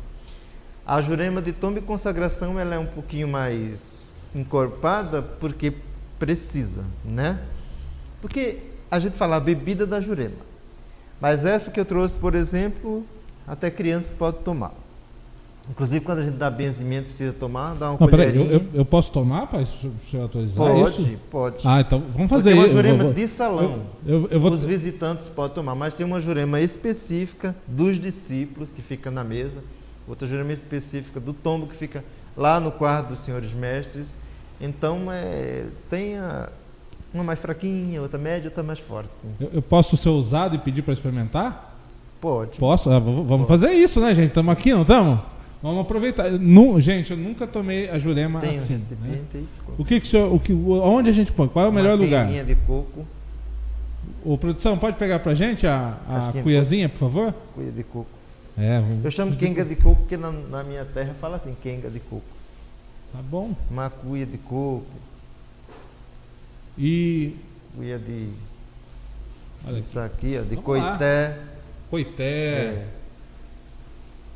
A 0.86 1.00
jurema 1.00 1.40
de 1.40 1.52
tomba 1.52 1.78
e 1.78 1.82
consagração 1.82 2.58
ela 2.58 2.74
é 2.74 2.78
um 2.78 2.86
pouquinho 2.86 3.28
mais 3.28 4.12
encorpada 4.34 5.22
porque 5.22 5.74
precisa, 6.18 6.84
né? 7.04 7.40
Porque 8.20 8.58
a 8.90 8.98
gente 8.98 9.16
fala 9.16 9.36
a 9.36 9.40
bebida 9.40 9.86
da 9.86 10.00
Jurema. 10.00 10.50
Mas 11.20 11.44
essa 11.44 11.70
que 11.70 11.80
eu 11.80 11.84
trouxe, 11.84 12.18
por 12.18 12.34
exemplo, 12.34 13.04
até 13.46 13.70
criança 13.70 14.12
pode 14.18 14.38
tomar. 14.38 14.72
Inclusive, 15.70 16.00
quando 16.04 16.18
a 16.18 16.22
gente 16.24 16.36
dá 16.36 16.50
benzimento, 16.50 17.06
precisa 17.06 17.32
tomar, 17.32 17.74
dá 17.74 17.92
uma 17.92 17.98
Não, 18.00 18.08
peraí, 18.08 18.34
eu, 18.36 18.44
eu- 18.50 18.62
eu 18.74 18.84
posso 18.84 19.12
tomar, 19.12 19.46
pai, 19.46 19.64
se 19.66 19.86
o 19.86 19.92
senhor 20.10 20.24
autorizar 20.24 20.56
Pode, 20.66 21.02
isso? 21.02 21.18
pode. 21.30 21.56
Ah, 21.68 21.80
então 21.80 22.02
vamos 22.10 22.28
fazer 22.28 22.50
é 22.50 22.54
uma 22.54 22.64
isso. 22.64 22.72
Eu 22.72 22.76
jurema 22.76 23.04
vou- 23.04 23.12
de 23.12 23.28
salão. 23.28 23.78
Eu, 24.04 24.28
eu 24.32 24.40
vou, 24.40 24.50
Os 24.50 24.64
visitantes 24.64 25.28
podem 25.28 25.54
tomar, 25.54 25.76
mas 25.76 25.94
tem 25.94 26.04
uma 26.04 26.20
jurema 26.20 26.60
específica 26.60 27.54
dos 27.68 28.00
discípulos 28.00 28.68
que 28.68 28.82
fica 28.82 29.12
na 29.12 29.22
mesa, 29.22 29.58
outra 30.08 30.26
jurema 30.26 30.52
específica 30.52 31.20
do 31.20 31.32
tombo 31.32 31.68
que 31.68 31.76
fica 31.76 32.02
lá 32.36 32.58
no 32.58 32.72
quarto 32.72 33.10
dos 33.10 33.20
senhores 33.20 33.52
mestres. 33.54 34.06
Então, 34.60 35.10
é, 35.10 35.66
tem 35.88 36.16
a- 36.18 36.48
uma 37.14 37.22
mais 37.24 37.38
fraquinha, 37.38 38.02
outra 38.02 38.18
média, 38.18 38.48
outra 38.48 38.62
mais 38.64 38.78
forte. 38.80 39.08
eu, 39.52 39.62
posso 39.62 39.96
ser 39.96 40.08
ousado 40.08 40.54
e 40.56 40.58
pedir 40.58 40.82
para 40.82 40.94
experimentar? 40.94 41.76
Pode. 42.20 42.58
Posso? 42.58 42.90
Ah, 42.90 42.98
vamos 42.98 43.46
fazer 43.46 43.70
isso, 43.72 44.00
né, 44.00 44.12
gente? 44.14 44.28
Estamos 44.28 44.52
aqui, 44.52 44.72
não 44.72 44.82
estamos? 44.82 45.20
Vamos 45.62 45.82
aproveitar. 45.82 46.30
Nu- 46.30 46.80
gente, 46.80 47.10
eu 47.10 47.16
nunca 47.16 47.46
tomei 47.46 47.88
a 47.90 47.98
jurema 47.98 48.40
Tem 48.40 48.52
um 48.52 48.54
assim. 48.54 48.74
né? 48.74 48.78
recipiente 48.80 49.36
aí. 49.36 49.46
O 49.78 49.84
que 49.84 50.00
que 50.00 50.06
o 50.06 50.10
senhor, 50.10 50.34
o 50.34 50.40
que, 50.40 50.52
onde 50.52 51.10
a 51.10 51.12
gente 51.12 51.32
põe? 51.32 51.48
Qual 51.48 51.66
é 51.66 51.68
o 51.68 51.72
melhor 51.72 51.96
uma 51.96 52.04
lugar? 52.04 52.26
de 52.44 52.54
coco, 52.66 53.06
Ô, 54.24 54.36
produção, 54.38 54.76
pode 54.78 54.96
pegar 54.96 55.18
pra 55.20 55.34
gente 55.34 55.66
a, 55.66 55.96
a 56.08 56.42
cuiazinha, 56.42 56.88
por 56.88 56.98
favor? 56.98 57.34
cuia 57.54 57.70
de 57.70 57.82
coco. 57.84 58.08
É, 58.58 58.80
vamos- 58.80 59.04
Eu 59.04 59.10
chamo 59.10 59.36
quenga 59.36 59.64
de 59.64 59.76
coco 59.76 59.96
porque 60.00 60.16
na, 60.16 60.30
na 60.32 60.62
minha 60.64 60.84
terra 60.84 61.14
fala 61.14 61.36
assim, 61.36 61.54
quenga 61.62 61.88
de 61.90 62.00
coco. 62.00 62.22
tá 63.12 63.18
bom. 63.22 63.52
Uma 63.70 63.88
cuia 63.90 64.24
de 64.26 64.38
coco, 64.38 64.84
E 66.78 67.36
cuia 67.76 67.98
de... 67.98 68.28
olha 69.66 69.72
aqui, 69.76 69.80
Isso 69.80 69.98
aqui, 70.00 70.38
ó, 70.38 70.42
de 70.42 70.56
Vamos 70.56 70.78
lá. 70.80 70.88
coité. 70.90 71.36
coité. 71.90 72.24
É. 72.24 72.86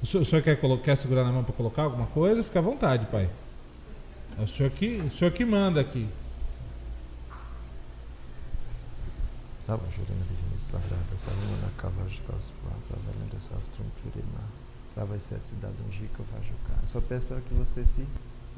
O 0.04 0.06
senhor, 0.06 0.22
o 0.22 0.26
senhor 0.26 0.42
quer, 0.42 0.60
quer 0.82 0.96
segurar 0.98 1.24
na 1.24 1.32
mão 1.32 1.42
para 1.42 1.54
colocar 1.54 1.84
alguma 1.84 2.06
coisa? 2.08 2.44
Fica 2.44 2.58
à 2.58 2.62
vontade, 2.62 3.06
pai. 3.06 3.26
É 4.38 4.42
o 4.42 4.46
senhor 4.46 4.70
que, 4.70 4.98
o 4.98 5.10
senhor 5.10 5.30
que 5.30 5.46
manda 5.46 5.80
aqui. 5.80 6.06
Salva 9.64 9.90
Jurema 9.90 10.22
Divina 10.28 10.58
Sagrada, 10.58 11.16
salva 11.16 11.40
Manacava, 11.46 12.06
Jicospa, 12.06 12.68
salva 12.86 13.18
Lenda, 13.18 13.40
salva 13.40 13.64
Trump 13.72 13.88
Jurema, 14.04 14.44
salva 14.94 15.14
as 15.14 15.22
sete 15.22 15.48
cidades 15.48 15.80
Angica, 15.88 16.22
Vajucá. 16.22 16.82
Eu 16.82 16.88
só 16.88 17.00
peço 17.00 17.24
para 17.24 17.40
que 17.40 17.54
você 17.54 17.82
se 17.86 18.06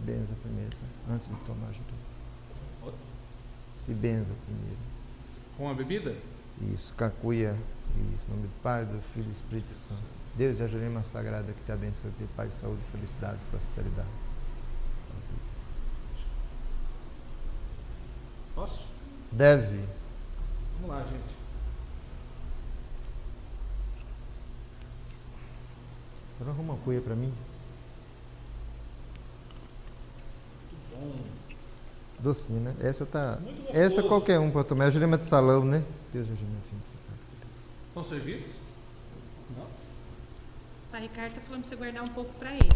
benza 0.01 0.35
primeiro, 0.43 0.71
tá? 0.71 1.15
antes 1.15 1.29
de 1.29 1.37
tomar 1.45 1.69
Jurema. 1.69 2.97
Se 3.87 3.95
benza 3.95 4.35
primeiro. 4.47 4.79
Com 5.57 5.71
a 5.71 5.75
bebida? 5.75 6.17
Isso, 6.75 6.93
cacuia, 6.95 7.57
isso, 8.17 8.27
em 8.27 8.31
nome 8.35 8.49
do 8.49 8.63
Pai, 8.65 8.85
do 8.85 9.01
Filho 9.01 9.27
e 9.27 9.29
do 9.29 9.33
Espírito 9.33 9.71
Santo. 9.71 10.16
Deus 10.37 10.59
e 10.59 10.63
a 10.63 10.67
Jurema 10.67 11.03
Sagrada 11.03 11.51
que 11.51 11.65
te 11.65 11.73
abençoe, 11.73 12.11
que 12.19 12.27
Pai, 12.37 12.51
saúde, 12.51 12.81
felicidade 12.93 13.39
e 13.43 13.51
prosperidade. 13.51 14.09
Posso? 18.55 18.87
Deve. 19.33 19.83
Vamos 20.81 20.97
lá, 20.97 21.03
gente. 21.05 21.37
Agora 26.39 26.51
arruma 26.51 26.75
uma 26.75 26.83
cuia 26.83 27.01
para 27.01 27.15
mim. 27.15 27.33
Docinho, 32.19 32.61
né? 32.61 32.75
Essa 32.81 33.07
tá. 33.07 33.39
Essa 33.69 34.03
qualquer 34.03 34.39
um 34.39 34.51
pode 34.51 34.69
tomar. 34.69 34.85
É 34.85 34.89
a 34.89 34.91
jurema 34.91 35.17
de 35.17 35.25
salão, 35.25 35.65
né? 35.65 35.83
Deus, 36.13 36.27
a 36.27 36.35
jurema 36.35 36.59
de 36.61 36.69
salão. 36.69 37.19
Estão 37.89 38.05
servidos? 38.05 38.66
O 40.97 40.99
pai 40.99 41.09
Ricardo 41.13 41.35
tá 41.35 41.41
falando 41.43 41.61
pra 41.61 41.69
você 41.69 41.77
guardar 41.77 42.03
um 42.03 42.07
pouco 42.07 42.31
pra 42.39 42.53
ele. 42.55 42.71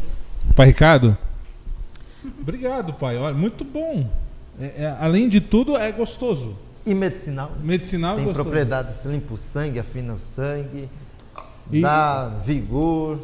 Pai 0.54 0.66
Ricardo? 0.66 1.16
Obrigado, 2.38 2.92
pai. 2.92 3.16
Olha, 3.16 3.34
muito 3.34 3.64
bom. 3.64 4.10
É- 4.60 4.82
é- 4.84 4.96
além 5.00 5.26
de 5.26 5.40
tudo, 5.40 5.74
é 5.74 5.90
gostoso. 5.90 6.54
E 6.84 6.94
medicinal. 6.94 7.52
Medicinal 7.62 8.12
e 8.12 8.16
Tem 8.16 8.24
gostoso. 8.26 8.44
propriedades, 8.44 9.06
limpa 9.06 9.32
o 9.32 9.38
sangue, 9.38 9.78
afina 9.78 10.12
o 10.12 10.18
sangue, 10.36 10.86
E- 11.72 11.80
dá 11.80 12.28
vigor. 12.44 13.20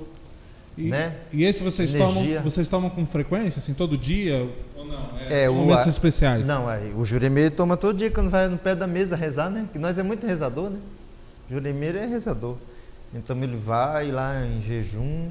E, 0.78 0.88
né? 0.88 1.14
e 1.30 1.44
esse 1.44 1.62
vocês 1.62 1.90
Energia. 1.94 2.07
tomam, 2.38 2.42
vocês 2.42 2.66
tomam 2.66 2.88
com 2.88 3.05
frequência, 3.07 3.59
assim, 3.59 3.74
todo 3.74 3.99
dia? 3.99 4.49
Ou 4.74 4.86
não? 4.86 5.09
É, 5.28 5.44
É, 5.44 5.51
o- 5.51 5.55
momentos 5.57 5.88
a- 5.88 5.90
especiais. 5.90 6.47
Não, 6.47 6.66
aí, 6.66 6.94
o 6.94 7.05
juremeiro 7.05 7.55
toma 7.55 7.76
todo 7.76 7.99
dia 7.99 8.11
quando 8.11 8.30
vai 8.30 8.49
no 8.49 8.57
pé 8.57 8.74
da 8.74 8.86
mesa 8.86 9.14
rezar, 9.14 9.51
né? 9.51 9.66
Que 9.74 9.78
nós 9.78 9.99
é 9.99 10.03
muito 10.03 10.26
rezador, 10.26 10.70
né? 10.70 10.78
O 11.51 11.53
juremeiro 11.53 11.99
é 11.99 12.07
rezador. 12.07 12.57
Então 13.15 13.41
ele 13.43 13.57
vai 13.57 14.11
lá 14.11 14.45
em 14.45 14.61
jejum, 14.63 15.31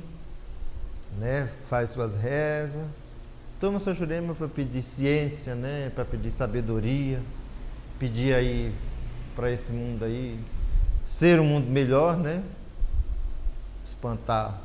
né? 1.19 1.49
Faz 1.69 1.91
suas 1.91 2.15
rezas, 2.15 2.83
toma 3.59 3.79
sua 3.79 3.93
jurema 3.93 4.33
para 4.33 4.47
pedir 4.47 4.81
ciência, 4.81 5.55
né? 5.55 5.91
Para 5.93 6.05
pedir 6.05 6.31
sabedoria, 6.31 7.19
pedir 7.99 8.33
aí 8.33 8.73
para 9.35 9.51
esse 9.51 9.71
mundo 9.71 10.03
aí 10.05 10.39
ser 11.05 11.39
um 11.39 11.45
mundo 11.45 11.69
melhor, 11.69 12.17
né? 12.17 12.41
Espantar 13.85 14.59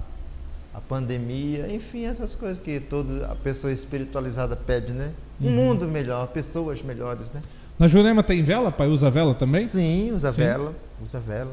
a 0.72 0.80
pandemia, 0.80 1.66
enfim, 1.72 2.04
essas 2.06 2.34
coisas 2.34 2.62
que 2.62 2.78
toda 2.78 3.26
a 3.26 3.34
pessoa 3.34 3.72
espiritualizada 3.72 4.54
pede, 4.54 4.92
né? 4.92 5.12
Um 5.40 5.46
Uhum. 5.46 5.52
mundo 5.52 5.86
melhor, 5.88 6.28
pessoas 6.28 6.80
melhores, 6.80 7.30
né? 7.32 7.42
Na 7.78 7.88
Jurema 7.88 8.22
tem 8.22 8.42
vela, 8.42 8.70
pai? 8.70 8.86
Usa 8.88 9.10
vela 9.10 9.34
também? 9.34 9.66
Sim, 9.66 10.12
usa 10.12 10.30
Sim. 10.30 10.38
vela, 10.42 10.74
usa 11.02 11.18
vela. 11.18 11.52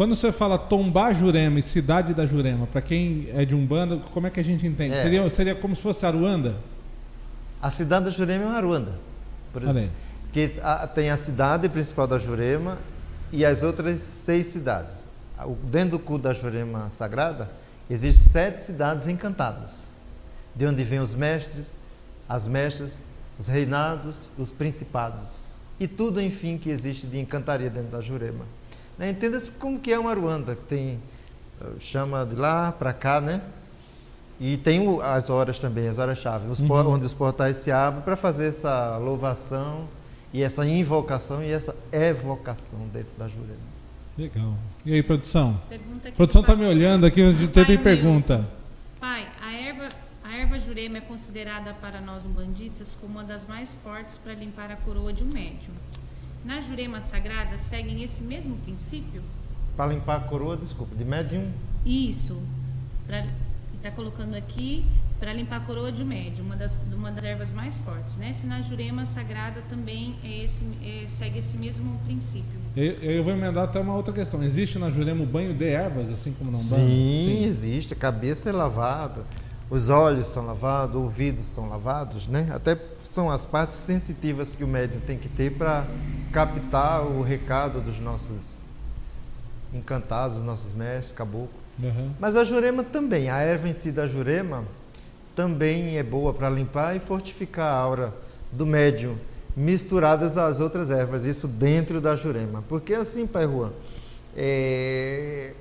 Quando 0.00 0.14
você 0.14 0.32
fala 0.32 0.56
tombar 0.58 1.14
Jurema 1.14 1.58
e 1.58 1.62
cidade 1.62 2.14
da 2.14 2.24
Jurema, 2.24 2.66
para 2.66 2.80
quem 2.80 3.28
é 3.34 3.44
de 3.44 3.54
Umbanda, 3.54 3.98
como 3.98 4.26
é 4.26 4.30
que 4.30 4.40
a 4.40 4.42
gente 4.42 4.66
entende? 4.66 4.94
É. 4.94 5.02
Seria, 5.02 5.28
seria 5.28 5.54
como 5.54 5.76
se 5.76 5.82
fosse 5.82 6.06
Aruanda? 6.06 6.56
A 7.60 7.70
cidade 7.70 8.06
da 8.06 8.10
Jurema 8.10 8.44
é 8.44 8.46
uma 8.46 8.56
Aruanda, 8.56 8.94
por 9.52 9.62
exemplo. 9.62 9.90
Que 10.32 10.52
a- 10.62 10.86
tem 10.86 11.10
a 11.10 11.18
cidade 11.18 11.68
principal 11.68 12.06
da 12.06 12.18
Jurema 12.18 12.78
e 13.30 13.44
as 13.44 13.62
outras 13.62 14.00
seis 14.00 14.46
cidades. 14.46 15.04
Dentro 15.64 15.90
do 15.90 15.98
culto 15.98 16.22
da 16.22 16.32
Jurema 16.32 16.88
Sagrada, 16.96 17.50
existem 17.90 18.26
sete 18.32 18.60
cidades 18.62 19.06
encantadas, 19.06 19.92
de 20.56 20.64
onde 20.64 20.82
vêm 20.82 21.00
os 21.00 21.12
mestres, 21.12 21.66
as 22.26 22.46
mestras, 22.46 23.02
os 23.38 23.48
reinados, 23.48 24.30
os 24.38 24.50
principados. 24.50 25.28
E 25.78 25.86
tudo, 25.86 26.22
enfim, 26.22 26.56
que 26.56 26.70
existe 26.70 27.06
de 27.06 27.20
encantaria 27.20 27.68
dentro 27.68 27.90
da 27.90 28.00
Jurema. 28.00 28.46
Né? 29.00 29.08
Entenda-se 29.10 29.50
como 29.52 29.80
que 29.80 29.90
é 29.90 29.98
uma 29.98 30.10
Aruanda, 30.10 30.54
que 30.54 30.62
tem, 30.64 30.98
eh, 31.62 31.66
chama 31.80 32.22
de 32.26 32.36
lá 32.36 32.70
para 32.70 32.92
cá, 32.92 33.18
né? 33.18 33.40
E 34.38 34.58
tem 34.58 34.86
o- 34.86 35.00
as 35.00 35.30
horas 35.30 35.58
também, 35.58 35.88
as 35.88 35.98
horas-chave, 35.98 36.46
Uhum. 36.46 36.92
onde 36.92 37.06
os 37.06 37.14
portais 37.14 37.56
se 37.56 37.72
abrem 37.72 38.02
para 38.02 38.14
fazer 38.14 38.48
essa 38.48 38.98
louvação 38.98 39.88
e 40.34 40.42
essa 40.42 40.66
invocação 40.66 41.42
e 41.42 41.50
essa 41.50 41.74
evocação 41.90 42.80
dentro 42.92 43.12
da 43.18 43.26
Jurema. 43.26 43.70
Legal. 44.18 44.54
E 44.84 44.92
aí, 44.92 45.02
produção? 45.02 45.58
Pergunta 45.68 46.12
produção 46.12 46.42
tá 46.42 46.48
pai- 46.48 46.56
me 46.56 46.66
olhando 46.66 47.06
aqui, 47.06 47.22
tenho 47.54 47.68
Will. 47.68 47.82
pergunta. 47.82 48.46
Pai, 49.00 49.26
a 49.42 49.50
erva, 49.52 49.88
a 50.22 50.36
erva 50.36 50.58
jurema 50.58 50.98
é 50.98 51.00
considerada 51.00 51.72
para 51.72 52.02
nós 52.02 52.26
umbandistas 52.26 52.96
como 53.00 53.14
uma 53.14 53.24
das 53.24 53.46
mais 53.46 53.74
fortes 53.82 54.18
para 54.18 54.34
limpar 54.34 54.70
a 54.70 54.76
coroa 54.76 55.10
de 55.10 55.24
um 55.24 55.28
médium. 55.28 55.72
Na 56.44 56.60
jurema 56.60 57.00
sagrada 57.00 57.56
seguem 57.58 58.02
esse 58.02 58.22
mesmo 58.22 58.56
princípio? 58.58 59.22
Para 59.76 59.92
limpar 59.92 60.16
a 60.16 60.20
coroa, 60.20 60.56
desculpa, 60.56 60.94
de 60.94 61.04
médium. 61.04 61.50
Isso. 61.84 62.40
Pra, 63.06 63.26
está 63.76 63.90
colocando 63.90 64.34
aqui 64.34 64.84
para 65.18 65.34
limpar 65.34 65.56
a 65.56 65.60
coroa 65.60 65.92
de 65.92 66.02
um 66.02 66.06
médium, 66.06 66.46
uma 66.46 66.56
das, 66.56 66.82
uma 66.94 67.10
das 67.12 67.22
ervas 67.24 67.52
mais 67.52 67.78
fortes, 67.78 68.16
né? 68.16 68.32
Se 68.32 68.46
na 68.46 68.62
jurema 68.62 69.04
sagrada 69.04 69.62
também 69.68 70.16
é 70.24 70.44
esse, 70.44 70.64
é- 70.82 71.06
segue 71.06 71.38
esse 71.40 71.58
mesmo 71.58 71.98
princípio. 72.06 72.58
Eu, 72.74 72.92
eu 72.94 73.22
vou 73.24 73.32
emendar 73.32 73.64
até 73.64 73.78
uma 73.78 73.94
outra 73.94 74.14
questão. 74.14 74.42
Existe 74.42 74.78
na 74.78 74.90
Jurema 74.90 75.24
o 75.24 75.26
banho 75.26 75.52
de 75.52 75.64
ervas, 75.66 76.08
assim 76.08 76.32
como 76.32 76.52
não 76.52 76.58
Sim, 76.58 77.44
existe. 77.44 77.94
A 77.94 77.96
cabeça 77.96 78.48
é 78.48 78.52
lavada, 78.52 79.24
os 79.68 79.88
olhos 79.88 80.28
são 80.28 80.46
lavados, 80.46 80.94
ouvidos 80.96 81.44
são 81.54 81.68
lavados, 81.68 82.28
né? 82.28 82.48
Até 82.52 82.76
são 83.10 83.28
as 83.28 83.44
partes 83.44 83.76
sensitivas 83.76 84.50
que 84.50 84.62
o 84.62 84.68
médium 84.68 85.00
tem 85.00 85.18
que 85.18 85.28
ter 85.28 85.50
para 85.50 85.84
captar 86.32 87.04
o 87.04 87.22
recado 87.22 87.80
dos 87.80 87.98
nossos 87.98 88.38
encantados, 89.74 90.36
dos 90.36 90.46
nossos 90.46 90.72
mestres, 90.72 91.12
caboclos. 91.12 91.50
Uhum. 91.82 92.12
Mas 92.20 92.36
a 92.36 92.44
jurema 92.44 92.84
também, 92.84 93.28
a 93.28 93.40
erva 93.40 93.68
em 93.68 93.74
si 93.74 93.90
da 93.90 94.06
jurema 94.06 94.64
também 95.34 95.98
é 95.98 96.04
boa 96.04 96.32
para 96.32 96.48
limpar 96.48 96.94
e 96.94 97.00
fortificar 97.00 97.66
a 97.66 97.76
aura 97.76 98.14
do 98.52 98.64
médium, 98.64 99.16
misturadas 99.56 100.36
às 100.36 100.60
outras 100.60 100.88
ervas, 100.88 101.24
isso 101.26 101.48
dentro 101.48 102.00
da 102.00 102.14
jurema. 102.14 102.62
Porque 102.68 102.94
assim, 102.94 103.26
Pai 103.26 103.44
Juan, 103.44 103.70
é, 104.36 105.52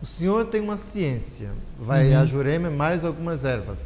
o 0.00 0.06
senhor 0.06 0.44
tem 0.44 0.60
uma 0.60 0.76
ciência, 0.76 1.50
vai 1.80 2.12
Uhum. 2.12 2.20
a 2.20 2.24
jurema 2.24 2.68
é 2.68 2.70
mais 2.70 3.04
algumas 3.04 3.44
ervas. 3.44 3.78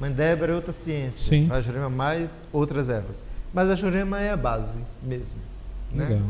Mandébara 0.00 0.52
é 0.52 0.54
outra 0.54 0.72
ciência, 0.72 1.28
Sim. 1.28 1.48
a 1.52 1.60
jurema 1.60 1.90
mais 1.90 2.40
outras 2.52 2.88
ervas. 2.88 3.22
Mas 3.52 3.70
a 3.70 3.74
jurema 3.74 4.18
é 4.20 4.30
a 4.30 4.36
base 4.36 4.82
mesmo. 5.02 5.38
né? 5.92 6.06
Legal. 6.06 6.26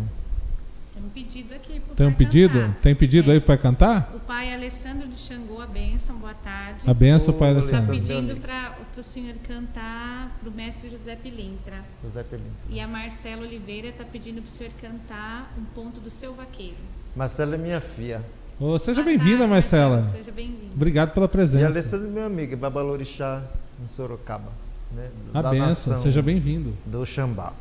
Tem 0.92 1.02
um 1.04 1.08
pedido 1.08 1.54
aqui 1.54 1.78
pro 1.80 1.94
Tem 1.94 2.06
um 2.06 2.12
pedido? 2.12 2.58
cantar. 2.60 2.80
Tem 2.82 2.94
pedido 2.96 3.24
Tem. 3.26 3.34
aí 3.34 3.40
para 3.40 3.56
cantar? 3.56 4.12
O 4.14 4.18
pai 4.20 4.52
Alessandro 4.52 5.06
de 5.06 5.14
Xangô, 5.14 5.60
a 5.60 5.66
benção, 5.66 6.16
boa 6.16 6.34
tarde. 6.34 6.82
A 6.90 6.92
benção, 6.92 7.32
Pai 7.32 7.50
Está 7.50 7.60
Alessandro. 7.62 7.92
Alessandro. 7.92 8.16
pedindo 8.24 8.40
para 8.42 8.74
o 8.98 9.02
senhor 9.02 9.34
cantar 9.46 10.36
para 10.40 10.48
o 10.48 10.52
mestre 10.52 10.90
José 10.90 11.14
Pilintra. 11.14 11.84
José 12.02 12.22
Pelinto. 12.24 12.50
E 12.68 12.80
a 12.80 12.88
Marcela 12.88 13.42
Oliveira 13.42 13.88
está 13.88 14.04
pedindo 14.04 14.42
para 14.42 14.48
o 14.48 14.50
senhor 14.50 14.72
cantar 14.80 15.54
um 15.56 15.64
ponto 15.64 16.00
do 16.00 16.10
seu 16.10 16.34
vaqueiro. 16.34 16.76
Marcela 17.14 17.54
é 17.54 17.58
minha 17.58 17.80
filha. 17.80 18.22
Ô, 18.60 18.78
seja 18.78 19.02
bem-vinda, 19.02 19.46
Marcela. 19.48 20.06
Seja 20.12 20.30
bem-vinda. 20.30 20.72
Obrigado 20.74 21.12
pela 21.14 21.24
E 21.26 21.28
presença. 21.28 21.66
Alessandro 21.66 22.08
é 22.08 22.10
meu 22.10 22.24
amigo, 22.26 22.52
é 22.52 22.56
Babalorixá, 22.56 23.42
em 23.82 23.88
Sorocaba. 23.88 24.52
Né? 24.92 25.08
A 25.32 25.40
Da 25.40 25.50
benção, 25.50 25.68
nação 25.68 25.98
seja 25.98 26.20
bem-vindo. 26.20 26.74
Do 26.84 27.04
Xambá. 27.06 27.54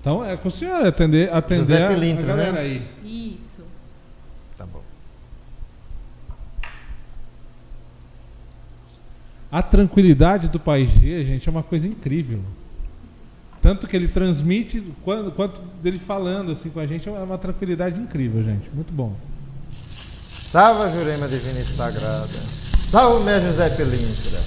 Então, 0.00 0.24
é 0.24 0.36
com 0.36 0.48
o 0.48 0.50
senhor 0.50 0.84
atender, 0.86 1.32
atender 1.32 1.60
José 1.62 1.86
a- 1.86 1.88
Pilintra, 1.88 2.22
a 2.24 2.26
galera 2.26 2.52
né? 2.52 2.60
aí. 2.60 2.82
Isso. 3.36 3.62
Tá 4.58 4.66
bom. 4.66 4.82
A 9.50 9.62
tranquilidade 9.62 10.48
do 10.48 10.60
Pai 10.60 10.86
G, 10.86 11.24
gente, 11.24 11.48
é 11.48 11.50
uma 11.52 11.62
coisa 11.62 11.86
incrível. 11.86 12.40
Tanto 13.62 13.86
que 13.86 13.96
ele 13.96 14.08
transmite, 14.08 14.82
quando, 15.04 15.32
quanto 15.32 15.60
dele 15.82 15.98
falando 15.98 16.52
assim 16.52 16.70
com 16.70 16.80
a 16.80 16.86
gente, 16.86 17.08
é 17.08 17.12
uma 17.12 17.36
tranquilidade 17.38 17.98
incrível, 18.00 18.42
gente. 18.42 18.70
Muito 18.74 18.92
bom. 18.92 19.14
Salve 20.50 20.82
a 20.82 20.88
Jurema 20.88 21.28
Divina 21.28 21.60
e 21.60 21.64
Sagrada. 21.64 22.26
Salve 22.90 23.20
o 23.20 23.24
mestre 23.24 23.50
José 23.50 23.68
Pelintra. 23.68 24.40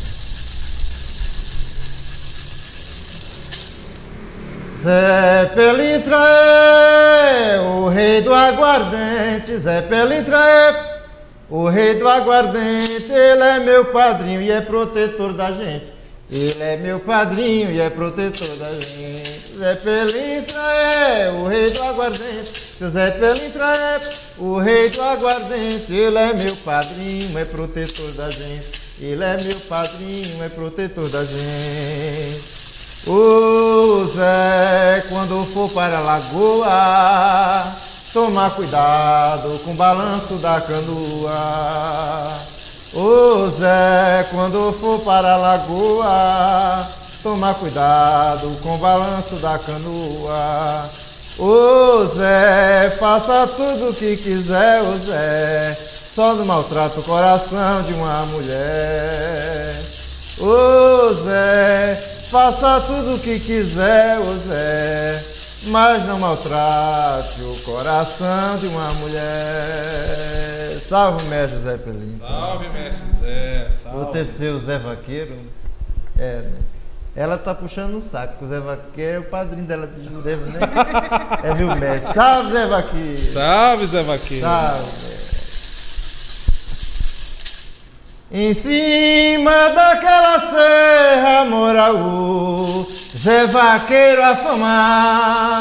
Zé 4.83 5.45
Pelintra 5.55 6.17
é 6.17 7.61
o 7.61 7.87
rei 7.87 8.21
do 8.21 8.33
aguardente. 8.33 9.57
Zé 9.57 9.81
Pelintra 9.83 10.37
é 10.45 11.03
o 11.49 11.69
rei 11.69 11.93
do 11.93 12.05
aguardente. 12.05 13.09
Ele 13.09 13.43
é 13.43 13.59
meu 13.59 13.85
padrinho 13.85 14.41
e 14.41 14.51
é 14.51 14.59
protetor 14.59 15.31
da 15.33 15.53
gente. 15.53 15.92
Ele 16.33 16.63
é 16.63 16.77
meu 16.77 16.99
padrinho 16.99 17.69
e 17.69 17.79
é 17.79 17.91
protetor 17.91 18.57
da 18.57 18.73
gente. 18.73 19.55
Zé 19.59 19.75
Pelintra 19.75 20.59
é 20.59 21.31
o 21.31 21.47
rei 21.47 21.69
do 21.69 21.83
aguardente. 21.83 22.63
José 22.79 23.11
Pelintra 23.11 23.67
é 23.67 24.01
o 24.39 24.57
rei 24.57 24.89
do 24.89 25.01
aguardente. 25.03 25.93
Ele 25.93 26.17
é 26.17 26.33
meu 26.33 26.55
padrinho, 26.65 27.37
é 27.37 27.45
protetor 27.45 28.11
da 28.13 28.31
gente. 28.31 28.71
Ele 29.01 29.23
é 29.23 29.37
meu 29.43 29.59
padrinho, 29.69 30.43
é 30.43 30.49
protetor 30.49 31.07
da 31.07 31.23
gente. 31.23 32.41
Ô 33.05 34.03
Zé, 34.05 35.03
quando 35.09 35.45
for 35.45 35.69
para 35.69 35.95
a 35.95 36.01
lagoa, 36.01 37.77
toma 38.11 38.49
cuidado 38.49 39.59
com 39.59 39.71
o 39.71 39.75
balanço 39.75 40.33
da 40.37 40.59
canoa. 40.61 42.33
Ô 42.95 43.47
Zé, 43.51 44.23
quando 44.29 44.71
for 44.73 44.99
para 44.99 45.33
a 45.33 45.37
lagoa, 45.37 46.87
toma 47.23 47.51
cuidado 47.55 48.59
com 48.61 48.71
o 48.71 48.77
balanço 48.77 49.35
da 49.37 49.57
canoa. 49.57 50.91
Ô 51.39 52.05
Zé, 52.05 52.95
faça 52.99 53.47
tudo 53.47 53.89
o 53.89 53.93
que 53.95 54.15
quiser, 54.15 54.79
ô 54.83 54.95
Zé, 54.95 55.75
só 56.15 56.35
não 56.35 56.45
maltrata 56.45 56.99
o 56.99 57.03
coração 57.03 57.81
de 57.81 57.93
uma 57.93 58.25
mulher. 58.27 59.73
Ô 60.41 61.13
Zé, 61.13 61.99
faça 62.29 62.79
tudo 62.81 63.15
o 63.15 63.19
que 63.19 63.39
quiser, 63.39 64.19
ô 64.19 64.31
Zé, 64.31 65.23
mas 65.69 66.05
não 66.05 66.19
maltrate 66.19 67.41
o 67.41 67.55
coração 67.71 68.55
de 68.57 68.67
uma 68.67 68.93
mulher. 69.01 70.42
Salve, 70.87 71.23
mestre 71.29 71.59
Zé 71.59 71.77
Pelim. 71.77 72.17
Salve, 72.19 72.69
mestre 72.69 73.07
Zé. 73.19 73.67
O 73.93 74.05
terceiro 74.05 74.59
Zé 74.65 74.77
Vaqueiro. 74.79 75.39
É, 76.17 76.41
né? 76.41 76.59
Ela 77.15 77.37
tá 77.37 77.53
puxando 77.53 77.95
o 77.95 78.01
saco, 78.01 78.33
porque 78.33 78.45
o 78.45 78.47
Zé 78.49 78.59
Vaqueiro 78.59 79.15
é 79.15 79.19
o 79.19 79.23
padrinho 79.23 79.65
dela 79.65 79.85
de 79.87 80.03
Jurema, 80.03 80.47
né? 80.47 80.59
É 81.43 81.53
meu 81.53 81.75
mestre. 81.75 82.13
Salve, 82.13 82.51
Zé 82.51 82.65
Vaqueiro. 82.65 83.17
Salve, 83.17 83.85
Zé 83.85 84.01
Vaqueiro. 84.03 84.41
Salve. 84.41 85.13
Em 88.31 88.53
cima 88.55 89.69
daquela 89.69 90.39
serra 90.49 91.45
mora 91.45 91.93
o 91.93 92.83
Zé 92.89 93.45
Vaqueiro 93.45 94.23
afamado. 94.23 95.53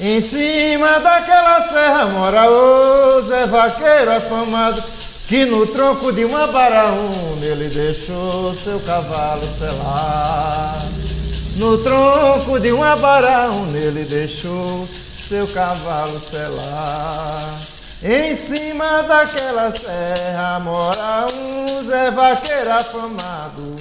Em 0.00 0.20
cima 0.20 0.98
daquela 1.00 1.68
serra 1.68 2.06
mora 2.06 2.50
o 2.50 3.22
Zé 3.22 3.46
Vaqueiro 3.46 4.10
afamado. 4.10 4.82
Que 5.28 5.46
no 5.46 5.66
tronco 5.68 6.12
de 6.12 6.24
uma 6.24 6.46
baraúna 6.48 7.46
ele 7.46 7.68
deixou 7.68 8.52
seu 8.52 8.78
cavalo 8.80 9.44
selado. 9.44 10.94
No 11.56 11.78
tronco 11.78 12.60
de 12.60 12.72
uma 12.72 12.96
baraúna 12.96 13.78
ele 13.78 14.04
deixou 14.04 14.86
seu 14.86 15.46
cavalo 15.48 16.20
selar. 16.20 17.56
Em 18.02 18.36
cima 18.36 19.02
daquela 19.02 19.72
serra 19.76 20.58
mora 20.60 21.26
um 21.32 21.84
Zé 21.84 22.10
Vaqueiro 22.10 22.72
afamado. 22.72 23.74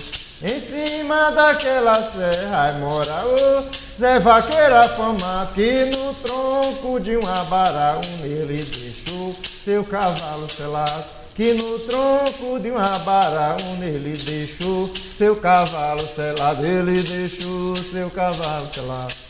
Em 0.43 0.59
cima 0.59 1.31
daquela 1.31 1.95
serra 1.95 2.73
mora 2.81 3.25
o 3.27 3.65
Zé 3.97 4.19
Vaqueiro 4.19 4.75
afamado. 4.75 5.53
Que 5.53 5.85
no 5.85 6.13
tronco 6.15 6.99
de 6.99 7.15
uma 7.15 7.43
baraúna 7.45 8.25
ele 8.25 8.61
deixou 8.61 9.33
seu 9.41 9.85
cavalo 9.85 10.51
selado. 10.51 11.03
Que 11.33 11.53
no 11.53 11.79
tronco 11.79 12.59
de 12.59 12.71
uma 12.71 12.99
baraúna 13.05 13.85
ele 13.85 14.17
deixou 14.17 14.93
seu 14.93 15.37
cavalo 15.37 16.01
selado. 16.01 16.65
Ele 16.65 17.01
deixou 17.01 17.77
seu 17.77 18.09
cavalo 18.09 18.69
selado. 18.73 19.23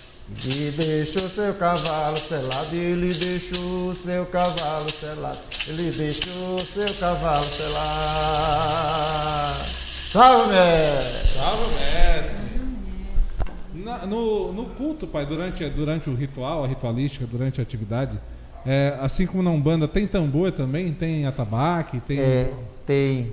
E 0.45 0.71
deixou 0.71 1.29
seu 1.29 1.53
cavalo 1.53 2.17
selado, 2.17 2.75
ele 2.75 3.13
deixou 3.13 3.93
seu 3.93 4.25
cavalo 4.25 4.89
selado, 4.89 5.37
ele 5.67 5.91
deixou 5.91 6.59
seu 6.59 6.91
cavalo 6.99 7.43
selado. 7.43 8.42
Salve, 10.13 10.53
mestre! 10.53 11.27
Salve, 11.39 11.73
mestre. 11.73 12.61
Na- 13.73 14.05
no, 14.05 14.53
no 14.53 14.65
culto, 14.65 15.07
pai, 15.07 15.25
durante, 15.25 15.67
durante 15.71 16.07
o 16.07 16.13
ritual, 16.13 16.63
a 16.63 16.67
ritualística, 16.67 17.25
durante 17.25 17.59
a 17.59 17.63
atividade, 17.63 18.21
é, 18.63 18.95
assim 19.01 19.25
como 19.25 19.41
na 19.41 19.49
Umbanda, 19.49 19.87
tem 19.87 20.05
tambor 20.05 20.51
também? 20.51 20.93
Tem 20.93 21.25
atabaque? 21.25 21.99
Tem... 22.01 22.19
É, 22.19 22.53
tem 22.85 23.31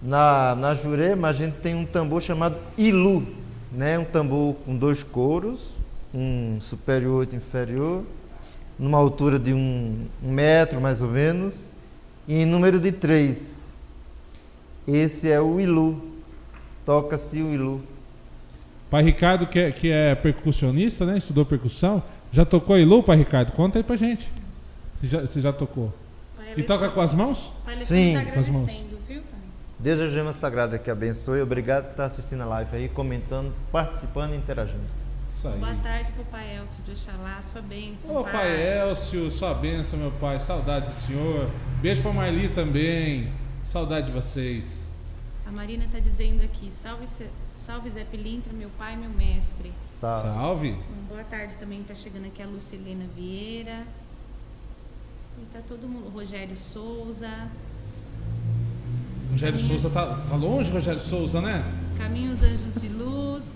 na, 0.00 0.54
na 0.54 0.74
Jurema 0.74 1.28
a 1.28 1.32
gente 1.34 1.56
tem 1.58 1.74
um 1.74 1.84
tambor 1.84 2.22
chamado 2.22 2.56
Ilu, 2.78 3.26
né? 3.70 3.98
Um 3.98 4.04
tambor 4.04 4.54
com 4.64 4.74
dois 4.74 5.02
coros, 5.02 5.72
um 6.14 6.56
superior 6.58 7.16
e 7.16 7.16
outro 7.18 7.36
inferior, 7.36 8.02
numa 8.78 8.96
altura 8.96 9.38
de 9.38 9.52
um, 9.52 10.06
um 10.24 10.32
metro 10.32 10.80
mais 10.80 11.02
ou 11.02 11.08
menos, 11.08 11.54
e 12.26 12.36
em 12.36 12.46
número 12.46 12.80
de 12.80 12.92
três. 12.92 13.60
Esse 14.86 15.30
é 15.30 15.40
o 15.40 15.60
Ilu. 15.60 16.12
Toca-se 16.84 17.40
o 17.40 17.52
Ilu. 17.52 17.82
Pai 18.90 19.02
Ricardo, 19.02 19.46
que 19.46 19.58
é, 19.58 19.72
que 19.72 19.90
é 19.90 20.14
percussionista, 20.14 21.06
né? 21.06 21.16
Estudou 21.16 21.46
percussão. 21.46 22.02
Já 22.32 22.44
tocou 22.44 22.78
Ilu, 22.78 23.02
pai 23.02 23.16
Ricardo? 23.16 23.52
Conta 23.52 23.78
aí 23.78 23.82
pra 23.82 23.96
gente. 23.96 24.28
Você 25.00 25.06
já, 25.06 25.20
você 25.20 25.40
já 25.40 25.52
tocou. 25.52 25.92
Pai 26.36 26.54
E 26.56 26.62
toca 26.62 26.88
com 26.88 27.00
as 27.00 27.14
mãos? 27.14 27.50
Pai 27.64 27.78
Sim, 27.80 28.14
tá 28.14 28.32
com 28.32 28.40
as 28.40 28.48
mãos. 28.48 28.62
agradecendo, 28.64 28.98
viu, 29.08 29.22
pai? 29.22 29.40
Deus 29.78 30.00
a 30.00 30.08
Gema 30.08 30.32
Sagrada 30.32 30.78
que 30.78 30.90
abençoe. 30.90 31.40
Obrigado 31.40 31.84
por 31.84 31.90
estar 31.92 32.04
assistindo 32.06 32.42
a 32.42 32.46
live 32.46 32.76
aí, 32.76 32.88
comentando, 32.88 33.52
participando 33.70 34.32
e 34.32 34.36
interagindo. 34.36 34.84
Isso 35.36 35.48
aí. 35.48 35.58
Boa 35.58 35.74
tarde 35.82 36.12
pro 36.12 36.24
pai 36.26 36.56
Elcio 36.56 36.84
de 36.84 36.92
Oxalá, 36.92 37.42
sua 37.42 37.62
bênção, 37.62 38.16
Ô 38.16 38.24
pai 38.24 38.78
Elcio, 38.80 39.30
sua 39.30 39.54
benção, 39.54 39.98
meu 39.98 40.10
pai. 40.12 40.38
Saudade 40.38 40.86
do 40.86 41.06
senhor. 41.06 41.48
Beijo 41.80 42.02
pra 42.02 42.12
Marli 42.12 42.48
também. 42.48 43.28
Saudade 43.72 44.06
de 44.08 44.12
vocês. 44.12 44.82
A 45.46 45.50
Marina 45.50 45.86
tá 45.90 45.98
dizendo 45.98 46.42
aqui, 46.44 46.70
salve, 46.70 47.06
Zé- 47.06 47.30
salve 47.54 47.88
Zé 47.88 48.04
Pilintra, 48.04 48.52
meu 48.52 48.68
pai, 48.76 48.96
meu 48.98 49.08
mestre. 49.08 49.72
Salve. 49.98 50.28
Salve. 50.28 50.76
Boa 51.08 51.24
tarde 51.24 51.56
também 51.56 51.82
tá 51.82 51.94
chegando 51.94 52.26
aqui 52.26 52.42
a 52.42 52.46
Lucilena 52.46 53.06
Vieira. 53.16 53.86
E 55.40 55.46
tá 55.50 55.60
todo 55.66 55.88
mundo, 55.88 56.10
Rogério 56.10 56.54
Souza, 56.58 57.30
Rogério 59.30 59.58
Caminhos. 59.58 59.80
Souza 59.80 59.94
tá, 59.94 60.16
tá 60.28 60.36
longe, 60.36 60.70
Rogério 60.70 61.00
Souza, 61.00 61.40
né? 61.40 61.64
Caminhos 61.96 62.42
Anjos 62.42 62.74
de 62.74 62.88
Luz. 62.88 63.54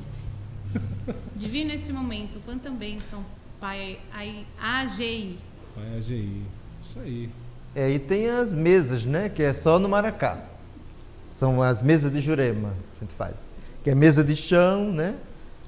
Divino 1.37 1.73
esse 1.73 1.93
momento, 1.93 2.41
quanta 2.47 2.71
bênção, 2.71 3.23
pai 3.61 4.01
AGI. 4.59 5.39
Pai 5.75 5.99
AGI. 5.99 6.43
Isso 6.83 6.99
aí. 7.01 7.29
É, 7.77 7.91
e 7.91 7.99
tem 7.99 8.31
as 8.31 8.55
mesas, 8.55 9.05
né? 9.05 9.29
Que 9.29 9.43
é 9.43 9.53
só 9.53 9.79
no 9.79 9.87
Maracá. 9.87 10.39
São 11.29 11.62
as 11.62 11.83
mesas 11.83 12.11
de 12.11 12.22
Jurema, 12.22 12.70
a 12.97 13.05
gente 13.05 13.12
faz. 13.12 13.51
Que 13.85 13.91
é 13.91 13.95
mesa 13.95 14.24
de 14.24 14.35
chão, 14.35 14.91
né? 14.91 15.14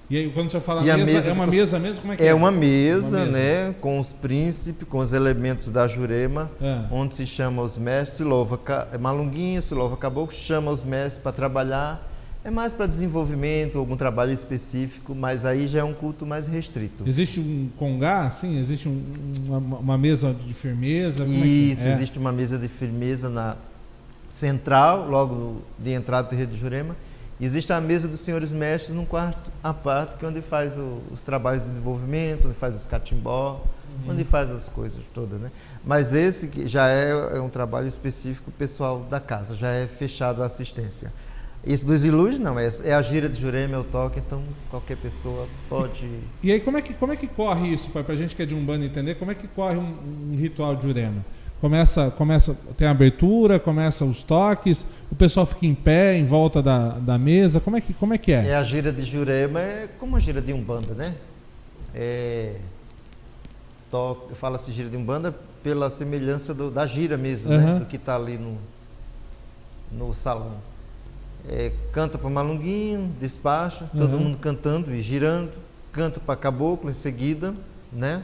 E 0.08 0.16
aí, 0.16 0.30
quando 0.30 0.50
você 0.50 0.58
fala 0.58 0.80
mesa, 0.80 0.96
mesa, 0.96 1.28
é 1.28 1.32
uma 1.34 1.46
mesa 1.46 1.78
mesmo? 1.78 2.00
Como 2.00 2.12
é 2.14 2.16
que 2.16 2.22
é? 2.22 2.28
É 2.28 2.34
uma 2.34 2.50
mesa, 2.50 3.18
uma 3.18 3.26
mesa. 3.26 3.30
né? 3.30 3.74
Com 3.78 4.00
os 4.00 4.10
príncipes, 4.10 4.88
com 4.88 5.00
os 5.00 5.12
elementos 5.12 5.70
da 5.70 5.86
Jurema, 5.86 6.50
é. 6.62 6.84
onde 6.90 7.14
se 7.14 7.26
chama 7.26 7.60
os 7.60 7.76
mestres, 7.76 8.16
se 8.16 8.24
louva 8.24 8.58
Malunguinho, 8.98 9.60
se 9.60 9.74
louva 9.74 9.94
Caboclo, 9.98 10.34
chama 10.34 10.70
os 10.70 10.82
mestres 10.82 11.22
para 11.22 11.32
trabalhar. 11.32 12.07
É 12.48 12.50
mais 12.50 12.72
para 12.72 12.86
desenvolvimento, 12.86 13.76
algum 13.76 13.94
trabalho 13.94 14.32
específico, 14.32 15.14
mas 15.14 15.44
aí 15.44 15.68
já 15.68 15.80
é 15.80 15.84
um 15.84 15.92
culto 15.92 16.24
mais 16.24 16.46
restrito. 16.46 17.04
Existe 17.06 17.38
um 17.38 17.68
congá, 17.76 18.30
sim? 18.30 18.58
Existe 18.58 18.88
um, 18.88 19.02
uma, 19.44 19.58
uma, 19.58 19.98
mesa 19.98 20.32
de 20.32 20.54
firmeza? 20.54 21.26
Como 21.26 21.44
Isso, 21.44 21.82
é 21.82 21.90
é? 21.90 21.92
existe 21.92 22.18
uma 22.18 22.32
mesa 22.32 22.56
de 22.56 22.66
firmeza 22.66 23.28
na 23.28 23.54
central, 24.30 25.10
logo 25.10 25.60
de 25.78 25.92
entrada 25.92 26.30
do 26.30 26.36
Rio 26.36 26.46
de 26.46 26.56
Jurema 26.56 26.96
Existe 27.40 27.72
a 27.72 27.80
mesa 27.80 28.08
dos 28.08 28.20
senhores 28.20 28.50
mestres 28.50 28.96
num 28.96 29.04
quarto 29.04 29.52
à 29.62 29.72
parte, 29.72 30.16
que 30.16 30.24
é 30.24 30.28
onde 30.28 30.40
faz 30.42 30.76
o, 30.76 31.00
os 31.12 31.20
trabalhos 31.20 31.62
de 31.62 31.68
desenvolvimento, 31.68 32.48
onde 32.48 32.56
faz 32.56 32.74
os 32.74 32.84
catimbó, 32.84 33.62
uhum. 34.06 34.12
onde 34.12 34.24
faz 34.24 34.50
as 34.50 34.68
coisas 34.70 35.02
todas, 35.14 35.38
né? 35.40 35.52
Mas 35.84 36.12
esse 36.12 36.50
já 36.66 36.88
é, 36.88 37.10
é, 37.36 37.40
um 37.40 37.48
trabalho 37.48 37.86
específico 37.86 38.50
pessoal 38.50 39.06
da 39.08 39.20
casa, 39.20 39.54
já 39.54 39.68
é 39.68 39.86
fechado 39.86 40.42
a 40.42 40.46
assistência. 40.46 41.12
Isso 41.68 41.84
dos 41.84 42.02
ilus 42.02 42.38
não, 42.38 42.58
é, 42.58 42.70
é 42.82 42.94
a 42.94 43.02
gira 43.02 43.28
de 43.28 43.38
Jurema, 43.38 43.76
é 43.76 43.78
o 43.78 43.84
toque, 43.84 44.18
então 44.18 44.42
qualquer 44.70 44.96
pessoa 44.96 45.46
pode... 45.68 46.08
E, 46.42 46.50
aí 46.50 46.60
como 46.60 46.78
é, 46.78 46.82
que, 46.82 46.94
como 46.94 47.12
é 47.12 47.16
que 47.16 47.26
corre 47.26 47.68
isso, 47.68 47.90
para 47.90 48.02
a 48.10 48.16
gente 48.16 48.34
que 48.34 48.42
é 48.42 48.46
de 48.46 48.54
um 48.54 48.64
bando 48.64 48.86
entender, 48.86 49.16
como 49.16 49.30
é 49.30 49.34
que 49.34 49.46
corre 49.46 49.76
um, 49.76 50.32
um 50.32 50.36
ritual 50.36 50.74
de 50.74 50.84
Jurema? 50.84 51.22
Começa, 51.60 52.10
começa, 52.12 52.56
tem 52.76 52.88
a 52.88 52.90
abertura, 52.90 53.58
começa 53.58 54.02
os 54.02 54.22
toques, 54.22 54.86
o 55.12 55.14
pessoal 55.14 55.44
fica 55.44 55.66
em 55.66 55.74
pé, 55.74 56.16
em 56.16 56.24
volta 56.24 56.62
da, 56.62 56.90
da 56.90 57.18
mesa. 57.18 57.60
Como 57.60 57.76
é, 57.76 57.80
que, 57.80 57.92
como 57.92 58.14
é 58.14 58.18
que 58.18 58.32
é? 58.32 58.46
É 58.46 58.54
a 58.54 58.62
gira 58.62 58.90
de 58.90 59.04
Jurema, 59.04 59.60
é 59.60 59.88
como 59.98 60.16
a 60.16 60.20
gira 60.20 60.40
de 60.40 60.52
Umbanda, 60.52 60.94
né? 60.94 61.16
É, 61.94 62.54
Fala-se 64.34 64.70
gira 64.70 64.88
de 64.88 64.96
Umbanda 64.96 65.34
pela 65.62 65.90
semelhança 65.90 66.54
do, 66.54 66.70
da 66.70 66.86
gira 66.86 67.16
mesmo, 67.16 67.50
uhum. 67.50 67.58
né? 67.58 67.78
Do 67.80 67.86
que 67.86 67.96
está 67.96 68.14
ali 68.14 68.38
no, 68.38 68.56
no 69.90 70.14
salão. 70.14 70.56
É, 71.46 71.72
canta 71.92 72.16
para 72.16 72.30
Malunguinho, 72.30 73.10
despacha, 73.20 73.88
uhum. 73.92 74.00
todo 74.00 74.18
mundo 74.18 74.38
cantando 74.38 74.94
e 74.94 75.02
girando. 75.02 75.52
Canta 75.92 76.20
para 76.20 76.36
Caboclo 76.36 76.90
em 76.90 76.94
seguida, 76.94 77.54
né? 77.92 78.22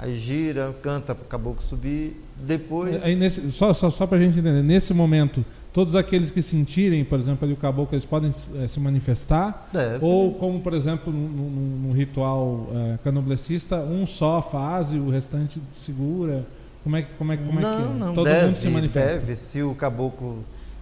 aí 0.00 0.16
gira, 0.16 0.74
canta 0.82 1.14
para 1.14 1.24
o 1.24 1.26
caboclo 1.26 1.62
subir, 1.62 2.16
depois... 2.36 3.04
Aí 3.04 3.14
nesse, 3.14 3.52
só 3.52 3.72
só, 3.74 3.90
só 3.90 4.06
para 4.06 4.16
a 4.16 4.20
gente 4.20 4.38
entender, 4.38 4.62
nesse 4.62 4.94
momento, 4.94 5.44
todos 5.74 5.94
aqueles 5.94 6.30
que 6.30 6.40
sentirem, 6.40 7.04
por 7.04 7.18
exemplo, 7.18 7.44
ali 7.44 7.52
o 7.52 7.56
caboclo, 7.56 7.94
eles 7.94 8.06
podem 8.06 8.30
é, 8.56 8.66
se 8.66 8.80
manifestar? 8.80 9.70
Ou 10.00 10.34
como, 10.34 10.60
por 10.60 10.72
exemplo, 10.72 11.12
no, 11.12 11.92
ritual 11.92 12.68
é, 12.72 12.98
canoblecista, 13.04 13.76
um 13.76 14.06
só 14.06 14.40
faz 14.40 14.90
e 14.90 14.96
o 14.96 15.10
restante 15.10 15.60
segura? 15.74 16.46
Como 16.82 16.96
é, 16.96 17.02
como 17.02 17.32
é, 17.32 17.36
como 17.36 17.60
não, 17.60 17.68
é 17.70 17.76
que 17.76 17.82
é? 17.82 17.94
Não, 17.98 18.14
Todo 18.14 18.24
deve, 18.24 18.46
mundo 18.46 18.56
se 18.56 18.68
manifesta? 18.68 19.18
Deve, 19.18 19.36
se 19.36 19.62
o 19.62 19.74
caboclo 19.74 20.38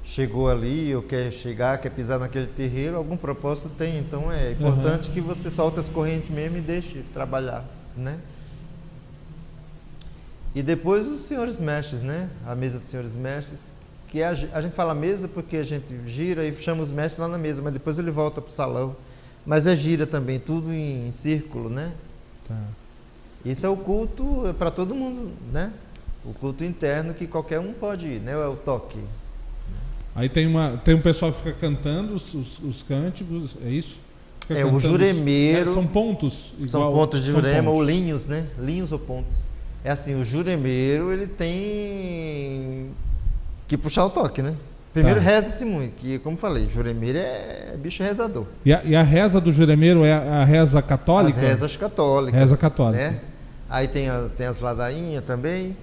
chegou 0.09 0.48
ali 0.48 0.94
ou 0.94 1.02
quer 1.02 1.30
chegar, 1.30 1.78
quer 1.78 1.90
pisar 1.90 2.18
naquele 2.18 2.46
terreiro, 2.46 2.96
algum 2.96 3.16
propósito 3.16 3.68
tem. 3.76 3.98
Então 3.98 4.32
é 4.32 4.52
importante 4.52 5.09
uhum. 5.09 5.14
que 5.14 5.20
você 5.20 5.50
solte 5.50 5.78
as 5.78 5.88
correntes 5.88 6.30
mesmo 6.30 6.56
e 6.56 6.61
deixe 6.61 7.04
trabalhar, 7.12 7.64
né? 7.96 8.18
E 10.54 10.62
depois 10.62 11.06
os 11.06 11.20
senhores 11.20 11.61
mestres, 11.61 12.00
né? 12.00 12.30
A 12.46 12.54
mesa 12.54 12.78
dos 12.78 12.88
senhores 12.88 13.14
mestres, 13.14 13.61
que 14.09 14.22
a, 14.22 14.30
a, 14.30 14.62
gente 14.62 14.72
fala 14.72 14.94
mesa 14.94 15.28
porque 15.28 15.59
a 15.59 15.62
gente 15.62 15.94
gira 16.06 16.44
e 16.44 16.54
chama 16.54 16.82
os 16.82 16.90
mestres 16.90 17.18
lá 17.18 17.28
na 17.28 17.38
mesa, 17.38 17.61
mas 17.61 17.74
depois 17.74 17.98
ele 17.98 18.11
volta 18.11 18.40
para 18.40 18.48
o 18.48 18.52
salão. 18.52 18.96
Mas 19.44 19.66
é 19.66 19.76
gira 19.76 20.06
também, 20.06 20.40
tudo 20.40 20.72
em, 20.72 21.06
em 21.06 21.12
círculo, 21.12 21.68
né? 21.68 21.92
Tá. 22.46 22.56
Isso 23.44 23.64
é 23.64 23.68
o 23.68 23.76
culto 23.76 24.46
é 24.48 24.52
para 24.54 24.70
todo 24.70 24.94
mundo, 24.94 25.32
né? 25.52 25.70
O 26.24 26.32
culto 26.32 26.64
interno 26.64 27.12
que 27.12 27.26
qualquer 27.26 27.61
um 27.61 27.72
pode 27.74 28.06
ir, 28.06 28.20
né? 28.20 28.32
É 28.32 28.46
o 28.46 28.56
toque. 28.56 28.98
Aí 30.19 30.29
tem, 30.29 30.49
uma, 30.49 30.81
tem 30.85 30.97
um 30.97 31.01
pessoal 31.01 31.33
que 31.33 31.39
fica 31.39 31.53
cantando 31.53 32.16
os, 32.16 32.35
os, 32.35 32.59
os 32.59 32.83
cânticos, 32.83 33.57
é 33.64 33.71
isso? 33.71 34.01
Fica 34.41 34.59
é, 34.59 34.64
o 34.66 34.81
juremeiro. 34.81 35.73
São 35.73 35.87
pontos. 35.87 36.53
Igual, 36.59 36.69
são 36.71 36.93
pontos 36.93 37.25
de 37.25 37.31
jurema 37.31 37.71
ou 37.71 37.81
linhos, 37.81 38.27
né? 38.27 38.49
Linhos 38.59 38.91
ou 38.91 38.99
pontos. 38.99 39.39
É 39.85 39.93
assim, 39.93 40.16
o 40.16 40.25
juremeiro, 40.25 41.12
ele 41.12 41.29
tem 41.29 42.91
que 43.69 43.79
puxar 43.79 44.07
o 44.07 44.11
toque, 44.11 44.43
né? 44.43 44.57
Primeiro 44.93 45.21
tá. 45.21 45.25
reza-se 45.25 45.64
muito, 45.64 45.93
que 46.01 46.19
como 46.19 46.37
falei, 46.37 46.66
juremeiro 46.66 47.19
é 47.19 47.77
bicho 47.79 48.03
rezador. 48.03 48.47
E 48.64 48.73
a, 48.73 48.83
e 48.83 48.97
a, 48.97 49.05
reza 49.05 49.41
do 49.41 49.53
juremeiro 49.53 50.05
é 50.05 50.12
a 50.12 50.45
reza 50.45 50.83
católica? 50.83 51.39
As 51.39 51.45
rezas 51.45 51.77
católicas. 51.77 52.41
Reza 52.41 52.57
católica. 52.57 53.11
Né? 53.11 53.21
Aí 53.71 53.87
tem, 53.87 54.09
a, 54.09 54.29
tem 54.37 54.49
as 54.49 54.59
ladainhas 54.59 55.23
também. 55.25 55.77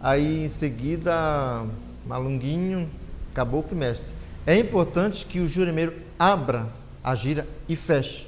Aí 0.00 0.44
em 0.44 0.48
seguida, 0.48 1.64
malunguinho, 2.06 2.88
caboclo 3.34 3.76
e 3.76 3.78
mestre. 3.78 4.06
É 4.46 4.56
importante 4.56 5.26
que 5.26 5.40
o 5.40 5.48
juremeiro 5.48 5.94
abra 6.18 6.68
a 7.02 7.14
gira 7.14 7.46
e 7.68 7.76
feche. 7.76 8.26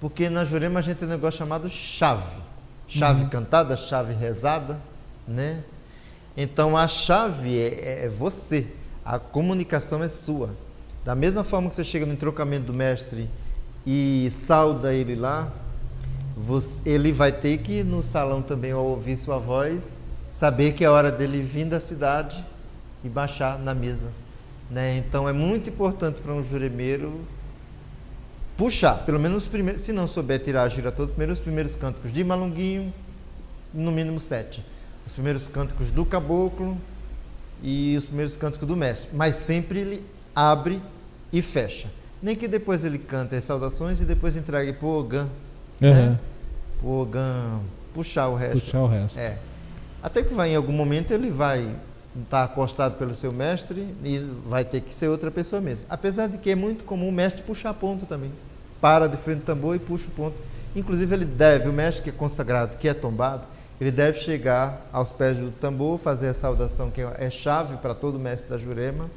Porque 0.00 0.28
na 0.28 0.44
jurema 0.44 0.80
a 0.80 0.82
gente 0.82 0.98
tem 0.98 1.08
um 1.08 1.10
negócio 1.10 1.38
chamado 1.38 1.68
chave 1.68 2.46
chave 2.88 3.24
uhum. 3.24 3.28
cantada, 3.28 3.76
chave 3.76 4.14
rezada, 4.14 4.80
né? 5.26 5.62
Então 6.36 6.76
a 6.76 6.86
chave 6.86 7.58
é, 7.58 8.04
é, 8.04 8.08
você, 8.08 8.66
a 9.04 9.18
comunicação 9.18 10.02
é 10.02 10.08
sua. 10.08 10.50
Da 11.04 11.14
mesma 11.14 11.44
forma 11.44 11.68
que 11.68 11.74
você 11.74 11.84
chega 11.84 12.04
no 12.04 12.12
entrocamento 12.12 12.66
do 12.66 12.74
mestre 12.74 13.28
e 13.86 14.28
sauda 14.30 14.92
ele 14.92 15.14
lá, 15.14 15.50
você, 16.36 16.80
ele 16.84 17.12
vai 17.12 17.32
ter 17.32 17.58
que 17.58 17.82
no 17.82 18.02
salão 18.02 18.42
também 18.42 18.72
ao 18.72 18.84
ouvir 18.84 19.16
sua 19.16 19.38
voz, 19.38 19.82
saber 20.30 20.72
que 20.72 20.84
é 20.84 20.90
hora 20.90 21.10
dele 21.10 21.40
vir 21.42 21.66
da 21.66 21.80
cidade 21.80 22.44
e 23.02 23.08
baixar 23.08 23.58
na 23.58 23.74
mesa. 23.74 24.08
Né? 24.70 24.96
Então 24.98 25.28
é 25.28 25.32
muito 25.32 25.70
importante 25.70 26.20
para 26.20 26.32
um 26.32 26.42
juremeiro 26.42 27.20
puxar, 28.56 29.04
pelo 29.04 29.20
menos 29.20 29.44
os 29.44 29.48
primeiros, 29.48 29.82
se 29.82 29.92
não 29.92 30.06
souber 30.06 30.42
tirar 30.42 30.62
a 30.62 30.68
gira 30.68 30.90
toda, 30.90 31.08
primeiro 31.08 31.32
os 31.32 31.38
primeiros 31.38 31.74
cânticos 31.76 32.12
de 32.12 32.24
Malunguinho, 32.24 32.92
no 33.72 33.92
mínimo 33.92 34.18
sete. 34.18 34.64
Os 35.06 35.12
primeiros 35.12 35.46
cânticos 35.46 35.90
do 35.90 36.04
caboclo 36.04 36.76
e 37.62 37.94
os 37.96 38.04
primeiros 38.04 38.36
cânticos 38.36 38.66
do 38.66 38.76
mestre. 38.76 39.10
Mas 39.12 39.36
sempre 39.36 39.78
ele 39.80 40.02
abre 40.34 40.80
e 41.32 41.40
fecha. 41.42 41.88
Nem 42.22 42.34
que 42.34 42.48
depois 42.48 42.84
ele 42.84 42.98
cante 42.98 43.34
as 43.36 43.44
saudações 43.44 44.00
e 44.00 44.04
depois 44.04 44.36
entregue 44.36 44.72
para 44.72 44.86
o 44.86 44.98
Ogã. 44.98 45.28
Uhum. 45.80 45.90
Né? 45.92 46.18
O 46.82 47.00
Ogã 47.00 47.60
puxar 47.94 48.28
o 48.28 48.34
resto. 48.34 48.60
Puxar 48.60 48.80
o 48.80 48.86
resto. 48.86 49.18
É. 49.18 49.38
Até 50.02 50.22
que 50.22 50.34
vai, 50.34 50.50
em 50.50 50.56
algum 50.56 50.72
momento 50.72 51.12
ele 51.12 51.30
vai 51.30 51.68
estar 52.22 52.44
acostado 52.44 52.96
pelo 52.96 53.14
seu 53.14 53.32
mestre 53.32 53.94
e 54.04 54.18
vai 54.46 54.64
ter 54.64 54.80
que 54.80 54.94
ser 54.94 55.08
outra 55.08 55.30
pessoa 55.30 55.60
mesmo. 55.60 55.84
Apesar 55.88 56.28
de 56.28 56.38
que 56.38 56.50
é 56.50 56.54
muito 56.54 56.84
comum 56.84 57.08
o 57.08 57.12
mestre 57.12 57.42
puxar 57.42 57.74
ponto 57.74 58.06
também 58.06 58.30
para 58.80 59.06
de 59.06 59.16
frente 59.16 59.38
do 59.38 59.44
tambor 59.44 59.74
e 59.74 59.78
puxa 59.78 60.06
o 60.08 60.10
ponto. 60.10 60.36
Inclusive, 60.74 61.14
ele 61.14 61.24
deve, 61.24 61.68
o 61.68 61.72
mestre 61.72 62.04
que 62.04 62.10
é 62.10 62.12
consagrado, 62.12 62.76
que 62.76 62.88
é 62.88 62.94
tombado, 62.94 63.44
ele 63.80 63.90
deve 63.90 64.18
chegar 64.20 64.86
aos 64.92 65.12
pés 65.12 65.38
do 65.38 65.50
tambor, 65.50 65.98
fazer 65.98 66.28
a 66.28 66.34
saudação, 66.34 66.90
que 66.90 67.00
é 67.00 67.30
chave 67.30 67.76
para 67.78 67.94
todo 67.94 68.18
mestre 68.18 68.48
da 68.48 68.58
Jurema, 68.58 69.10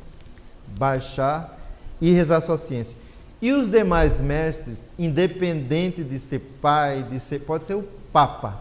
baixar 0.78 1.58
e 2.02 2.12
rezar 2.12 2.42
sua 2.42 2.58
ciência. 2.58 2.98
E 3.42 3.54
os 3.54 3.70
demais 3.70 4.20
mestres, 4.20 4.90
independente 4.98 6.04
de 6.04 6.20
ser 6.20 6.40
pai, 6.62 7.04
de 7.04 7.20
ser, 7.20 7.40
pode 7.40 7.66
ser 7.66 7.76
o 7.76 7.84
Papa, 8.12 8.58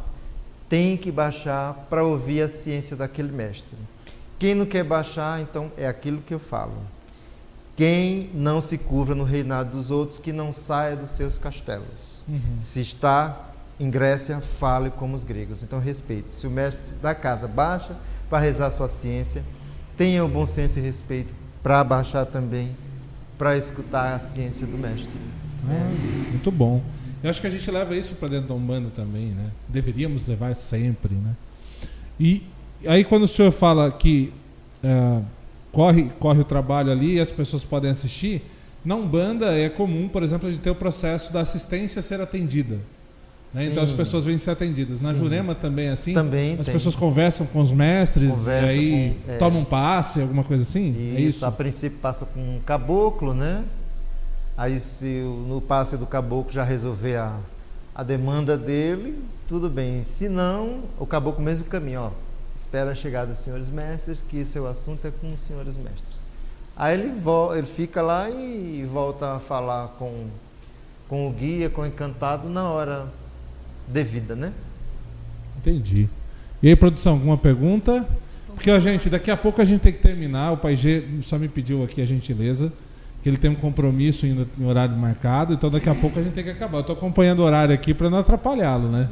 tem 0.69 0.97
que 0.97 1.11
baixar 1.11 1.87
para 1.89 2.05
ouvir 2.05 2.43
a 2.43 2.49
ciência 2.49 2.95
daquele 2.95 3.33
mestre. 3.33 3.77
Quem 4.39 4.55
não 4.55 4.67
quer 4.67 4.85
baixar, 4.85 5.41
então 5.41 5.71
é 5.77 5.87
aquilo 5.87 6.23
que 6.23 6.33
eu 6.33 6.39
falo. 6.39 6.77
Quem 7.77 8.31
não 8.35 8.61
se 8.61 8.77
curva 8.77 9.15
no 9.15 9.25
reinado 9.25 9.77
dos 9.77 9.91
outros, 9.91 10.19
que 10.19 10.33
não 10.33 10.53
saia 10.53 10.97
dos 10.97 11.11
seus 11.11 11.39
castelos. 11.39 12.25
Uhum. 12.29 12.59
Se 12.61 12.81
está 12.81 13.51
em 13.79 13.89
Grécia, 13.89 14.41
fale 14.41 14.91
como 14.91 15.15
os 15.15 15.25
gregos. 15.25 15.63
Então, 15.63 15.79
respeite. 15.79 16.33
Se 16.35 16.47
o 16.47 16.51
mestre 16.51 16.83
da 17.01 17.15
casa 17.15 17.47
baixa 17.47 17.97
para 18.29 18.39
rezar 18.39 18.71
sua 18.73 18.89
ciência, 18.89 19.45
tenha 19.97 20.25
o 20.25 20.29
bom 20.29 20.47
senso 20.47 20.79
e 20.79 20.83
respeito 20.83 21.33
para 21.63 21.83
baixar 21.85 22.27
também, 22.27 22.77
para 23.37 23.57
escutar 23.57 24.15
a 24.15 24.21
ciência 24.21 24.67
do 24.67 24.77
mestre. 24.77 25.13
Ah, 25.69 25.75
é. 25.75 26.31
Muito 26.31 26.51
bom. 26.51 26.83
Eu 27.23 27.31
acho 27.31 27.41
que 27.41 27.47
a 27.47 27.51
gente 27.51 27.69
leva 27.71 27.97
isso 27.97 28.15
para 28.15 28.29
dentro 28.29 28.49
da 28.49 28.55
Umbanda 28.55 28.91
também, 28.91 29.27
né? 29.27 29.51
Deveríamos 29.69 30.25
levar 30.27 30.55
sempre, 30.55 31.15
né? 31.15 31.35
E 32.19 32.43
aí 32.87 33.05
quando 33.05 33.25
o 33.25 33.29
senhor 33.29 33.51
fala 33.51 33.91
que 33.91 34.33
uh, 34.85 35.25
corre, 35.73 36.11
corre 36.19 36.41
o 36.41 36.45
trabalho 36.45 36.93
ali 36.93 37.15
e 37.15 37.21
as 37.21 37.31
pessoas 37.31 37.65
podem 37.65 37.91
assistir. 37.91 38.43
Na 38.85 38.95
Umbanda 38.95 39.59
é 39.59 39.69
comum, 39.69 40.09
por 40.09 40.23
exemplo, 40.23 40.51
de 40.51 40.59
ter 40.59 40.71
o 40.71 40.75
processo 40.75 41.33
da 41.33 41.41
assistência 41.41 42.01
ser 42.01 42.21
atendida. 42.21 42.79
Né? 43.53 43.67
Então 43.67 43.83
as 43.83 43.93
pessoas 43.93 44.25
vêm 44.25 44.37
ser 44.39 44.51
atendidas. 44.51 45.03
Na 45.03 45.13
Sim. 45.13 45.21
Jurema 45.21 45.55
também 45.55 45.87
é 45.87 45.93
assim? 45.93 46.15
Também 46.15 46.57
As 46.59 46.67
tem. 46.67 46.75
pessoas 46.75 46.95
conversam 46.95 47.47
com 47.47 47.61
os 47.61 47.73
mestres 47.73 48.31
Conversa 48.31 48.67
e 48.67 48.71
aí 48.71 49.17
com, 49.25 49.33
é, 49.33 49.37
tomam 49.37 49.65
passe, 49.65 50.21
alguma 50.21 50.45
coisa 50.45 50.63
assim? 50.63 50.91
Isso, 50.91 51.17
é 51.17 51.21
isso, 51.21 51.47
a 51.47 51.53
princípio 51.53 51.99
passa 51.99 52.27
com 52.27 52.41
um 52.41 52.61
caboclo, 52.61 53.35
né? 53.35 53.65
Aí 54.57 54.81
se 54.81 55.23
no 55.47 55.61
passe 55.61 55.97
do 55.97 56.07
caboclo 56.07 56.53
já 56.53 56.65
resolver 56.65 57.17
a, 57.17 57.37
a 57.95 58.03
demanda 58.03 58.57
dele, 58.57 59.19
tudo 59.47 59.71
bem. 59.71 60.05
Se 60.05 60.29
não, 60.29 60.81
o 60.99 61.07
caboclo 61.07 61.43
mesmo 61.43 61.65
caminho, 61.65 62.01
ó. 62.01 62.28
Espera 62.59 62.91
a 62.91 62.95
chegada 62.95 63.33
dos 63.33 63.39
senhores 63.39 63.71
mestres, 63.71 64.23
que 64.29 64.45
seu 64.45 64.67
assunto 64.67 65.07
é 65.07 65.13
com 65.13 65.29
os 65.29 65.39
senhores 65.39 65.77
mestres. 65.77 66.19
Aí 66.77 66.99
ele, 66.99 67.13
ele 67.57 67.67
fica 67.67 68.03
lá 68.03 68.29
e 68.29 68.85
volta 68.93 69.37
a 69.37 69.39
falar 69.39 69.95
com, 69.97 70.27
com 71.09 71.29
o 71.29 71.33
guia, 71.33 71.71
com 71.71 71.83
o 71.83 71.87
encantado, 71.87 72.49
na 72.49 72.69
hora 72.69 73.07
devida, 73.87 74.35
né? 74.35 74.53
Entendi. 75.57 76.09
E 76.61 76.69
aí, 76.69 76.75
produção, 76.75 77.13
alguma 77.13 77.39
pergunta? 77.39 78.05
Porque, 78.49 78.73
ó, 78.73 78.79
gente, 78.81 79.09
daqui 79.09 79.31
a 79.31 79.37
pouco 79.37 79.63
a 79.63 79.65
gente 79.65 79.81
tem 79.81 79.93
que 79.93 80.01
terminar. 80.01 80.53
O 80.53 80.57
Pai 80.57 80.75
G 80.75 81.05
só 81.23 81.39
me 81.39 81.49
pediu 81.49 81.85
aqui 81.85 82.03
a 82.03 82.07
gentileza, 82.07 82.73
que 83.23 83.29
ele 83.29 83.37
tem 83.37 83.51
um 83.53 83.55
compromisso 83.55 84.27
em 84.27 84.47
horário 84.65 84.97
marcado, 84.97 85.55
então 85.55 85.71
daqui 85.71 85.89
a 85.89 85.95
pouco 85.95 86.19
a 86.19 86.23
gente 86.23 86.35
tem 86.35 86.43
que 86.43 86.51
acabar. 86.51 86.79
Eu 86.79 86.81
estou 86.81 86.97
acompanhando 86.97 87.39
o 87.39 87.45
horário 87.45 87.73
aqui 87.73 87.95
para 87.95 88.11
não 88.11 88.19
atrapalhá-lo, 88.19 88.89
né? 88.89 89.09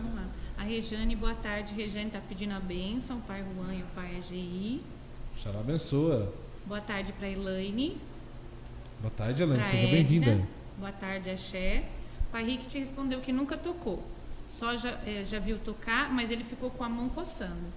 Rejane, 0.66 1.14
boa 1.14 1.34
tarde. 1.34 1.74
Rejane 1.74 2.08
está 2.08 2.20
pedindo 2.20 2.52
a 2.52 2.58
bênção, 2.58 3.18
o 3.18 3.20
Pai 3.20 3.42
Juan 3.42 3.72
e 3.72 3.82
o 3.82 3.86
Pai 3.94 4.16
AGI. 4.18 4.82
Xará 5.36 5.60
abençoa. 5.60 6.32
Boa 6.66 6.80
tarde 6.80 7.12
para 7.12 7.28
Elaine. 7.28 7.96
Boa 9.00 9.12
tarde, 9.16 9.42
Elaine. 9.42 9.68
Seja 9.68 9.86
bem-vinda. 9.86 10.40
Boa 10.76 10.90
tarde, 10.90 11.30
Axé. 11.30 11.84
O 12.28 12.32
Pai 12.32 12.44
Rick 12.44 12.66
te 12.66 12.80
respondeu 12.80 13.20
que 13.20 13.32
nunca 13.32 13.56
tocou. 13.56 14.02
Só 14.48 14.76
já, 14.76 14.98
é, 15.06 15.24
já 15.24 15.38
viu 15.38 15.58
tocar, 15.58 16.12
mas 16.12 16.32
ele 16.32 16.42
ficou 16.42 16.68
com 16.70 16.82
a 16.82 16.88
mão 16.88 17.08
coçando. 17.08 17.72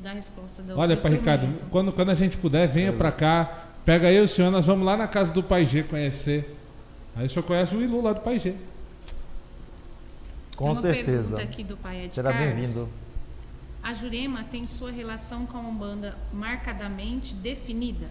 Da 0.00 0.12
resposta 0.12 0.62
do 0.62 0.78
Olha, 0.78 0.96
Pai 0.96 1.10
Ricardo, 1.10 1.46
quando, 1.70 1.92
quando 1.92 2.10
a 2.10 2.14
gente 2.14 2.36
puder, 2.36 2.68
venha 2.68 2.92
para 2.92 3.10
cá. 3.10 3.66
Pega 3.84 4.06
aí 4.06 4.20
o 4.20 4.28
senhor, 4.28 4.50
nós 4.50 4.64
vamos 4.64 4.86
lá 4.86 4.96
na 4.96 5.08
casa 5.08 5.32
do 5.32 5.42
Pai 5.42 5.66
G 5.66 5.82
conhecer. 5.82 6.56
Aí 7.16 7.26
o 7.26 7.28
senhor 7.28 7.44
conhece 7.44 7.74
o 7.74 7.82
Ilu 7.82 8.00
lá 8.00 8.12
do 8.12 8.20
Pai 8.20 8.38
G. 8.38 8.54
Com 10.60 10.72
uma 10.72 10.80
certeza. 10.80 11.22
pergunta 11.36 11.42
aqui 11.42 11.64
do 11.64 11.76
pai 11.76 12.04
Ed 12.04 12.14
Será 12.14 12.32
bem-vindo. 12.32 12.86
A 13.82 13.94
Jurema 13.94 14.44
tem 14.44 14.66
sua 14.66 14.90
relação 14.90 15.46
com 15.46 15.56
a 15.56 15.60
Umbanda 15.60 16.14
marcadamente 16.32 17.34
definida? 17.34 18.08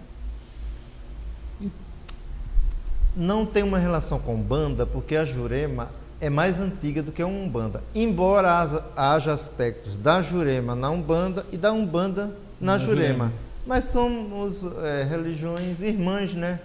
Não 3.15 3.45
tem 3.45 3.63
uma 3.63 3.77
relação 3.77 4.19
com 4.19 4.35
Umbanda, 4.35 4.85
porque 4.85 5.15
a 5.15 5.25
Jurema 5.25 5.89
é 6.21 6.29
mais 6.29 6.59
antiga 6.59 7.01
do 7.03 7.11
que 7.11 7.21
a 7.21 7.27
Umbanda. 7.27 7.83
Embora 7.93 8.59
haja- 8.59 8.83
haja 8.95 9.33
aspectos 9.33 9.95
da 9.95 10.21
Jurema 10.21 10.75
na 10.75 10.89
Umbanda 10.89 11.45
e 11.51 11.57
da 11.57 11.71
Umbanda 11.71 12.25
na, 12.59 12.73
Na 12.73 12.77
Jurema. 12.77 13.07
Jurema. 13.25 13.33
Mas 13.65 13.85
somos 13.85 14.63
é, 14.83 15.03
religiões 15.03 15.81
irmãs, 15.81 16.33
né? 16.33 16.59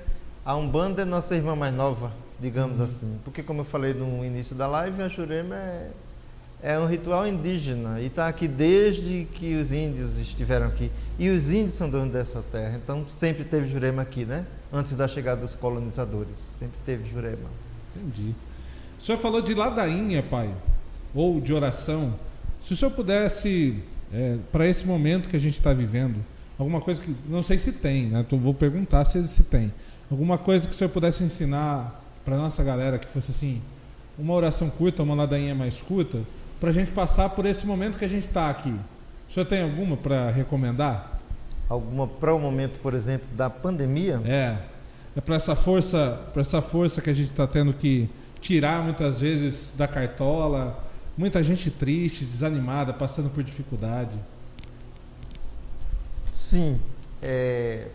A 0.44 0.54
Umbanda 0.56 1.02
é 1.02 1.04
nossa 1.04 1.34
irmã 1.34 1.54
mais 1.54 1.74
nova, 1.74 2.10
digamos 2.44 2.78
assim. 2.78 3.18
Porque, 3.24 3.42
como 3.42 3.62
eu 3.62 3.64
falei 3.64 3.94
no 3.94 4.22
início 4.22 4.54
da 4.54 4.66
live, 4.66 5.00
a 5.00 5.08
Jurema 5.08 5.56
é, 5.56 5.90
é 6.62 6.78
um 6.78 6.86
ritual 6.86 7.26
indígena 7.26 8.00
e 8.00 8.06
está 8.06 8.28
aqui 8.28 8.46
desde 8.46 9.26
que 9.32 9.56
os 9.56 9.72
índios 9.72 10.18
estiveram 10.18 10.66
aqui. 10.66 10.90
E 11.18 11.30
os 11.30 11.50
índios 11.50 11.72
são 11.72 11.88
donos 11.88 12.12
dessa 12.12 12.42
terra, 12.52 12.78
então 12.82 13.06
sempre 13.08 13.44
teve 13.44 13.66
Jurema 13.66 14.02
aqui, 14.02 14.26
né? 14.26 14.44
Antes 14.70 14.94
da 14.94 15.08
chegada 15.08 15.40
dos 15.40 15.54
colonizadores, 15.54 16.36
sempre 16.58 16.76
teve 16.84 17.08
Jurema. 17.10 17.48
Entendi. 17.96 18.34
O 18.98 19.02
senhor 19.02 19.18
falou 19.18 19.40
de 19.40 19.54
ladainha, 19.54 20.22
pai, 20.22 20.50
ou 21.14 21.40
de 21.40 21.54
oração. 21.54 22.14
Se 22.66 22.74
o 22.74 22.76
senhor 22.76 22.90
pudesse, 22.90 23.82
para 24.52 24.66
esse 24.66 24.86
momento 24.86 25.30
que 25.30 25.36
a 25.36 25.40
gente 25.40 25.54
está 25.54 25.72
vivendo, 25.72 26.16
alguma 26.58 26.80
coisa 26.80 27.00
que. 27.00 27.14
Não 27.26 27.42
sei 27.42 27.56
se 27.56 27.72
tem, 27.72 28.06
né? 28.06 28.20
Então, 28.20 28.38
vou 28.38 28.52
perguntar 28.52 29.04
se, 29.06 29.26
se 29.28 29.44
tem. 29.44 29.72
Alguma 30.10 30.36
coisa 30.36 30.66
que 30.66 30.74
o 30.74 30.76
senhor 30.76 30.90
pudesse 30.90 31.24
ensinar 31.24 32.03
para 32.24 32.36
nossa 32.36 32.62
galera 32.64 32.98
que 32.98 33.06
fosse 33.06 33.30
assim, 33.30 33.60
uma 34.18 34.32
oração 34.34 34.70
curta, 34.70 35.02
uma 35.02 35.14
ladainha 35.14 35.54
mais 35.54 35.80
curta, 35.80 36.20
para 36.60 36.70
a 36.70 36.72
gente 36.72 36.90
passar 36.92 37.30
por 37.30 37.44
esse 37.44 37.66
momento 37.66 37.98
que 37.98 38.04
a 38.04 38.08
gente 38.08 38.24
está 38.24 38.48
aqui. 38.48 38.74
O 39.28 39.32
senhor 39.32 39.46
tem 39.46 39.62
alguma 39.62 39.96
para 39.96 40.30
recomendar? 40.30 41.20
Alguma 41.68 42.06
para 42.06 42.34
o 42.34 42.38
momento, 42.38 42.78
por 42.80 42.94
exemplo, 42.94 43.26
da 43.36 43.50
pandemia? 43.50 44.20
É, 44.24 44.58
é 45.16 45.20
para 45.20 45.34
essa 45.34 45.54
força, 45.54 46.20
para 46.32 46.42
essa 46.42 46.62
força 46.62 47.02
que 47.02 47.10
a 47.10 47.14
gente 47.14 47.30
está 47.30 47.46
tendo 47.46 47.72
que 47.72 48.08
tirar 48.40 48.82
muitas 48.82 49.20
vezes 49.20 49.72
da 49.76 49.88
cartola, 49.88 50.82
muita 51.16 51.42
gente 51.42 51.70
triste, 51.70 52.24
desanimada, 52.24 52.92
passando 52.92 53.30
por 53.30 53.42
dificuldade. 53.42 54.18
Sim, 56.32 56.78
é, 57.22 57.88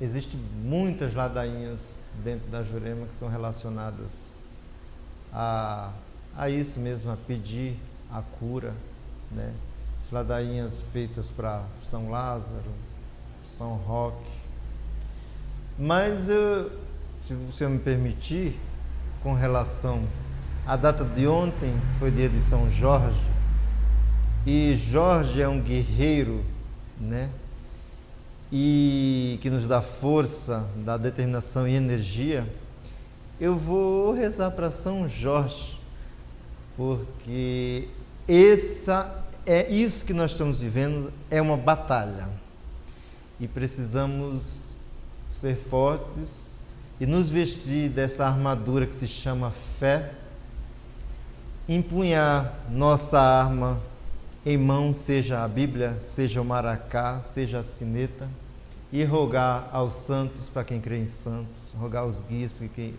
existem 0.00 0.38
muitas 0.62 1.14
ladainhas 1.14 1.96
dentro 2.22 2.48
da 2.48 2.62
Jurema 2.62 3.06
que 3.06 3.18
são 3.18 3.28
relacionadas 3.28 4.12
a, 5.32 5.90
a 6.36 6.50
isso 6.50 6.78
mesmo, 6.78 7.10
a 7.10 7.16
pedir 7.16 7.76
a 8.10 8.22
cura, 8.38 8.74
né? 9.30 9.52
As 10.04 10.12
ladainhas 10.12 10.72
feitas 10.92 11.26
para 11.26 11.62
São 11.90 12.10
Lázaro, 12.10 12.70
São 13.56 13.76
Roque. 13.76 14.30
Mas 15.78 16.28
eu, 16.28 16.70
se 17.26 17.34
você 17.34 17.68
me 17.68 17.78
permitir, 17.78 18.58
com 19.22 19.34
relação 19.34 20.02
à 20.66 20.76
data 20.76 21.04
de 21.04 21.26
ontem, 21.26 21.74
foi 21.98 22.10
dia 22.10 22.28
de 22.28 22.40
São 22.40 22.70
Jorge, 22.70 23.20
e 24.46 24.74
Jorge 24.76 25.42
é 25.42 25.48
um 25.48 25.60
guerreiro, 25.60 26.42
né? 26.98 27.28
E 28.52 29.38
que 29.42 29.50
nos 29.50 29.66
dá 29.66 29.82
força, 29.82 30.66
dá 30.76 30.96
determinação 30.96 31.68
e 31.68 31.74
energia, 31.74 32.46
eu 33.40 33.56
vou 33.56 34.12
rezar 34.12 34.50
para 34.50 34.70
São 34.70 35.08
Jorge, 35.08 35.78
porque 36.76 37.88
essa 38.26 39.24
é 39.46 39.70
isso 39.70 40.04
que 40.04 40.12
nós 40.12 40.32
estamos 40.32 40.60
vivendo 40.60 41.12
é 41.30 41.40
uma 41.40 41.56
batalha. 41.56 42.28
E 43.40 43.46
precisamos 43.46 44.76
ser 45.30 45.56
fortes 45.56 46.48
e 47.00 47.06
nos 47.06 47.30
vestir 47.30 47.88
dessa 47.88 48.26
armadura 48.26 48.86
que 48.86 48.94
se 48.94 49.06
chama 49.06 49.52
fé, 49.78 50.12
empunhar 51.68 52.58
nossa 52.70 53.20
arma 53.20 53.80
em 54.44 54.56
mão, 54.56 54.92
seja 54.92 55.44
a 55.44 55.48
Bíblia, 55.48 55.98
seja 55.98 56.40
o 56.40 56.44
maracá, 56.44 57.20
seja 57.20 57.58
a 57.58 57.62
sineta, 57.62 58.28
e 58.92 59.04
rogar 59.04 59.68
aos 59.72 59.94
santos, 59.94 60.48
para 60.48 60.64
quem 60.64 60.80
crê 60.80 60.98
em 60.98 61.06
santos, 61.06 61.52
rogar 61.78 62.02
aos 62.02 62.20
guias, 62.22 62.52
para 62.52 62.68
quem 62.68 62.94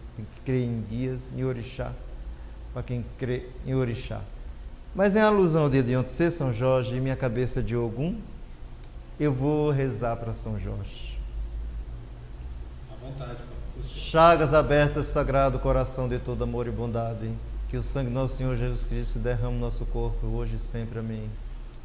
crê 0.45 0.65
em 0.65 0.83
guias, 0.89 1.21
e 1.35 1.43
orixá, 1.43 1.91
para 2.73 2.83
quem 2.83 3.03
crê 3.17 3.47
em 3.65 3.73
orixá. 3.73 4.21
Mas 4.93 5.15
em 5.15 5.21
alusão 5.21 5.63
ao 5.63 5.69
dia 5.69 5.83
de 5.83 5.95
ontem 5.95 6.09
ser 6.09 6.31
São 6.31 6.53
Jorge 6.53 6.95
e 6.95 7.01
minha 7.01 7.15
cabeça 7.15 7.61
de 7.63 7.75
Ogum, 7.75 8.15
eu 9.19 9.33
vou 9.33 9.71
rezar 9.71 10.15
para 10.17 10.33
São 10.33 10.59
Jorge. 10.59 11.17
À 12.91 13.05
vontade, 13.05 13.39
Chagas 13.83 14.53
abertas, 14.53 15.07
sagrado 15.07 15.59
coração 15.59 16.07
de 16.07 16.19
todo 16.19 16.43
amor 16.43 16.67
e 16.67 16.71
bondade, 16.71 17.31
que 17.70 17.78
o 17.78 17.84
sangue 17.84 18.09
do 18.09 18.15
nosso 18.15 18.36
Senhor 18.36 18.57
Jesus 18.57 18.88
Cristo 18.88 19.20
derrame 19.20 19.53
no 19.53 19.59
nosso 19.59 19.86
corpo, 19.86 20.26
hoje 20.26 20.55
e 20.55 20.72
sempre. 20.72 20.97
Amém. 20.97 21.30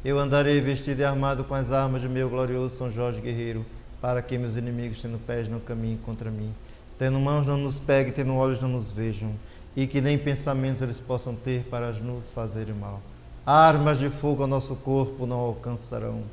Eu 0.03 0.17
andarei 0.17 0.59
vestido 0.59 0.99
e 0.99 1.03
armado 1.03 1.43
com 1.43 1.53
as 1.53 1.71
armas 1.71 2.01
de 2.01 2.09
meu 2.09 2.27
glorioso 2.27 2.75
São 2.75 2.91
Jorge 2.91 3.21
Guerreiro, 3.21 3.63
para 4.01 4.19
que 4.23 4.35
meus 4.35 4.55
inimigos, 4.55 4.99
tendo 4.99 5.19
pés, 5.19 5.47
não 5.47 5.59
caminhem 5.59 5.99
contra 6.03 6.31
mim. 6.31 6.51
Tendo 6.97 7.19
mãos, 7.19 7.45
não 7.45 7.57
nos 7.57 7.77
peguem, 7.77 8.11
tendo 8.11 8.33
olhos, 8.33 8.59
não 8.59 8.69
nos 8.69 8.89
vejam, 8.89 9.33
e 9.75 9.85
que 9.85 10.01
nem 10.01 10.17
pensamentos 10.17 10.81
eles 10.81 10.99
possam 10.99 11.35
ter 11.35 11.63
para 11.69 11.91
nos 11.91 12.31
fazerem 12.31 12.73
mal. 12.73 12.99
Armas 13.45 13.99
de 13.99 14.09
fogo 14.09 14.41
ao 14.41 14.47
nosso 14.47 14.75
corpo 14.75 15.27
não 15.27 15.37
alcançarão, 15.37 16.23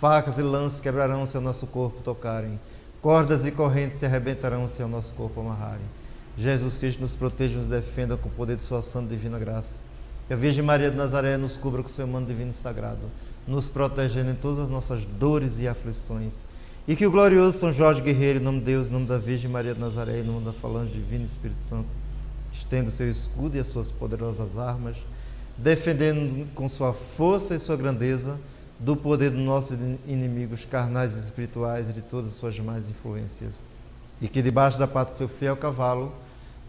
facas 0.00 0.36
e 0.36 0.42
lanças 0.42 0.80
quebrarão 0.80 1.24
se 1.26 1.36
ao 1.36 1.42
nosso 1.42 1.64
corpo 1.68 2.02
tocarem, 2.02 2.58
cordas 3.00 3.46
e 3.46 3.52
correntes 3.52 4.00
se 4.00 4.06
arrebentarão 4.06 4.68
se 4.68 4.82
ao 4.82 4.88
nosso 4.88 5.12
corpo 5.12 5.40
amarrarem. 5.40 5.86
Jesus 6.36 6.76
Cristo 6.76 7.00
nos 7.00 7.14
proteja 7.14 7.54
e 7.54 7.56
nos 7.56 7.66
defenda 7.66 8.16
com 8.16 8.28
o 8.28 8.32
poder 8.32 8.56
de 8.56 8.62
sua 8.62 8.82
santa 8.82 9.08
divina 9.08 9.38
graça. 9.38 9.86
Que 10.26 10.34
a 10.34 10.36
Virgem 10.36 10.62
Maria 10.62 10.90
de 10.90 10.96
Nazaré 10.96 11.36
nos 11.36 11.56
cubra 11.56 11.82
com 11.82 11.88
seu 11.88 12.06
manto 12.06 12.26
divino 12.26 12.50
e 12.50 12.54
sagrado, 12.54 13.10
nos 13.46 13.68
protegendo 13.68 14.30
em 14.30 14.34
todas 14.34 14.64
as 14.64 14.68
nossas 14.68 15.04
dores 15.04 15.58
e 15.58 15.68
aflições. 15.68 16.34
E 16.86 16.94
que 16.94 17.06
o 17.06 17.10
glorioso 17.10 17.58
São 17.58 17.72
Jorge 17.72 18.00
Guerreiro, 18.00 18.38
em 18.38 18.42
nome 18.42 18.58
de 18.58 18.66
Deus, 18.66 18.88
em 18.88 18.92
nome 18.92 19.06
da 19.06 19.18
Virgem 19.18 19.50
Maria 19.50 19.74
de 19.74 19.80
Nazaré, 19.80 20.20
em 20.20 20.24
nome 20.24 20.44
da 20.44 20.52
Falange 20.52 20.92
Divina 20.92 21.24
e 21.24 21.26
Espírito 21.26 21.60
Santo, 21.60 21.88
estenda 22.52 22.90
seu 22.90 23.10
escudo 23.10 23.56
e 23.56 23.60
as 23.60 23.68
suas 23.68 23.90
poderosas 23.90 24.58
armas, 24.58 24.96
defendendo 25.56 26.46
com 26.54 26.68
sua 26.68 26.92
força 26.92 27.54
e 27.54 27.58
sua 27.58 27.76
grandeza 27.76 28.38
do 28.78 28.94
poder 28.94 29.30
dos 29.30 29.40
nossos 29.40 29.76
inimigos 30.06 30.64
carnais 30.64 31.16
e 31.16 31.20
espirituais 31.20 31.88
e 31.88 31.92
de 31.92 32.02
todas 32.02 32.32
as 32.32 32.36
suas 32.36 32.58
más 32.58 32.88
influências. 32.88 33.54
E 34.20 34.28
que 34.28 34.42
debaixo 34.42 34.78
da 34.78 34.86
pata 34.86 35.12
do 35.12 35.18
seu 35.18 35.28
fiel 35.28 35.56
cavalo, 35.56 36.12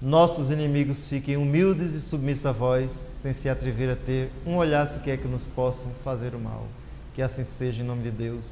nossos 0.01 0.51
inimigos 0.51 1.07
fiquem 1.07 1.37
humildes 1.37 1.93
e 1.95 2.01
submissos 2.01 2.45
a 2.45 2.51
vós, 2.51 2.91
sem 3.21 3.33
se 3.33 3.49
atrever 3.49 3.89
a 3.89 3.95
ter 3.95 4.29
um 4.45 4.57
olhar 4.57 4.87
sequer 4.87 5.17
que 5.17 5.27
nos 5.27 5.45
possam 5.47 5.87
fazer 6.03 6.35
o 6.35 6.39
mal. 6.39 6.67
Que 7.15 7.21
assim 7.21 7.43
seja 7.43 7.81
em 7.81 7.85
nome 7.85 8.03
de 8.03 8.11
Deus, 8.11 8.45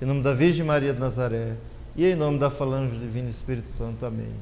em 0.00 0.06
nome 0.06 0.22
da 0.22 0.32
Virgem 0.32 0.64
Maria 0.64 0.94
de 0.94 0.98
Nazaré 0.98 1.52
e 1.94 2.06
em 2.06 2.14
nome 2.14 2.38
da 2.38 2.50
Falange 2.50 2.96
Divina 2.96 3.28
Espírito 3.28 3.68
Santo. 3.68 4.06
Amém. 4.06 4.32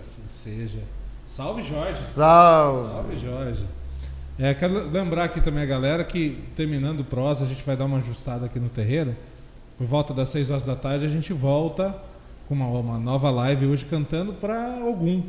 assim 0.00 0.22
seja. 0.28 0.80
Salve 1.28 1.62
Jorge. 1.62 2.02
Salve. 2.04 2.88
Salve 2.88 3.16
Jorge. 3.18 3.66
É, 4.38 4.54
quero 4.54 4.88
lembrar 4.90 5.24
aqui 5.24 5.42
também 5.42 5.62
a 5.62 5.66
galera 5.66 6.04
que 6.04 6.42
terminando 6.56 7.00
o 7.00 7.04
prosa, 7.04 7.44
a 7.44 7.46
gente 7.46 7.62
vai 7.62 7.76
dar 7.76 7.84
uma 7.84 7.98
ajustada 7.98 8.46
aqui 8.46 8.58
no 8.58 8.70
terreiro. 8.70 9.14
Por 9.76 9.86
volta 9.86 10.14
das 10.14 10.30
6 10.30 10.50
horas 10.50 10.64
da 10.64 10.74
tarde 10.74 11.04
a 11.04 11.08
gente 11.08 11.34
volta 11.34 11.94
com 12.48 12.54
uma, 12.54 12.66
uma 12.66 12.98
nova 12.98 13.30
live 13.30 13.66
hoje 13.66 13.84
cantando 13.84 14.32
para 14.32 14.78
algum. 14.80 15.22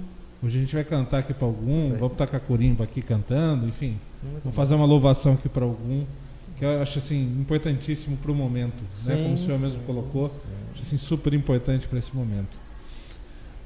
Hoje 0.44 0.58
a 0.58 0.62
gente 0.62 0.76
vai 0.76 0.84
cantar 0.84 1.20
aqui 1.20 1.34
para 1.34 1.48
algum, 1.48 1.89
Bem. 1.89 1.98
vamos 1.98 2.18
tocar 2.18 2.38
corimba 2.41 2.84
aqui 2.84 3.02
cantando, 3.02 3.66
enfim. 3.66 3.98
Muito 4.22 4.44
vamos 4.44 4.56
fazer 4.56 4.76
uma 4.76 4.86
louvação 4.86 5.34
aqui 5.36 5.48
para 5.48 5.64
algum, 5.64 6.04
que 6.58 6.66
eu 6.66 6.82
acho 6.82 7.00
assim 7.00 7.24
importantíssimo 7.39 8.18
para 8.18 8.30
o 8.30 8.36
momento, 8.36 8.84
sim, 8.91 9.10
né? 9.10 9.24
Como 9.24 9.36
o 9.36 9.38
senhor 9.38 9.58
sim, 9.58 9.66
mesmo 9.66 9.84
colocou, 9.84 10.28
sim. 10.28 10.50
acho 10.74 10.82
assim 10.82 10.98
super 10.98 11.34
importante 11.34 11.88
para 11.88 11.98
esse 11.98 12.14
momento. 12.14 12.58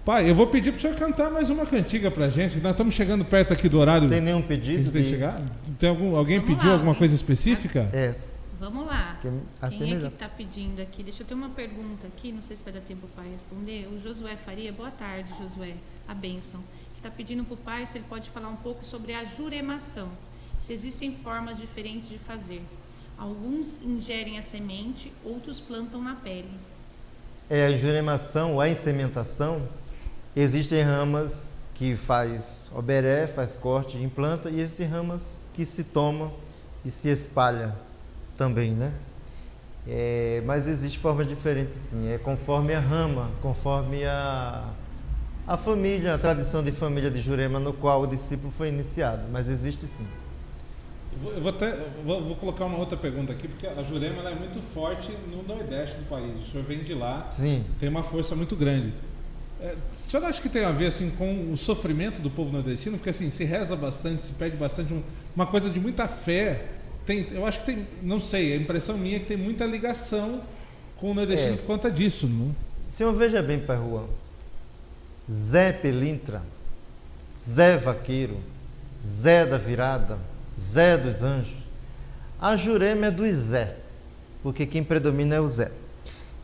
Pai, 0.05 0.29
eu 0.29 0.35
vou 0.35 0.45
pedir 0.45 0.71
para 0.71 0.77
o 0.77 0.81
senhor 0.81 0.95
cantar 0.95 1.31
mais 1.31 1.49
uma 1.49 1.65
cantiga 1.65 2.11
para 2.11 2.25
a 2.25 2.29
gente. 2.29 2.59
Nós 2.59 2.71
estamos 2.73 2.93
chegando 2.93 3.25
perto 3.25 3.53
aqui 3.53 3.67
do 3.67 3.79
horário. 3.79 4.07
Tem 4.07 4.21
nenhum 4.21 4.43
pedido? 4.43 4.91
Tem, 4.91 5.01
de... 5.01 5.09
chegar? 5.09 5.35
tem 5.79 5.89
algum, 5.89 6.15
alguém 6.15 6.39
Vamos 6.39 6.53
pediu 6.53 6.69
lá, 6.69 6.75
alguma 6.75 6.93
coisa 6.95 7.15
específica? 7.15 7.89
É. 7.91 8.13
Vamos 8.59 8.85
lá. 8.85 9.19
Assim 9.61 9.85
Quem 9.85 9.95
é 9.95 9.99
que 9.99 10.05
está 10.07 10.29
pedindo 10.29 10.81
aqui? 10.81 11.03
Deixa 11.03 11.23
eu 11.23 11.27
ter 11.27 11.33
uma 11.33 11.49
pergunta 11.49 12.07
aqui, 12.07 12.31
não 12.31 12.41
sei 12.41 12.55
se 12.55 12.63
vai 12.63 12.71
dar 12.71 12.81
tempo 12.81 13.07
para 13.15 13.23
responder. 13.23 13.87
O 13.91 13.99
Josué 13.99 14.35
Faria, 14.35 14.71
boa 14.71 14.91
tarde, 14.91 15.29
Josué. 15.39 15.73
A 16.07 16.13
bênção. 16.13 16.61
Está 16.95 17.09
pedindo 17.11 17.43
para 17.43 17.53
o 17.53 17.57
pai 17.57 17.85
se 17.85 17.97
ele 17.97 18.05
pode 18.09 18.29
falar 18.29 18.49
um 18.49 18.55
pouco 18.55 18.83
sobre 18.83 19.13
a 19.13 19.23
juremação. 19.23 20.09
Se 20.57 20.73
existem 20.73 21.15
formas 21.15 21.57
diferentes 21.57 22.09
de 22.09 22.17
fazer. 22.17 22.61
Alguns 23.17 23.81
ingerem 23.81 24.37
a 24.37 24.41
semente, 24.41 25.11
outros 25.23 25.59
plantam 25.59 26.01
na 26.01 26.15
pele. 26.15 26.49
É 27.49 27.65
a 27.65 27.71
juremação, 27.71 28.59
a 28.59 28.67
insementação. 28.67 29.67
Existem 30.35 30.81
ramas 30.81 31.49
que 31.73 31.95
faz 31.95 32.63
oberé, 32.75 33.27
faz 33.27 33.55
corte, 33.55 33.97
implanta, 33.97 34.49
e 34.49 34.59
existem 34.59 34.87
ramas 34.87 35.21
que 35.53 35.65
se 35.65 35.83
tomam 35.83 36.33
e 36.83 36.89
se 36.89 37.09
espalha 37.09 37.75
também, 38.35 38.71
né? 38.71 38.91
É, 39.87 40.41
mas 40.45 40.67
existe 40.67 40.99
formas 40.99 41.27
diferentes, 41.27 41.75
sim. 41.89 42.11
É 42.11 42.17
conforme 42.17 42.73
a 42.73 42.79
rama, 42.79 43.31
conforme 43.41 44.03
a, 44.05 44.69
a 45.47 45.55
família, 45.55 46.13
a 46.13 46.17
tradição 46.17 46.61
de 46.61 46.71
família 46.71 47.09
de 47.09 47.21
Jurema, 47.21 47.59
no 47.59 47.71
qual 47.71 48.01
o 48.01 48.07
discípulo 48.07 48.51
foi 48.55 48.67
iniciado. 48.67 49.23
Mas 49.31 49.47
existe 49.47 49.87
sim. 49.87 50.05
Eu 51.13 51.19
vou, 51.19 51.31
eu 51.33 51.41
vou 51.41 51.49
até 51.49 51.77
vou, 52.03 52.21
vou, 52.21 52.35
colocar 52.35 52.65
uma 52.65 52.77
outra 52.77 52.97
pergunta 52.97 53.31
aqui, 53.31 53.47
porque 53.47 53.65
a 53.65 53.81
Jurema 53.81 54.29
é 54.29 54.35
muito 54.35 54.61
forte 54.73 55.09
no 55.31 55.41
Nordeste 55.43 55.97
do 55.97 56.09
país. 56.09 56.47
O 56.47 56.51
senhor 56.51 56.65
vem 56.65 56.83
de 56.83 56.93
lá, 56.93 57.29
sim. 57.31 57.63
tem 57.79 57.87
uma 57.87 58.03
força 58.03 58.35
muito 58.35 58.55
grande. 58.55 58.93
É, 59.61 59.73
o 59.91 59.95
senhor 59.95 60.23
acha 60.25 60.41
que 60.41 60.49
tem 60.49 60.65
a 60.65 60.71
ver 60.71 60.87
assim, 60.87 61.09
com 61.17 61.51
o 61.51 61.57
sofrimento 61.57 62.21
do 62.21 62.29
povo 62.29 62.51
nordestino? 62.51 62.97
Porque 62.97 63.09
assim, 63.09 63.31
se 63.31 63.43
reza 63.43 63.75
bastante, 63.75 64.25
se 64.25 64.33
pede 64.33 64.57
bastante, 64.57 64.93
um, 64.93 65.01
uma 65.35 65.47
coisa 65.47 65.69
de 65.69 65.79
muita 65.79 66.07
fé 66.07 66.65
tem, 67.07 67.25
eu 67.31 67.45
acho 67.45 67.61
que 67.61 67.67
tem, 67.67 67.87
não 68.03 68.19
sei, 68.19 68.51
a 68.51 68.57
impressão 68.57 68.97
minha 68.97 69.15
é 69.15 69.19
que 69.19 69.25
tem 69.25 69.37
muita 69.37 69.65
ligação 69.65 70.41
com 70.97 71.11
o 71.11 71.13
nordestino 71.13 71.53
é. 71.53 71.57
por 71.57 71.65
conta 71.65 71.89
disso. 71.89 72.27
Não? 72.27 72.53
Senhor, 72.85 73.13
veja 73.13 73.41
bem, 73.41 73.59
Pai 73.59 73.77
Juan. 73.77 74.07
Zé 75.29 75.73
Pelintra, 75.73 76.41
Zé 77.49 77.77
Vaqueiro, 77.77 78.37
Zé 79.05 79.45
da 79.45 79.57
Virada, 79.57 80.17
Zé 80.59 80.97
dos 80.97 81.23
Anjos. 81.23 81.57
A 82.39 82.55
Jurema 82.55 83.07
é 83.07 83.11
do 83.11 83.29
Zé, 83.31 83.77
porque 84.41 84.65
quem 84.65 84.83
predomina 84.83 85.35
é 85.35 85.39
o 85.39 85.47
Zé. 85.47 85.71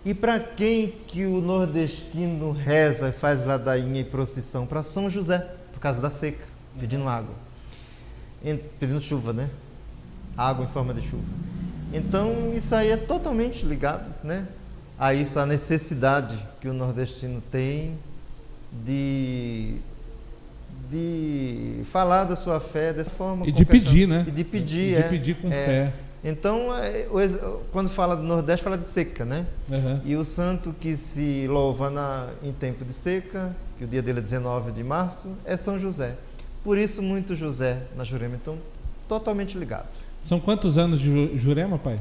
E 0.05 0.13
para 0.13 0.39
quem 0.39 0.95
que 1.07 1.25
o 1.25 1.39
nordestino 1.39 2.51
reza 2.51 3.09
e 3.09 3.11
faz 3.11 3.45
ladainha 3.45 4.01
e 4.01 4.03
procissão? 4.03 4.65
Para 4.65 4.83
São 4.83 5.09
José, 5.09 5.39
por 5.71 5.79
causa 5.79 6.01
da 6.01 6.09
seca, 6.09 6.45
pedindo 6.77 7.07
água. 7.07 7.35
Pedindo 8.79 8.99
chuva, 8.99 9.31
né? 9.31 9.49
água 10.37 10.65
em 10.65 10.67
forma 10.67 10.93
de 10.93 11.01
chuva. 11.01 11.23
Então, 11.93 12.53
isso 12.55 12.73
aí 12.73 12.89
é 12.89 12.97
totalmente 12.97 13.65
ligado 13.65 14.13
né, 14.23 14.47
a 14.97 15.13
isso, 15.13 15.39
a 15.39 15.45
necessidade 15.45 16.37
que 16.59 16.67
o 16.67 16.73
nordestino 16.73 17.41
tem 17.51 17.97
de, 18.85 19.75
de 20.89 21.81
falar 21.85 22.23
da 22.23 22.35
sua 22.35 22.59
fé 22.59 22.93
dessa 22.93 23.09
forma. 23.09 23.47
E 23.47 23.51
de 23.51 23.65
pedir, 23.65 24.07
né? 24.07 24.25
E 24.27 24.31
de 24.31 24.43
pedir, 24.43 24.93
e 24.93 24.95
de 24.95 25.01
é, 25.01 25.09
pedir 25.09 25.35
com 25.35 25.47
é. 25.49 25.51
fé. 25.51 25.93
Então, 26.23 26.73
é, 26.73 27.05
quando 27.71 27.89
fala 27.89 28.15
do 28.15 28.23
Nordeste, 28.23 28.63
fala 28.63 28.77
de 28.77 28.87
seca, 28.87 29.25
né? 29.25 29.45
Uhum. 29.69 29.99
E 30.05 30.15
o 30.15 30.23
santo 30.23 30.73
que 30.79 30.95
se 30.95 31.45
louva 31.49 31.89
na, 31.89 32.29
em 32.41 32.53
tempo 32.53 32.85
de 32.85 32.93
seca, 32.93 33.53
que 33.77 33.83
o 33.83 33.87
dia 33.87 34.01
dele 34.01 34.19
é 34.19 34.21
19 34.21 34.71
de 34.71 34.83
março, 34.83 35.27
é 35.43 35.57
São 35.57 35.77
José. 35.77 36.15
Por 36.63 36.77
isso, 36.77 37.01
muito 37.01 37.35
José 37.35 37.79
na 37.97 38.05
Jurema. 38.05 38.35
Então, 38.41 38.57
totalmente 39.07 39.57
ligado. 39.57 39.89
São 40.21 40.39
quantos 40.39 40.77
anos 40.77 41.01
de 41.01 41.37
Jurema, 41.37 41.77
pai? 41.77 41.99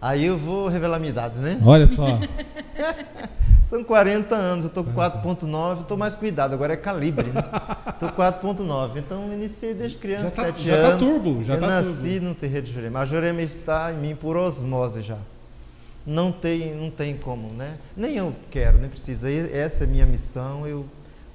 Aí 0.00 0.24
eu 0.24 0.38
vou 0.38 0.68
revelar 0.68 0.96
a 0.96 1.00
minha 1.00 1.10
idade, 1.10 1.38
né? 1.38 1.60
Olha 1.64 1.88
só. 1.88 2.20
São 3.72 3.82
40 3.82 4.34
anos, 4.34 4.64
eu 4.64 4.68
estou 4.68 4.84
com 4.84 4.92
4.9, 4.92 5.80
estou 5.80 5.96
mais 5.96 6.14
cuidado, 6.14 6.52
agora 6.52 6.74
é 6.74 6.76
calibre, 6.76 7.30
né? 7.30 7.42
Estou 7.88 8.10
com 8.10 8.20
4.9, 8.20 8.98
então 8.98 9.32
iniciei 9.32 9.72
desde 9.72 9.96
criança, 9.96 10.24
já 10.24 10.30
tá, 10.30 10.42
7 10.42 10.62
já 10.62 10.74
anos. 10.74 10.86
Já 10.86 10.92
tá 10.92 10.98
turbo, 10.98 11.42
já 11.42 11.54
eu 11.54 11.60
tá 11.60 11.66
nasci 11.66 12.10
turbo. 12.10 12.26
no 12.26 12.34
terreiro 12.34 12.66
de 12.66 12.70
Jurema. 12.70 13.00
A 13.00 13.06
Jurema 13.06 13.40
está 13.40 13.90
em 13.90 13.96
mim 13.96 14.14
por 14.14 14.36
osmose 14.36 15.00
já. 15.00 15.16
Não 16.06 16.30
tem, 16.30 16.74
não 16.74 16.90
tem 16.90 17.16
como, 17.16 17.48
né? 17.54 17.78
Nem 17.96 18.14
eu 18.14 18.34
quero, 18.50 18.76
nem 18.76 18.90
precisa. 18.90 19.30
Essa 19.30 19.84
é 19.84 19.86
a 19.86 19.90
minha 19.90 20.04
missão, 20.04 20.66
eu 20.66 20.84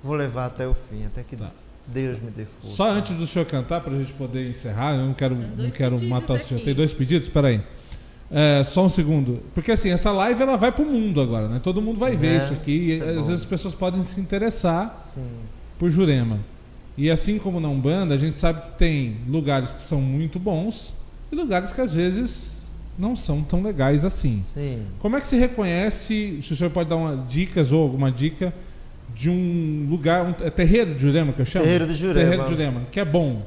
vou 0.04 0.14
levar 0.14 0.46
até 0.46 0.68
o 0.68 0.76
fim, 0.76 1.08
até 1.08 1.24
que 1.24 1.36
tá. 1.36 1.50
Deus 1.88 2.22
me 2.22 2.30
dê 2.30 2.46
força. 2.46 2.76
Só 2.76 2.92
antes 2.92 3.18
do 3.18 3.26
senhor 3.26 3.46
cantar, 3.46 3.82
para 3.82 3.94
a 3.94 3.98
gente 3.98 4.14
poder 4.14 4.48
encerrar, 4.48 4.94
eu 4.94 5.08
não 5.08 5.14
quero, 5.16 5.36
não 5.36 5.72
quero 5.72 6.00
matar 6.04 6.34
o 6.36 6.40
senhor. 6.40 6.64
Tem 6.64 6.76
dois 6.76 6.94
pedidos? 6.94 7.30
Espera 7.30 7.48
aí. 7.48 7.64
É, 8.30 8.64
só 8.64 8.86
um 8.86 8.90
segundo. 8.90 9.42
Porque 9.54 9.72
assim, 9.72 9.90
essa 9.90 10.12
live 10.12 10.42
ela 10.42 10.58
vai 10.58 10.72
para 10.72 10.84
o 10.84 10.86
mundo 10.86 11.22
agora, 11.22 11.48
né? 11.48 11.62
Todo 11.64 11.82
mundo 11.82 12.00
vai 12.00 12.16
ver 12.16 12.44
isso 12.44 12.54
aqui. 12.54 12.72
E 12.72 13.00
é 13.00 13.10
às 13.10 13.28
vezes 13.28 13.42
as 13.42 13.46
pessoas 13.46 13.74
podem 13.74 14.04
se 14.04 14.20
interessar 14.20 14.98
Sim. 15.02 15.26
por 15.80 15.90
Jurema. 15.90 16.40
E 16.98 17.10
assim 17.12 17.38
como 17.38 17.60
na 17.60 17.70
Umbanda, 17.70 18.16
a 18.16 18.18
gente 18.18 18.36
sabe 18.36 18.62
que 18.62 18.72
tem 18.72 19.18
lugares 19.28 19.72
que 19.72 19.82
são 19.82 20.02
muito 20.02 20.40
bons 20.40 20.94
e 21.32 21.36
lugares 21.36 21.72
que 21.72 21.80
às 21.80 21.94
vezes 21.94 22.66
não 22.98 23.16
são 23.16 23.44
tão 23.44 23.62
legais 23.62 24.04
assim. 24.04 24.42
Sim. 24.42 24.84
Como 25.00 25.16
é 25.16 25.22
que 25.22 25.28
se 25.28 25.38
reconhece? 25.38 26.42
Se 26.42 26.54
o 26.54 26.56
senhor 26.56 26.72
pode 26.72 26.90
dar 26.90 26.96
uma 26.96 27.16
dicas 27.30 27.72
ou 27.72 27.84
alguma 27.84 28.12
dica 28.12 28.54
de 29.16 29.30
um 29.30 29.88
lugar, 29.90 30.26
um, 30.26 30.34
é 30.46 30.50
terreiro 30.50 30.96
de 30.96 31.02
Jurema 31.02 31.32
que 31.32 31.42
eu 31.42 31.46
chamo? 31.46 31.66
Terreiro 31.66 31.88
de 31.88 31.96
Jurema. 31.96 32.20
Terreiro 32.20 32.44
de 32.44 32.50
Jurema, 32.50 32.82
que 32.92 33.00
é 33.00 33.06
bom. 33.06 33.44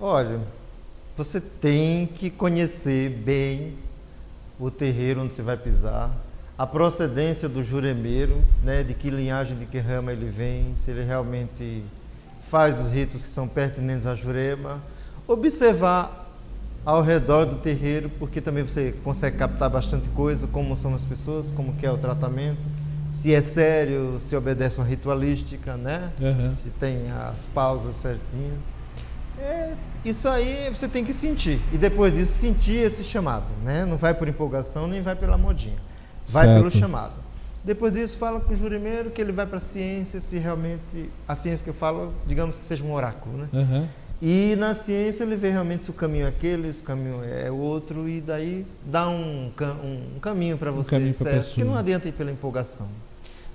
Olha, 0.00 0.40
você 1.18 1.40
tem 1.40 2.06
que 2.06 2.30
conhecer 2.30 3.10
bem 3.10 3.74
o 4.58 4.70
terreiro 4.70 5.22
onde 5.22 5.34
você 5.34 5.42
vai 5.42 5.56
pisar, 5.56 6.10
a 6.56 6.66
procedência 6.66 7.48
do 7.48 7.62
juremeiro, 7.62 8.40
né, 8.62 8.82
de 8.82 8.94
que 8.94 9.10
linhagem, 9.10 9.56
de 9.56 9.66
que 9.66 9.78
rama 9.78 10.12
ele 10.12 10.30
vem, 10.30 10.74
se 10.76 10.90
ele 10.90 11.02
realmente 11.02 11.82
faz 12.48 12.80
os 12.80 12.90
ritos 12.90 13.20
que 13.20 13.28
são 13.28 13.46
pertinentes 13.46 14.06
à 14.06 14.14
Jurema, 14.14 14.80
observar 15.26 16.32
ao 16.84 17.02
redor 17.02 17.44
do 17.44 17.56
terreiro, 17.56 18.08
porque 18.18 18.40
também 18.40 18.64
você 18.64 18.94
consegue 19.04 19.36
captar 19.36 19.68
bastante 19.68 20.08
coisa, 20.10 20.46
como 20.46 20.74
são 20.76 20.94
as 20.94 21.02
pessoas, 21.02 21.50
como 21.50 21.74
que 21.74 21.84
é 21.84 21.90
o 21.90 21.98
tratamento 21.98 22.78
se 23.10 23.34
é 23.34 23.40
sério, 23.40 24.20
se 24.20 24.36
obedece 24.36 24.78
uma 24.78 24.86
ritualística, 24.86 25.76
né? 25.76 26.10
Uhum. 26.20 26.54
Se 26.54 26.68
tem 26.70 27.10
as 27.10 27.46
pausas 27.54 27.96
certinho. 27.96 28.58
É, 29.40 29.74
isso 30.04 30.28
aí 30.28 30.68
você 30.72 30.88
tem 30.88 31.04
que 31.04 31.12
sentir. 31.12 31.60
E 31.72 31.78
depois 31.78 32.12
disso, 32.12 32.38
sentir 32.38 32.76
esse 32.76 33.04
chamado, 33.04 33.46
né? 33.64 33.84
Não 33.84 33.96
vai 33.96 34.14
por 34.14 34.28
empolgação, 34.28 34.86
nem 34.86 35.00
vai 35.00 35.14
pela 35.14 35.38
modinha. 35.38 35.78
Vai 36.26 36.46
certo. 36.46 36.58
pelo 36.58 36.70
chamado. 36.70 37.14
Depois 37.64 37.92
disso, 37.92 38.16
fala 38.16 38.40
com 38.40 38.52
o 38.52 38.56
jurimeiro 38.56 39.10
que 39.10 39.20
ele 39.20 39.32
vai 39.32 39.46
para 39.46 39.58
a 39.58 39.60
ciência, 39.60 40.20
se 40.20 40.38
realmente... 40.38 41.10
A 41.26 41.34
ciência 41.36 41.64
que 41.64 41.70
eu 41.70 41.74
falo, 41.74 42.14
digamos 42.26 42.58
que 42.58 42.64
seja 42.64 42.84
um 42.84 42.92
oráculo, 42.92 43.36
né? 43.36 43.48
Uhum. 43.52 43.88
E 44.20 44.56
na 44.56 44.74
ciência 44.74 45.22
ele 45.22 45.36
vê 45.36 45.50
realmente 45.50 45.84
se 45.84 45.90
o 45.90 45.92
caminho 45.92 46.26
é 46.26 46.28
aquele, 46.28 46.72
se 46.72 46.80
o 46.80 46.84
caminho 46.84 47.20
é 47.22 47.50
outro, 47.50 48.08
e 48.08 48.20
daí 48.20 48.66
dá 48.84 49.08
um, 49.08 49.52
um 50.16 50.18
caminho 50.20 50.58
para 50.58 50.72
você, 50.72 50.96
um 50.96 51.12
certo? 51.12 51.46
Porque 51.46 51.62
não 51.62 51.76
adianta 51.76 52.08
ir 52.08 52.12
pela 52.12 52.30
empolgação. 52.30 52.88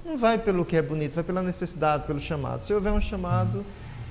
Não 0.05 0.17
vai 0.17 0.37
pelo 0.37 0.63
que 0.63 0.75
é 0.75 0.81
bonito, 0.81 1.13
vai 1.13 1.23
pela 1.23 1.41
necessidade, 1.41 2.05
pelo 2.05 2.19
chamado. 2.19 2.63
Se 2.63 2.73
houver 2.73 2.93
um 2.93 3.01
chamado, 3.01 3.65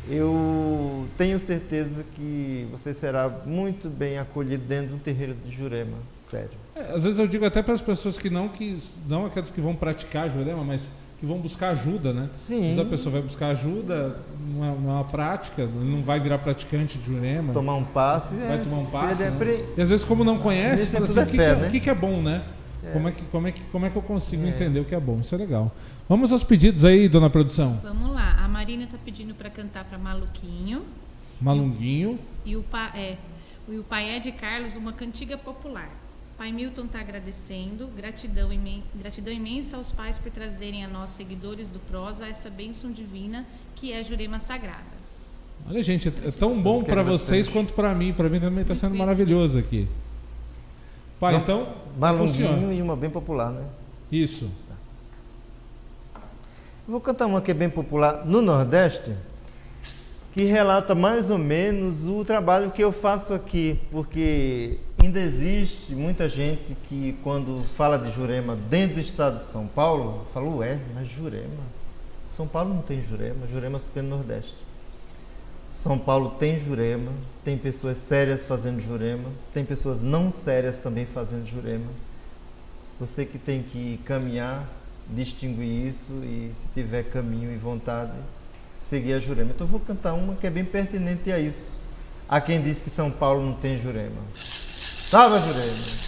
eu 0.08 1.06
tenho 1.16 1.38
certeza 1.38 2.04
que 2.14 2.66
você 2.70 2.92
será 2.92 3.28
muito 3.46 3.88
bem 3.88 4.18
acolhido 4.18 4.64
dentro 4.64 4.96
do 4.96 4.98
terreiro 4.98 5.34
de 5.34 5.54
Jurema, 5.54 5.96
sério. 6.18 6.50
É, 6.74 6.94
às 6.94 7.04
vezes 7.04 7.18
eu 7.18 7.26
digo 7.26 7.44
até 7.44 7.62
para 7.62 7.74
as 7.74 7.82
pessoas 7.82 8.18
que 8.18 8.28
não, 8.28 8.48
que 8.48 8.78
não 9.08 9.26
aquelas 9.26 9.50
que 9.50 9.60
vão 9.60 9.74
praticar 9.74 10.28
Jurema, 10.28 10.64
mas 10.64 10.90
que 11.22 11.26
vão 11.26 11.38
buscar 11.38 11.70
ajuda, 11.70 12.12
né? 12.12 12.30
Sim. 12.32 12.56
Às 12.56 12.62
vezes 12.62 12.78
a 12.80 12.84
pessoa 12.84 13.12
vai 13.12 13.22
buscar 13.22 13.46
ajuda 13.50 14.16
numa, 14.44 14.72
numa 14.72 15.04
prática, 15.04 15.64
não 15.64 16.02
vai 16.02 16.18
virar 16.18 16.38
praticante 16.38 16.98
de 16.98 17.06
Jurema. 17.06 17.52
Tomar 17.52 17.76
um 17.76 17.84
passe. 17.84 18.34
Vai 18.34 18.56
é, 18.56 18.58
tomar 18.58 18.78
um 18.78 18.86
passe. 18.86 19.22
É 19.22 19.30
né? 19.30 19.36
pre... 19.38 19.64
E 19.76 19.82
às 19.82 19.88
vezes, 19.88 20.04
como 20.04 20.24
não 20.24 20.38
conhece, 20.38 20.86
fala 20.86 21.04
assim, 21.04 21.20
o 21.20 21.26
que, 21.26 21.40
é, 21.40 21.54
né? 21.54 21.68
que, 21.70 21.78
que, 21.78 21.90
é 21.90 21.94
bom, 21.94 22.20
né? 22.20 22.42
É. 22.84 22.90
Como, 22.90 23.08
é 23.08 23.12
que, 23.12 23.22
como, 23.26 23.46
é 23.46 23.52
que, 23.52 23.62
como 23.70 23.86
é 23.86 23.90
que 23.90 23.94
eu 23.94 24.02
consigo 24.02 24.44
é. 24.44 24.48
entender 24.48 24.80
o 24.80 24.84
que 24.84 24.96
é 24.96 24.98
bom? 24.98 25.20
Isso 25.20 25.32
é 25.32 25.38
legal. 25.38 25.70
Vamos 26.12 26.30
aos 26.30 26.44
pedidos 26.44 26.84
aí, 26.84 27.08
dona 27.08 27.30
produção. 27.30 27.80
Vamos 27.82 28.12
lá. 28.12 28.36
A 28.44 28.46
Marina 28.46 28.84
está 28.84 28.98
pedindo 29.02 29.34
para 29.34 29.48
cantar 29.48 29.86
para 29.86 29.96
Maluquinho. 29.96 30.82
Malunguinho. 31.40 32.18
E 32.44 32.50
o, 32.50 32.50
e 32.50 32.56
o, 32.58 32.62
pa, 32.62 32.92
é, 32.94 33.16
o 33.66 33.82
pai 33.82 34.10
é 34.10 34.18
de 34.18 34.30
Carlos, 34.30 34.76
uma 34.76 34.92
cantiga 34.92 35.38
popular. 35.38 35.88
Pai 36.36 36.52
Milton 36.52 36.84
está 36.84 37.00
agradecendo, 37.00 37.86
gratidão, 37.96 38.52
imen 38.52 38.82
gratidão 38.94 39.32
imensa 39.32 39.78
aos 39.78 39.90
pais 39.90 40.18
por 40.18 40.30
trazerem 40.30 40.84
a 40.84 40.88
nós, 40.88 41.08
seguidores 41.08 41.70
do 41.70 41.78
Prosa, 41.78 42.26
essa 42.26 42.50
bênção 42.50 42.92
divina 42.92 43.46
que 43.74 43.90
é 43.90 44.00
a 44.00 44.02
Jurema 44.02 44.38
Sagrada. 44.38 44.92
Olha, 45.66 45.82
gente, 45.82 46.08
é 46.08 46.30
tão 46.30 46.60
bom 46.60 46.84
para 46.84 47.02
vocês 47.02 47.48
quanto 47.48 47.72
para 47.72 47.94
mim. 47.94 48.12
Para 48.12 48.28
mim 48.28 48.38
também 48.38 48.60
está 48.60 48.74
sendo 48.74 48.96
maravilhoso 48.96 49.58
aqui. 49.58 49.88
Pai, 51.18 51.36
então. 51.36 51.68
Balãozinho 51.96 52.70
e 52.70 52.82
uma 52.82 52.96
bem 52.96 53.08
popular, 53.08 53.50
né? 53.50 53.64
Isso. 54.10 54.50
Vou 56.86 57.00
cantar 57.00 57.26
uma 57.26 57.40
que 57.40 57.52
é 57.52 57.54
bem 57.54 57.70
popular 57.70 58.26
no 58.26 58.42
Nordeste, 58.42 59.14
que 60.34 60.42
relata 60.42 60.96
mais 60.96 61.30
ou 61.30 61.38
menos 61.38 62.02
o 62.02 62.24
trabalho 62.24 62.72
que 62.72 62.82
eu 62.82 62.90
faço 62.90 63.32
aqui, 63.32 63.78
porque 63.88 64.80
ainda 65.00 65.20
existe 65.20 65.94
muita 65.94 66.28
gente 66.28 66.76
que, 66.88 67.16
quando 67.22 67.62
fala 67.76 67.96
de 67.96 68.10
Jurema 68.10 68.56
dentro 68.68 68.96
do 68.96 69.00
estado 69.00 69.38
de 69.38 69.44
São 69.44 69.68
Paulo, 69.68 70.26
fala, 70.34 70.48
ué, 70.56 70.80
mas 70.92 71.06
Jurema? 71.06 71.62
São 72.28 72.48
Paulo 72.48 72.74
não 72.74 72.82
tem 72.82 73.00
Jurema, 73.00 73.46
Jurema 73.46 73.78
só 73.78 73.86
tem 73.94 74.02
no 74.02 74.16
Nordeste. 74.16 74.56
São 75.70 75.96
Paulo 75.96 76.30
tem 76.30 76.58
Jurema, 76.58 77.12
tem 77.44 77.56
pessoas 77.56 77.96
sérias 77.98 78.42
fazendo 78.42 78.80
Jurema, 78.80 79.28
tem 79.54 79.64
pessoas 79.64 80.00
não 80.00 80.32
sérias 80.32 80.78
também 80.78 81.06
fazendo 81.06 81.46
Jurema. 81.46 81.86
Você 82.98 83.24
que 83.24 83.38
tem 83.38 83.62
que 83.62 84.00
caminhar, 84.04 84.66
distinguir 85.08 85.88
isso 85.88 86.12
e 86.22 86.52
se 86.60 86.68
tiver 86.74 87.04
caminho 87.04 87.52
e 87.52 87.56
vontade, 87.56 88.12
seguir 88.88 89.14
a 89.14 89.20
Jurema. 89.20 89.52
Então 89.54 89.66
vou 89.66 89.80
cantar 89.80 90.14
uma 90.14 90.34
que 90.34 90.46
é 90.46 90.50
bem 90.50 90.64
pertinente 90.64 91.30
a 91.32 91.38
isso. 91.38 91.72
Há 92.28 92.40
quem 92.40 92.62
diz 92.62 92.78
que 92.80 92.90
São 92.90 93.10
Paulo 93.10 93.44
não 93.44 93.54
tem 93.54 93.80
Jurema. 93.80 94.22
Salve 94.32 95.38
Jurema! 95.38 96.02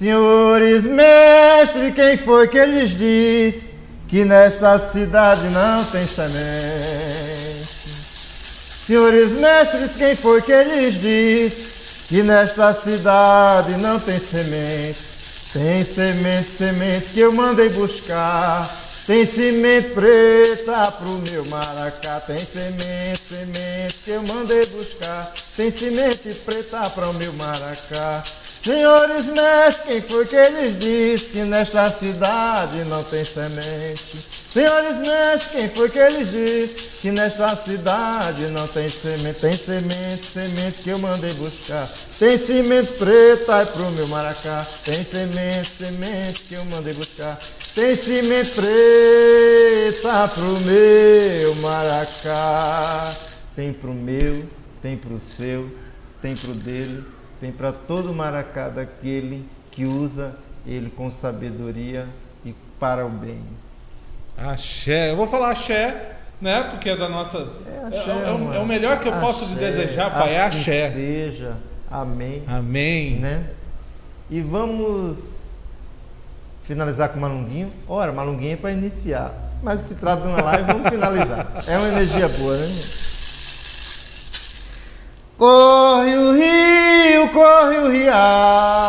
Senhores 0.00 0.84
mestres, 0.84 1.94
quem 1.94 2.16
foi 2.16 2.48
que 2.48 2.64
lhes 2.64 2.90
disse 2.90 3.74
que 4.08 4.24
nesta 4.24 4.78
cidade 4.78 5.50
não 5.50 5.84
tem 5.84 6.06
semente? 6.06 7.50
Senhores 8.86 9.32
mestres, 9.32 9.96
quem 9.96 10.14
foi 10.14 10.40
que 10.40 10.64
lhes 10.64 10.94
disse 11.00 12.08
que 12.08 12.22
nesta 12.22 12.72
cidade 12.72 13.76
não 13.76 14.00
tem 14.00 14.18
semente? 14.18 15.09
Tem 15.52 15.84
semente, 15.84 16.48
semente 16.48 17.12
que 17.12 17.20
eu 17.20 17.32
mandei 17.32 17.68
buscar. 17.70 18.68
Tem 19.06 19.24
semente 19.24 19.90
preta 19.90 20.92
pro 20.92 21.10
meu 21.28 21.44
maracá. 21.46 22.20
Tem 22.20 22.38
semente, 22.38 23.18
semente 23.18 23.96
que 24.04 24.10
eu 24.12 24.22
mandei 24.22 24.64
buscar. 24.66 25.32
Tem 25.56 25.76
semente 25.76 26.34
preta 26.44 26.88
para 26.90 27.10
o 27.10 27.14
meu 27.14 27.32
maracá. 27.32 28.22
Senhores 28.62 29.26
mestres, 29.26 29.86
quem 29.86 30.02
foi 30.02 30.26
que 30.26 30.36
lhes 30.36 30.78
disse 30.78 31.32
que 31.32 31.42
nesta 31.44 31.84
cidade 31.86 32.84
não 32.84 33.02
tem 33.04 33.24
semente? 33.24 34.39
Senhores 34.50 34.96
mestres, 34.96 35.46
quem 35.52 35.68
foi 35.68 35.88
que 35.90 35.98
eles 36.00 36.32
disse 36.32 37.02
que 37.02 37.12
nesta 37.12 37.48
cidade 37.50 38.48
não 38.48 38.66
tem 38.66 38.88
semente? 38.88 39.38
Tem 39.38 39.52
semente, 39.54 40.26
semente 40.26 40.82
que 40.82 40.90
eu 40.90 40.98
mandei 40.98 41.32
buscar. 41.34 41.86
Tem 42.18 42.36
semente 42.36 42.94
preta 42.94 43.60
é 43.60 43.64
pro 43.64 43.90
meu 43.92 44.08
maracá. 44.08 44.66
Tem 44.84 44.94
semente, 44.94 45.68
semente 45.68 46.42
que 46.48 46.54
eu 46.54 46.64
mandei 46.64 46.92
buscar. 46.94 47.38
Tem 47.76 47.94
semente 47.94 48.50
preta 48.56 50.28
pro 50.34 50.60
meu 50.62 51.54
maracá. 51.62 53.14
Tem 53.54 53.72
pro 53.72 53.94
meu, 53.94 54.48
tem 54.82 54.96
pro 54.96 55.20
seu, 55.20 55.70
tem 56.20 56.34
pro 56.34 56.54
dele, 56.54 57.04
tem 57.40 57.52
para 57.52 57.70
todo 57.72 58.12
maracá 58.12 58.68
daquele 58.68 59.48
que 59.70 59.84
usa 59.84 60.34
ele 60.66 60.90
com 60.90 61.08
sabedoria 61.08 62.08
e 62.44 62.52
para 62.80 63.06
o 63.06 63.10
bem. 63.10 63.69
Axé. 64.40 65.10
Eu 65.10 65.16
vou 65.16 65.26
falar 65.26 65.50
axé, 65.50 66.14
né? 66.40 66.62
Porque 66.70 66.90
é 66.90 66.96
da 66.96 67.08
nossa. 67.08 67.38
É, 67.66 67.86
axé, 67.86 68.10
é, 68.10 68.28
é, 68.28 68.30
o, 68.30 68.54
é 68.54 68.58
o, 68.58 68.66
melhor 68.66 68.98
que 68.98 69.08
eu 69.08 69.12
axé, 69.12 69.26
posso 69.26 69.44
desejar, 69.46 70.10
pai, 70.10 70.34
é 70.34 70.42
assim 70.42 70.60
axé. 70.60 70.90
Seja. 70.90 71.56
Amém. 71.90 72.42
Amém. 72.46 73.16
Né? 73.16 73.44
E 74.30 74.40
vamos 74.40 75.50
finalizar 76.62 77.10
com 77.10 77.20
Malunguinho. 77.20 77.72
Ora, 77.86 78.12
Malunguinho 78.12 78.54
é 78.54 78.56
para 78.56 78.72
iniciar. 78.72 79.32
Mas 79.62 79.80
se 79.82 79.94
trata 79.94 80.22
de 80.22 80.28
uma 80.28 80.40
live, 80.40 80.64
vamos 80.64 80.88
finalizar. 80.88 81.52
É 81.68 81.78
uma 81.78 81.88
energia 81.88 82.28
boa, 82.28 82.56
né? 82.56 82.66
Corre 85.36 86.16
o 86.16 86.32
rio, 86.32 87.28
corre 87.32 87.76
o 87.76 87.90
riacho 87.90 88.79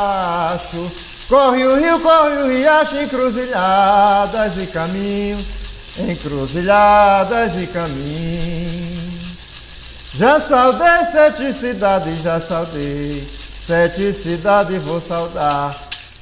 Corre 1.31 1.65
o 1.65 1.75
rio, 1.79 1.97
corre 2.01 2.43
o 2.43 2.47
riacho, 2.47 2.97
encruzilhadas 2.97 4.57
e 4.57 4.67
caminhos, 4.67 5.99
encruzilhadas 5.99 7.55
e 7.55 7.67
caminhos. 7.67 9.21
Já 10.17 10.41
saudei 10.41 11.05
sete 11.09 11.57
cidades, 11.57 12.23
já 12.23 12.41
saudei 12.41 13.13
sete 13.13 14.11
cidades, 14.11 14.83
vou 14.83 14.99
saudar. 14.99 15.73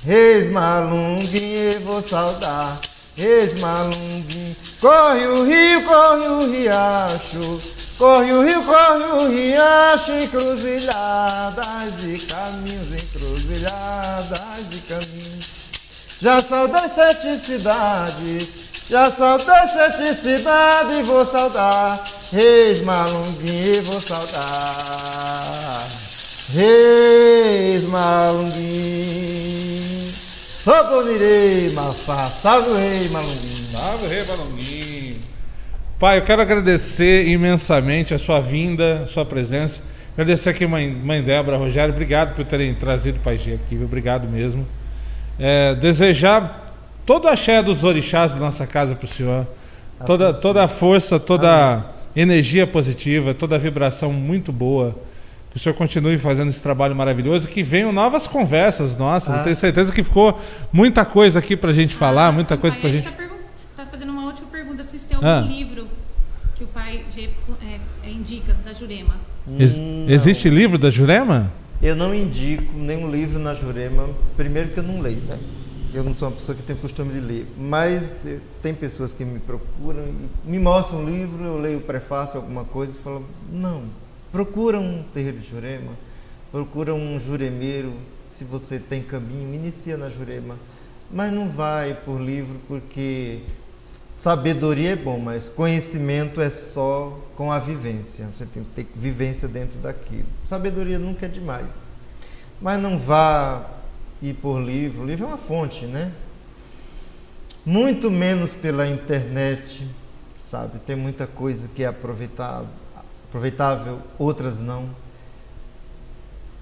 Reis 0.06 0.52
Malunguinho, 0.52 1.80
vou 1.86 2.08
saudar. 2.08 2.80
Reis 3.18 3.60
Malunguinho, 3.62 4.56
corre 4.80 5.26
o 5.26 5.44
rio, 5.44 5.86
corre 5.86 6.28
o 6.28 6.52
riacho. 6.52 7.80
Corre 7.98 8.32
o 8.32 8.44
rio, 8.48 8.64
corre 8.64 9.04
o 9.12 9.28
riacho, 9.28 10.12
encruzilhadas 10.12 12.04
e 12.06 12.18
caminhos, 12.28 12.79
Já 16.22 16.38
saudei 16.42 16.80
sete 16.80 17.48
cidades, 17.48 18.90
já 18.90 19.06
saudei 19.06 19.68
sete 19.70 20.06
cidades, 20.16 21.08
vou 21.08 21.24
saudar. 21.24 22.04
Reis 22.34 22.82
Malunguinho, 22.82 23.84
vou 23.84 24.02
saudar. 24.02 24.50
Reis 26.56 27.84
Malunguinho. 27.88 29.30
Bonirei, 30.90 31.72
Mafá, 31.74 32.28
salve 32.28 32.70
o 32.70 32.76
Rei 32.76 33.10
Malunguinho. 33.10 33.70
Salve 33.72 34.06
o 34.06 34.10
Rei 34.10 34.24
Malunguinho. 34.26 35.16
Pai, 35.98 36.18
eu 36.18 36.24
quero 36.24 36.42
agradecer 36.42 37.28
imensamente 37.28 38.14
a 38.14 38.20
sua 38.20 38.42
vinda, 38.42 39.04
a 39.04 39.08
sua 39.08 39.24
presença. 39.24 39.82
Agradecer 40.14 40.50
aqui, 40.50 40.68
mãe, 40.68 40.90
mãe 40.90 41.24
Débora, 41.24 41.56
Rogério, 41.56 41.94
obrigado 41.94 42.36
por 42.36 42.44
terem 42.44 42.74
trazido 42.74 43.20
o 43.20 43.22
Pai 43.22 43.38
G 43.38 43.54
aqui, 43.54 43.82
obrigado 43.82 44.28
mesmo. 44.28 44.68
É, 45.40 45.74
desejar 45.76 46.74
todo 47.06 47.28
a 47.28 47.32
axé 47.32 47.64
dos 47.64 47.84
orixás 47.84 48.34
da 48.34 48.40
nossa 48.40 48.68
casa 48.68 48.94
para 48.94 49.06
o 49.06 49.08
Senhor, 49.08 49.48
toda, 50.06 50.34
toda 50.34 50.64
a 50.64 50.68
força, 50.68 51.20
toda 51.20 51.78
a 51.78 51.84
energia 52.16 52.68
positiva, 52.68 53.34
toda 53.34 53.56
a 53.56 53.60
vibração 53.60 54.12
muito 54.12 54.52
boa. 54.52 54.96
Que 55.50 55.58
o 55.58 55.60
Senhor 55.60 55.74
continue 55.74 56.20
fazendo 56.20 56.50
esse 56.50 56.62
trabalho 56.62 56.96
maravilhoso, 56.96 57.48
que 57.48 57.64
venham 57.64 57.92
novas 57.92 58.28
conversas 58.28 58.96
nossas. 58.96 59.34
Ah. 59.34 59.38
Eu 59.40 59.44
tenho 59.46 59.56
certeza 59.56 59.92
que 59.92 60.04
ficou 60.04 60.40
muita 60.72 61.04
coisa 61.04 61.40
aqui 61.40 61.58
para 61.58 61.72
a 61.72 61.74
gente 61.74 61.96
falar, 61.96 62.28
ah, 62.28 62.32
muita 62.32 62.56
coisa 62.56 62.78
para 62.78 62.90
a 62.90 62.92
gente. 62.92 63.08
Está 63.08 63.86
fazendo 63.90 64.12
uma 64.12 64.26
última 64.26 64.48
pergunta: 64.50 64.84
se 64.84 65.00
tem 65.00 65.16
algum 65.16 65.28
ah. 65.28 65.40
livro 65.40 65.88
que 66.56 66.64
o 66.64 66.68
pai 66.68 67.04
G, 67.16 67.30
é, 67.64 68.08
é, 68.08 68.12
indica 68.12 68.54
da 68.64 68.74
Jurema. 68.74 69.16
Ex 69.58 69.80
existe 70.08 70.50
livro 70.50 70.78
da 70.78 70.92
Jurema? 70.92 71.52
Eu 71.82 71.96
não 71.96 72.14
indico 72.14 72.74
nenhum 72.78 73.10
livro 73.10 73.40
na 73.40 73.54
Jurema. 73.54 74.10
Primeiro 74.36 74.70
que 74.70 74.80
eu 74.80 74.84
não 74.84 75.00
leio, 75.00 75.22
né? 75.22 75.40
Eu 75.94 76.04
não 76.04 76.14
sou 76.14 76.28
uma 76.28 76.36
pessoa 76.36 76.54
que 76.54 76.62
tem 76.62 76.76
o 76.76 76.80
costume 76.80 77.14
de 77.14 77.22
ler, 77.22 77.48
mas 77.58 78.28
tem 78.62 78.76
pessoas 78.76 79.12
que 79.12 79.26
me 79.26 79.40
procuram 79.40 80.14
me 80.46 80.60
mostram 80.60 81.00
um 81.00 81.06
livro, 81.10 81.44
eu 81.44 81.58
leio 81.58 81.80
o 81.80 81.82
prefácio, 81.82 82.38
alguma 82.38 82.64
coisa 82.64 82.92
e 82.96 83.02
falo, 83.02 83.26
não, 83.52 83.86
procura 84.32 84.80
um 84.80 85.04
terreiro 85.14 85.40
de 85.40 85.50
Jurema, 85.50 85.94
procura 86.52 86.94
um 86.94 87.20
juremeiro, 87.20 87.94
se 88.30 88.44
você 88.44 88.78
tem 88.78 89.02
caminho, 89.02 89.56
inicia 89.56 89.98
na 89.98 90.10
Jurema, 90.10 90.58
mas 91.12 91.34
não 91.34 91.50
vai 91.50 91.96
por 92.06 92.22
livro 92.22 92.60
porque 92.68 93.40
Sabedoria 94.20 94.92
é 94.92 94.96
bom, 94.98 95.18
mas 95.18 95.48
conhecimento 95.48 96.42
é 96.42 96.50
só 96.50 97.18
com 97.38 97.54
a 97.54 97.58
vivência. 97.58 98.28
Você 98.36 98.46
tem 98.46 98.66
que 98.66 98.70
ter 98.72 98.88
vivência 98.94 99.48
dentro 99.48 99.80
daquilo. 99.80 100.26
Sabedoria 100.46 101.00
nunca 101.00 101.26
é 101.26 101.30
demais. 101.30 101.72
Mas 102.62 102.82
não 102.82 103.00
vá 103.00 103.66
ir 104.22 104.34
por 104.34 104.60
livro. 104.60 105.04
O 105.04 105.06
livro 105.06 105.24
é 105.24 105.28
uma 105.30 105.38
fonte, 105.38 105.86
né? 105.86 106.12
Muito 107.66 108.12
menos 108.12 108.54
pela 108.54 108.86
internet, 108.86 109.88
sabe? 110.44 110.80
Tem 110.80 110.98
muita 110.98 111.26
coisa 111.26 111.70
que 111.74 111.84
é 111.84 111.88
aproveitável, 111.88 112.68
outras 114.18 114.60
não. 114.60 114.90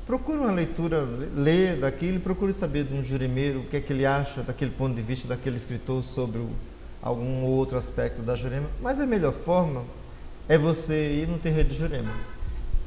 procure 0.05 0.37
uma 0.37 0.51
leitura, 0.51 1.03
lê 1.35 1.75
daquilo 1.75 2.19
procure 2.19 2.53
saber 2.53 2.83
de 2.83 2.93
um 2.93 3.03
jurimeiro 3.03 3.61
o 3.61 3.63
que 3.65 3.77
é 3.77 3.81
que 3.81 3.91
ele 3.91 4.05
acha 4.05 4.43
daquele 4.43 4.71
ponto 4.71 4.95
de 4.95 5.01
vista 5.01 5.27
daquele 5.27 5.57
escritor 5.57 6.03
sobre 6.03 6.39
o, 6.39 6.49
algum 7.07 7.43
outro 7.45 7.77
aspecto 7.77 8.21
da 8.21 8.35
Jurema. 8.35 8.67
Mas 8.81 8.99
a 8.99 9.05
melhor 9.05 9.33
forma 9.33 9.83
é 10.47 10.57
você 10.57 11.21
ir 11.21 11.27
no 11.27 11.37
terreiro 11.37 11.69
de 11.69 11.77
Jurema. 11.77 12.11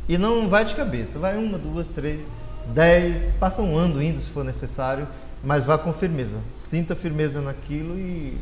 E 0.09 0.19
não 0.19 0.49
vai 0.49 0.65
de 0.65 0.75
cabeça, 0.75 1.19
vai 1.19 1.37
uma, 1.37 1.57
duas, 1.57 1.89
três, 1.89 2.21
dez, 2.67 3.33
passa 3.39 3.63
um 3.63 3.77
ano 3.77 4.03
indo 4.03 4.21
se 4.21 4.31
for 4.31 4.45
necessário, 4.45 5.07
mas 5.43 5.65
vá 5.65 5.79
com 5.79 5.93
firmeza. 5.93 6.39
Sinta 6.53 6.95
firmeza 6.95 7.41
naquilo 7.41 7.99
e 7.99 8.37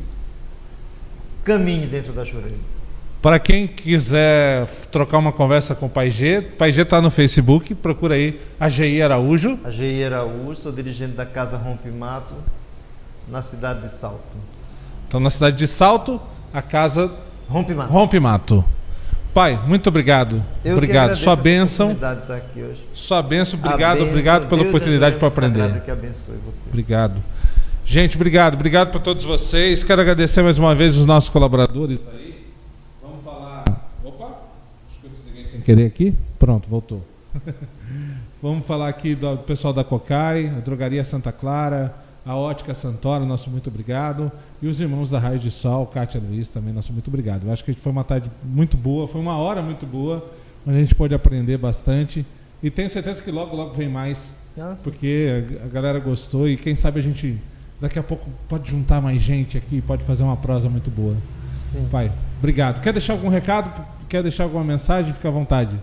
caminhe 1.43 1.87
dentro 1.87 2.11
da 2.11 2.23
Jurema. 2.23 2.79
Para 3.21 3.37
quem 3.37 3.67
quiser 3.67 4.65
trocar 4.91 5.17
uma 5.17 5.31
conversa 5.31 5.75
com 5.75 5.87
o 5.87 5.89
Pai 5.89 6.09
G, 6.09 6.41
Pai 6.41 6.71
G 6.71 6.83
está 6.83 7.01
no 7.01 7.11
Facebook, 7.11 7.75
procura 7.75 8.15
aí 8.15 8.39
a 8.57 8.69
GI 8.69 9.01
Araújo. 9.01 9.59
A 9.63 9.69
GI 9.69 10.05
Araújo, 10.05 10.61
sou 10.61 10.71
dirigente 10.71 11.13
da 11.13 11.25
Casa 11.25 11.57
Rompe 11.57 11.89
Mato, 11.89 12.33
na 13.27 13.41
cidade 13.41 13.87
de 13.87 13.93
Salto. 13.93 14.58
Então, 15.09 15.19
na 15.19 15.31
cidade 15.31 15.57
de 15.57 15.67
Salto, 15.67 16.21
a 16.53 16.61
casa 16.61 17.11
Rompe 17.49 17.73
Mato. 17.73 17.91
Rompe 17.91 18.19
Mato. 18.19 18.65
Pai, 19.33 19.59
muito 19.67 19.89
obrigado. 19.89 20.43
Eu 20.63 20.73
obrigado. 20.73 21.15
Sua 21.15 21.35
bênção. 21.35 21.91
Aqui 21.91 22.61
hoje. 22.61 22.79
Sua 22.93 23.19
bênção. 23.23 23.59
Obrigado, 23.59 24.03
obrigado 24.03 24.47
pela 24.47 24.61
Deus 24.61 24.69
oportunidade 24.69 25.17
para 25.17 25.27
aprender. 25.27 25.81
Que 25.81 25.89
abençoe 25.89 26.35
você. 26.45 26.69
Obrigado. 26.69 27.15
Gente, 27.83 28.15
obrigado. 28.15 28.53
Obrigado 28.53 28.91
para 28.91 28.99
todos 28.99 29.23
vocês. 29.23 29.83
Quero 29.83 29.99
agradecer 29.99 30.43
mais 30.43 30.59
uma 30.59 30.75
vez 30.75 30.95
os 30.95 31.07
nossos 31.07 31.29
colaboradores 31.29 31.99
aí. 32.13 32.29
querer 35.69 35.85
aqui? 35.85 36.15
Pronto, 36.37 36.69
voltou. 36.69 37.03
Vamos 38.41 38.65
falar 38.65 38.89
aqui 38.89 39.15
do 39.15 39.37
pessoal 39.39 39.73
da 39.73 39.83
Cocai, 39.83 40.47
a 40.47 40.59
Drogaria 40.59 41.03
Santa 41.03 41.31
Clara, 41.31 41.93
a 42.25 42.35
Ótica 42.35 42.73
Santoro, 42.73 43.25
nosso 43.25 43.49
muito 43.51 43.69
obrigado. 43.69 44.31
E 44.61 44.67
os 44.67 44.79
irmãos 44.79 45.09
da 45.09 45.19
Raio 45.19 45.39
de 45.39 45.49
Sol, 45.49 45.85
Kátia 45.87 46.19
Luiz, 46.19 46.49
também, 46.49 46.73
nosso 46.73 46.91
muito 46.91 47.07
obrigado. 47.07 47.45
Eu 47.45 47.53
acho 47.53 47.63
que 47.63 47.73
foi 47.73 47.91
uma 47.91 48.03
tarde 48.03 48.29
muito 48.43 48.75
boa, 48.75 49.07
foi 49.07 49.21
uma 49.21 49.37
hora 49.37 49.61
muito 49.61 49.85
boa, 49.85 50.29
onde 50.67 50.77
a 50.77 50.81
gente 50.81 50.93
pôde 50.93 51.15
aprender 51.15 51.57
bastante. 51.57 52.25
E 52.61 52.69
tenho 52.69 52.89
certeza 52.89 53.21
que 53.21 53.31
logo, 53.31 53.55
logo 53.55 53.73
vem 53.73 53.87
mais. 53.87 54.31
Nossa. 54.57 54.83
Porque 54.83 55.45
a 55.63 55.67
galera 55.67 55.99
gostou 55.99 56.49
e 56.49 56.57
quem 56.57 56.75
sabe 56.75 56.99
a 56.99 57.03
gente 57.03 57.37
daqui 57.79 57.97
a 57.97 58.03
pouco 58.03 58.29
pode 58.49 58.69
juntar 58.69 59.01
mais 59.01 59.21
gente 59.21 59.57
aqui, 59.57 59.81
pode 59.81 60.03
fazer 60.03 60.23
uma 60.23 60.35
prosa 60.35 60.67
muito 60.69 60.91
boa. 60.91 61.15
Sim. 61.55 61.87
Pai, 61.89 62.11
obrigado. 62.39 62.81
Quer 62.81 62.91
deixar 62.91 63.13
algum 63.13 63.29
recado 63.29 63.85
Quer 64.09 64.23
deixar 64.23 64.43
alguma 64.45 64.63
mensagem? 64.63 65.13
Fica 65.13 65.27
à 65.27 65.31
vontade. 65.31 65.77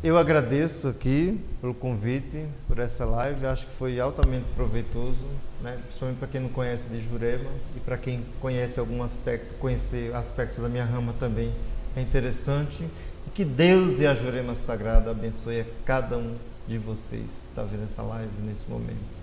Eu 0.00 0.16
agradeço 0.16 0.86
aqui 0.86 1.40
pelo 1.60 1.74
convite, 1.74 2.46
por 2.68 2.78
essa 2.78 3.04
live. 3.04 3.44
Acho 3.46 3.66
que 3.66 3.72
foi 3.72 3.98
altamente 3.98 4.46
proveitoso, 4.54 5.26
né? 5.60 5.76
principalmente 5.82 6.18
para 6.18 6.28
quem 6.28 6.40
não 6.40 6.48
conhece 6.50 6.86
de 6.88 7.00
Jurema 7.00 7.50
e 7.76 7.80
para 7.80 7.98
quem 7.98 8.24
conhece 8.40 8.78
algum 8.78 9.02
aspecto, 9.02 9.54
conhecer 9.58 10.14
aspectos 10.14 10.62
da 10.62 10.68
minha 10.68 10.84
rama 10.84 11.12
também 11.18 11.52
é 11.96 12.00
interessante. 12.00 12.84
E 13.26 13.30
que 13.34 13.44
Deus 13.44 13.98
e 13.98 14.06
a 14.06 14.14
Jurema 14.14 14.54
Sagrada 14.54 15.10
abençoe 15.10 15.62
a 15.62 15.66
cada 15.84 16.16
um 16.16 16.36
de 16.68 16.78
vocês 16.78 17.26
que 17.26 17.48
está 17.48 17.64
vendo 17.64 17.82
essa 17.82 18.02
live 18.02 18.30
nesse 18.46 18.70
momento. 18.70 19.17